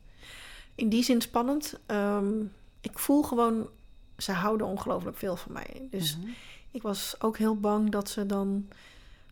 [0.75, 1.79] In die zin spannend.
[1.85, 2.41] ehm,
[2.81, 3.69] ik voel gewoon,
[4.17, 5.87] ze houden ongelooflijk veel van mij.
[5.89, 6.27] Dus Mhm.
[6.71, 8.67] ik was ook heel bang dat ze dan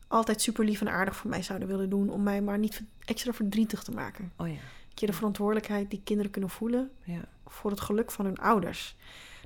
[0.08, 2.10] altijd super lief en aardig voor mij zouden willen doen.
[2.10, 4.32] Om mij maar niet extra verdrietig te maken.
[4.38, 4.54] Oh ja.
[4.90, 7.20] Dat je de verantwoordelijkheid die kinderen kunnen voelen Ja.
[7.48, 8.96] voor het geluk van hun ouders.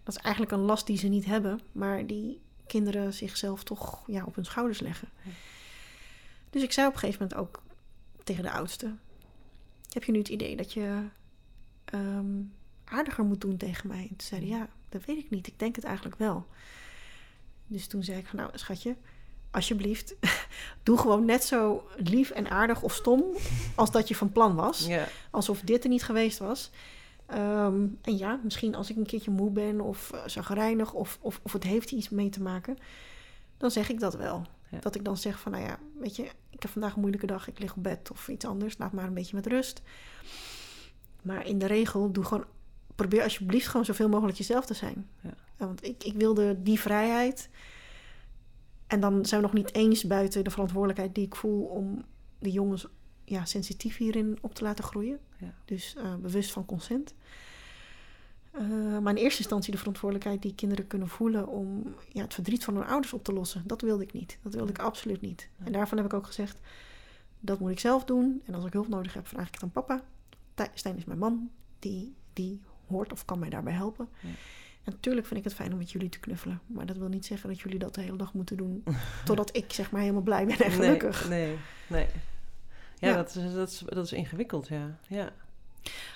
[0.04, 4.24] Dat is eigenlijk een last die ze niet hebben, maar die kinderen zichzelf toch ja,
[4.26, 5.08] op hun schouders leggen.
[5.24, 5.32] Ja.
[6.50, 7.63] Dus ik zei op een gegeven moment ook
[8.24, 8.96] tegen de oudste:
[9.90, 11.04] Heb je nu het idee dat je
[11.86, 12.42] ehm,
[12.84, 14.02] aardiger moet doen tegen mij?
[14.02, 15.48] En toen zei hij: Ja, dat weet ik niet.
[15.48, 16.46] Ik denk het eigenlijk wel.
[17.68, 18.96] Dus toen zei ik: van, Nou, schatje,
[19.52, 20.16] alsjeblieft,
[20.84, 23.24] doe gewoon net zo lief en aardig of stom
[23.76, 24.90] als dat je van plan was
[25.32, 26.72] alsof dit er niet geweest was.
[27.26, 31.40] Ehm, en ja, misschien als ik een keertje moe ben of uh, zagrijnig of, of,
[31.44, 32.78] of het heeft iets mee te maken,
[33.58, 34.46] dan zeg ik dat wel.
[34.74, 34.80] Ja.
[34.80, 37.48] Dat ik dan zeg van, nou ja, weet je, ik heb vandaag een moeilijke dag,
[37.48, 39.82] ik lig op bed of iets anders, laat maar een beetje met rust.
[41.22, 42.46] Maar in de regel, doe gewoon,
[42.96, 45.10] probeer alsjeblieft gewoon zoveel mogelijk jezelf te zijn.
[45.22, 45.34] Ja.
[45.60, 47.50] Ja, want ik, ik wilde die vrijheid.
[48.88, 52.06] En dan zijn we nog niet eens buiten de verantwoordelijkheid die ik voel om
[52.40, 52.88] de jongens
[53.24, 55.20] ja, sensitief hierin op te laten groeien.
[55.38, 55.54] Ja.
[55.66, 57.14] Dus eh, bewust van consent.
[58.54, 62.64] Eh, maar in eerste instantie de verantwoordelijkheid die kinderen kunnen voelen om ja, het verdriet
[62.64, 63.64] van hun ouders op te lossen.
[63.66, 64.38] Dat wilde ik niet.
[64.42, 65.50] Dat wilde ik absoluut niet.
[65.64, 66.58] En daarvan heb ik ook gezegd,
[67.40, 68.42] dat moet ik zelf doen.
[68.46, 70.04] En als ik hulp nodig heb, vraag ik het aan papa.
[70.54, 71.50] Tij- Stijn is mijn man,
[71.80, 74.08] die, die hoort of kan mij daarbij helpen.
[74.20, 74.30] Ja.
[74.84, 76.62] En natuurlijk vind ik het fijn om met jullie te knuffelen.
[76.66, 78.84] Maar dat wil niet zeggen dat jullie dat de hele dag moeten doen.
[79.26, 81.30] totdat ik zeg maar helemaal blij ben en gelukkig.
[81.30, 81.58] Nee, nee.
[81.88, 82.08] nee.
[83.00, 83.16] Ja, Ja.
[83.16, 84.98] Dat, is, dat, is, dat is ingewikkeld, ja.
[85.08, 85.32] ja.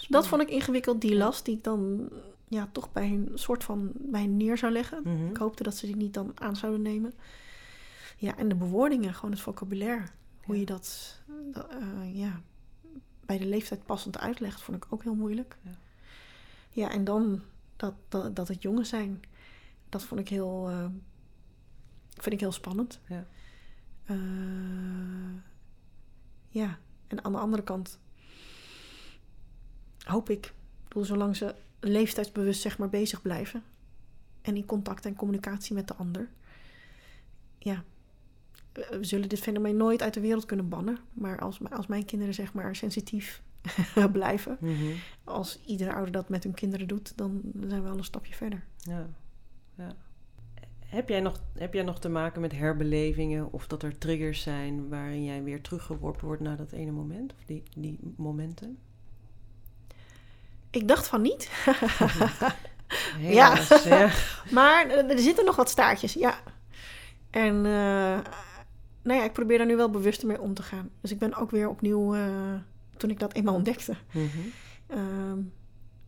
[0.09, 2.09] Dat vond ik ingewikkeld, die last die ik dan
[2.47, 5.01] ja, toch bij een soort van bij hen neer zou leggen.
[5.03, 5.27] Mhm.
[5.27, 7.13] Ik hoopte dat ze die niet dan aan zouden nemen.
[8.17, 10.03] Ja, en de bewoordingen, gewoon het vocabulaire.
[10.43, 10.59] Hoe Ja.
[10.59, 11.17] je dat,
[11.51, 12.41] dat, eh, ja,
[13.25, 15.57] bij de leeftijd passend uitlegt, vond ik ook heel moeilijk.
[15.63, 15.71] Ja.
[16.69, 17.41] Ja, en dan
[17.75, 19.21] dat, dat, dat het jongen zijn.
[19.89, 20.85] Dat vond ik heel, eh,
[22.13, 22.99] vind ik heel spannend.
[23.07, 23.25] Ja.
[24.05, 24.15] Eh,
[26.49, 27.99] ja, en aan de andere kant
[30.07, 30.53] hoop ik, ik
[30.87, 33.63] bedoel, zolang ze leeftijdsbewust zeg maar bezig blijven
[34.41, 36.29] en in contact en communicatie met de ander,
[37.57, 37.83] ja,
[38.73, 40.97] we zullen dit fenomeen nooit uit de wereld kunnen bannen.
[41.13, 43.41] Maar als, als mijn kinderen zeg maar sensitief
[44.11, 44.91] blijven, Mhm.
[45.23, 48.63] als iedere ouder dat met hun kinderen doet, dan zijn we al een stapje verder.
[48.77, 49.09] Ja.
[49.75, 49.95] ja.
[50.85, 54.89] Heb, jij nog, heb jij nog te maken met herbelevingen of dat er triggers zijn
[54.89, 57.33] waarin jij weer teruggeworpen wordt naar dat ene moment?
[57.33, 58.77] Of die, die momenten?
[60.77, 61.49] Ik dacht van niet,
[63.17, 64.09] Helaas, ja.
[64.51, 66.39] maar er er zitten nog wat staartjes, ja.
[67.29, 68.19] En eh,
[69.01, 70.89] nou ja, ik probeer daar nu wel bewuster mee om te gaan.
[71.01, 72.53] Dus ik ben ook weer opnieuw, eh,
[72.97, 74.27] toen ik dat eenmaal ontdekte, Mhm.
[74.87, 75.39] Ehm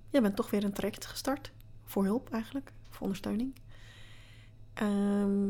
[0.09, 1.51] ja, ben toch weer een traject gestart.
[1.86, 3.53] Voor hulp eigenlijk, voor ondersteuning.
[4.74, 5.49] Ehm,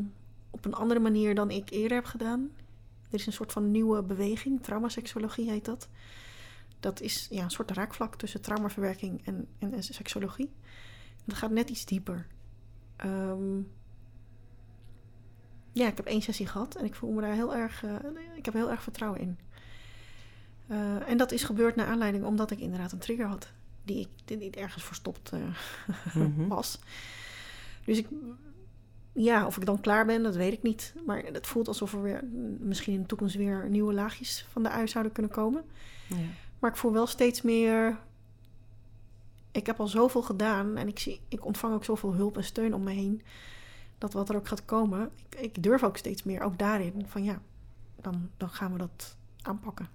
[0.49, 2.49] op een andere manier dan ik eerder heb gedaan.
[3.09, 5.89] Er is een soort van nieuwe beweging, traumaseksologie heet dat.
[6.79, 10.51] Dat is ja, een soort raakvlak tussen traumaverwerking en, en, en seksologie.
[11.25, 12.27] Dat gaat net iets dieper.
[12.95, 13.61] Ehm,
[15.71, 17.95] ja, ik heb één sessie gehad en ik voel me daar heel erg, eh,
[18.35, 19.39] ik heb heel erg vertrouwen in.
[20.67, 23.51] Eh, en dat is gebeurd naar aanleiding omdat ik inderdaad een trigger had.
[23.83, 25.31] Die ik die niet ergens verstopt
[26.13, 26.47] Mhm.
[26.47, 26.79] was.
[27.85, 28.07] Dus ik,
[29.13, 30.93] ja, of ik dan klaar ben, dat weet ik niet.
[31.05, 32.23] Maar het voelt alsof er weer,
[32.59, 35.63] misschien in de toekomst weer nieuwe laagjes van de ui zouden kunnen komen.
[36.07, 36.15] Ja.
[36.59, 37.99] Maar ik voel wel steeds meer.
[39.51, 42.73] Ik heb al zoveel gedaan en ik, zie, ik ontvang ook zoveel hulp en steun
[42.73, 43.21] om me heen.
[43.97, 47.41] Dat wat er ook gaat komen, ik, durf ook steeds meer, ook daarin, van ja,
[48.01, 49.89] dan, dan gaan we dat aanpakken.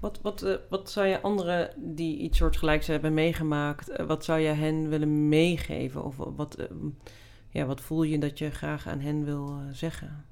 [0.00, 4.40] Wat, wat, eh, wat zou je anderen die iets soortgelijks hebben meegemaakt, eh, wat zou
[4.40, 6.04] je hen willen meegeven?
[6.04, 6.66] Of wat, eh,
[7.48, 10.24] ja, wat voel je dat je graag aan hen wil zeggen?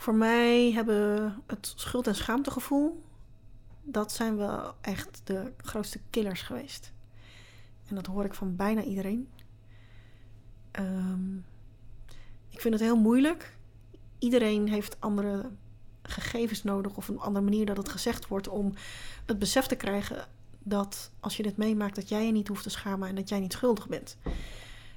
[0.00, 3.02] Voor mij hebben het schuld- en schaamtegevoel,
[3.82, 6.92] dat zijn wel echt de grootste killers geweest.
[7.88, 9.28] En dat hoor ik van bijna iedereen.
[10.70, 11.36] Ehm,
[12.48, 13.56] ik vind het heel moeilijk.
[14.18, 15.50] Iedereen heeft andere
[16.02, 18.72] gegevens nodig of een andere manier dat het gezegd wordt om
[19.26, 20.28] het besef te krijgen
[20.58, 23.40] dat als je dit meemaakt, dat jij je niet hoeft te schamen en dat jij
[23.40, 24.16] niet schuldig bent.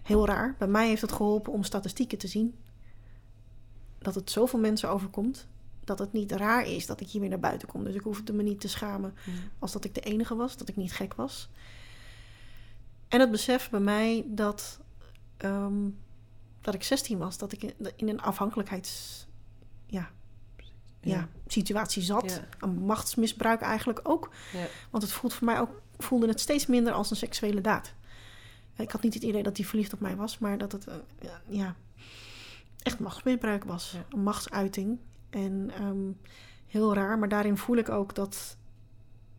[0.03, 0.55] Heel raar.
[0.57, 2.55] Bij mij heeft het geholpen om statistieken te zien
[4.03, 5.47] dat het zoveel mensen overkomt.
[5.83, 7.83] Dat het niet raar is dat ik hiermee naar buiten kom.
[7.83, 9.13] Dus ik hoefde me niet te schamen
[9.59, 11.49] als dat ik de enige was, dat ik niet gek was.
[13.07, 14.79] En het besef bij mij dat,
[15.37, 15.89] ehm,
[16.61, 17.63] dat ik 16 was, dat ik
[17.95, 19.25] in, een afhankelijkheids
[19.85, 20.11] ja,
[21.01, 21.27] ja.
[21.47, 22.31] situatie zat.
[22.31, 22.47] Ja.
[22.59, 24.29] Een machtsmisbruik eigenlijk ook.
[24.53, 24.65] Ja.
[24.89, 27.93] Want het voelt voor mij ook, voelde het steeds minder als een seksuele daad.
[28.75, 30.93] Ik had niet het idee dat hij verliefd op mij was, maar dat het uh,
[31.47, 31.75] ja,
[32.83, 33.91] echt machtsmisbruik was.
[33.91, 34.05] Ja.
[34.09, 34.99] Een machtsuiting.
[35.29, 36.11] En ehm,
[36.67, 38.57] heel raar, maar daarin voel ik ook dat,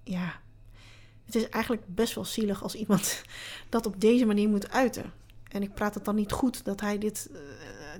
[0.05, 0.41] ja,
[1.25, 3.23] het is eigenlijk best wel zielig als iemand
[3.69, 5.13] dat op deze manier moet uiten.
[5.49, 7.39] En ik praat het dan niet goed dat hij dit, uh,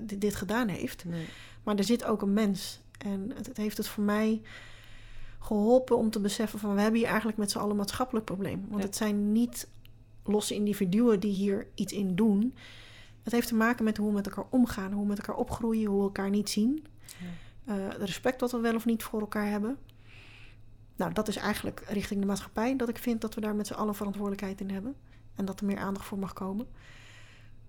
[0.01, 1.05] dit, dit, gedaan heeft.
[1.05, 1.25] Nee.
[1.63, 2.79] Maar er zit ook een mens.
[2.97, 4.41] En het, het, heeft het voor mij
[5.39, 8.65] geholpen om te beseffen van we hebben hier eigenlijk met z'n allen een maatschappelijk probleem.
[8.67, 8.87] Want Ja.
[8.87, 9.67] het zijn niet
[10.23, 12.55] losse individuen die hier iets in doen.
[13.25, 15.89] Het heeft te maken met hoe we met elkaar omgaan, hoe we met elkaar opgroeien,
[15.89, 16.85] hoe we elkaar niet zien.
[17.65, 17.75] Ja.
[17.75, 19.77] Uh, respect wat we wel of niet voor elkaar hebben.
[20.95, 23.73] Nou, dat is eigenlijk richting de maatschappij dat ik vind dat we daar met z'n
[23.73, 24.95] allen verantwoordelijkheid in hebben.
[25.35, 26.67] En dat er meer aandacht voor mag komen.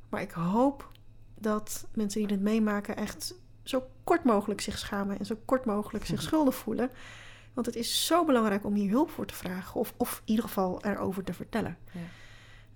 [0.09, 0.91] Maar ik hoop
[1.35, 6.07] dat mensen die dit meemaken echt zo kort mogelijk zich schamen en zo kort mogelijk
[6.07, 6.91] zich schuldig voelen.
[7.53, 10.45] Want het is zo belangrijk om hier hulp voor te vragen, of, of in ieder
[10.45, 11.79] geval erover te vertellen.
[11.93, 12.01] Ja.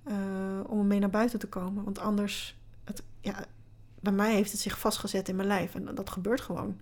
[0.05, 1.85] Uh, om ermee naar buiten te komen.
[1.85, 2.60] Want anders,
[2.91, 3.45] het, ja,
[4.01, 6.81] bij mij heeft het zich vastgezet in mijn lijf en dat gebeurt gewoon.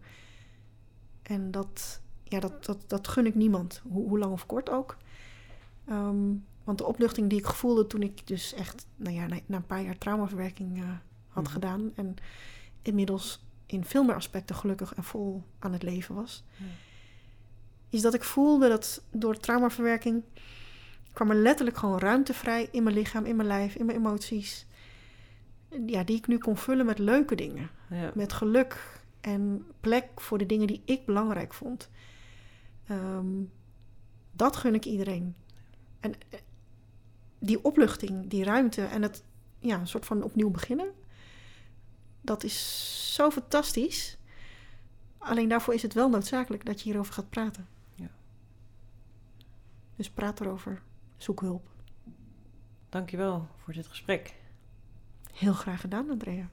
[1.23, 4.97] En dat, ja, dat, dat, dat gun ik niemand, hoe, hoe lang of kort ook.
[5.91, 9.57] Um, want de opluchting die ik voelde toen ik dus echt, nou ja, na, na
[9.57, 10.91] een paar jaar traumaverwerking uh,
[11.29, 11.51] had mm.
[11.51, 12.17] gedaan en
[12.83, 16.45] inmiddels in veel meer aspecten gelukkig en vol aan het leven was,
[17.91, 20.23] is dat ik voelde dat door traumaverwerking
[21.13, 24.67] kwam er letterlijk gewoon ruimte vrij in mijn lichaam, in mijn lijf, in mijn emoties.
[25.87, 27.71] Ja, die ik nu kon vullen met leuke dingen.
[27.91, 28.13] Ja.
[28.15, 31.91] Met geluk en plek voor de dingen die ik belangrijk vond.
[32.91, 33.53] Um,
[34.33, 35.35] dat gun ik iedereen.
[36.01, 36.15] En
[37.39, 39.23] die opluchting, die ruimte en het
[39.59, 40.93] ja, een soort van opnieuw beginnen.
[42.21, 44.19] Dat is zo fantastisch.
[45.19, 47.69] Alleen daarvoor is het wel noodzakelijk dat je hierover gaat praten.
[47.95, 48.11] Ja.
[49.97, 50.83] Dus praat erover.
[51.17, 51.69] Zoek hulp.
[52.89, 54.35] Dankjewel voor dit gesprek.
[55.39, 56.49] Heel graag gedaan, Andrea.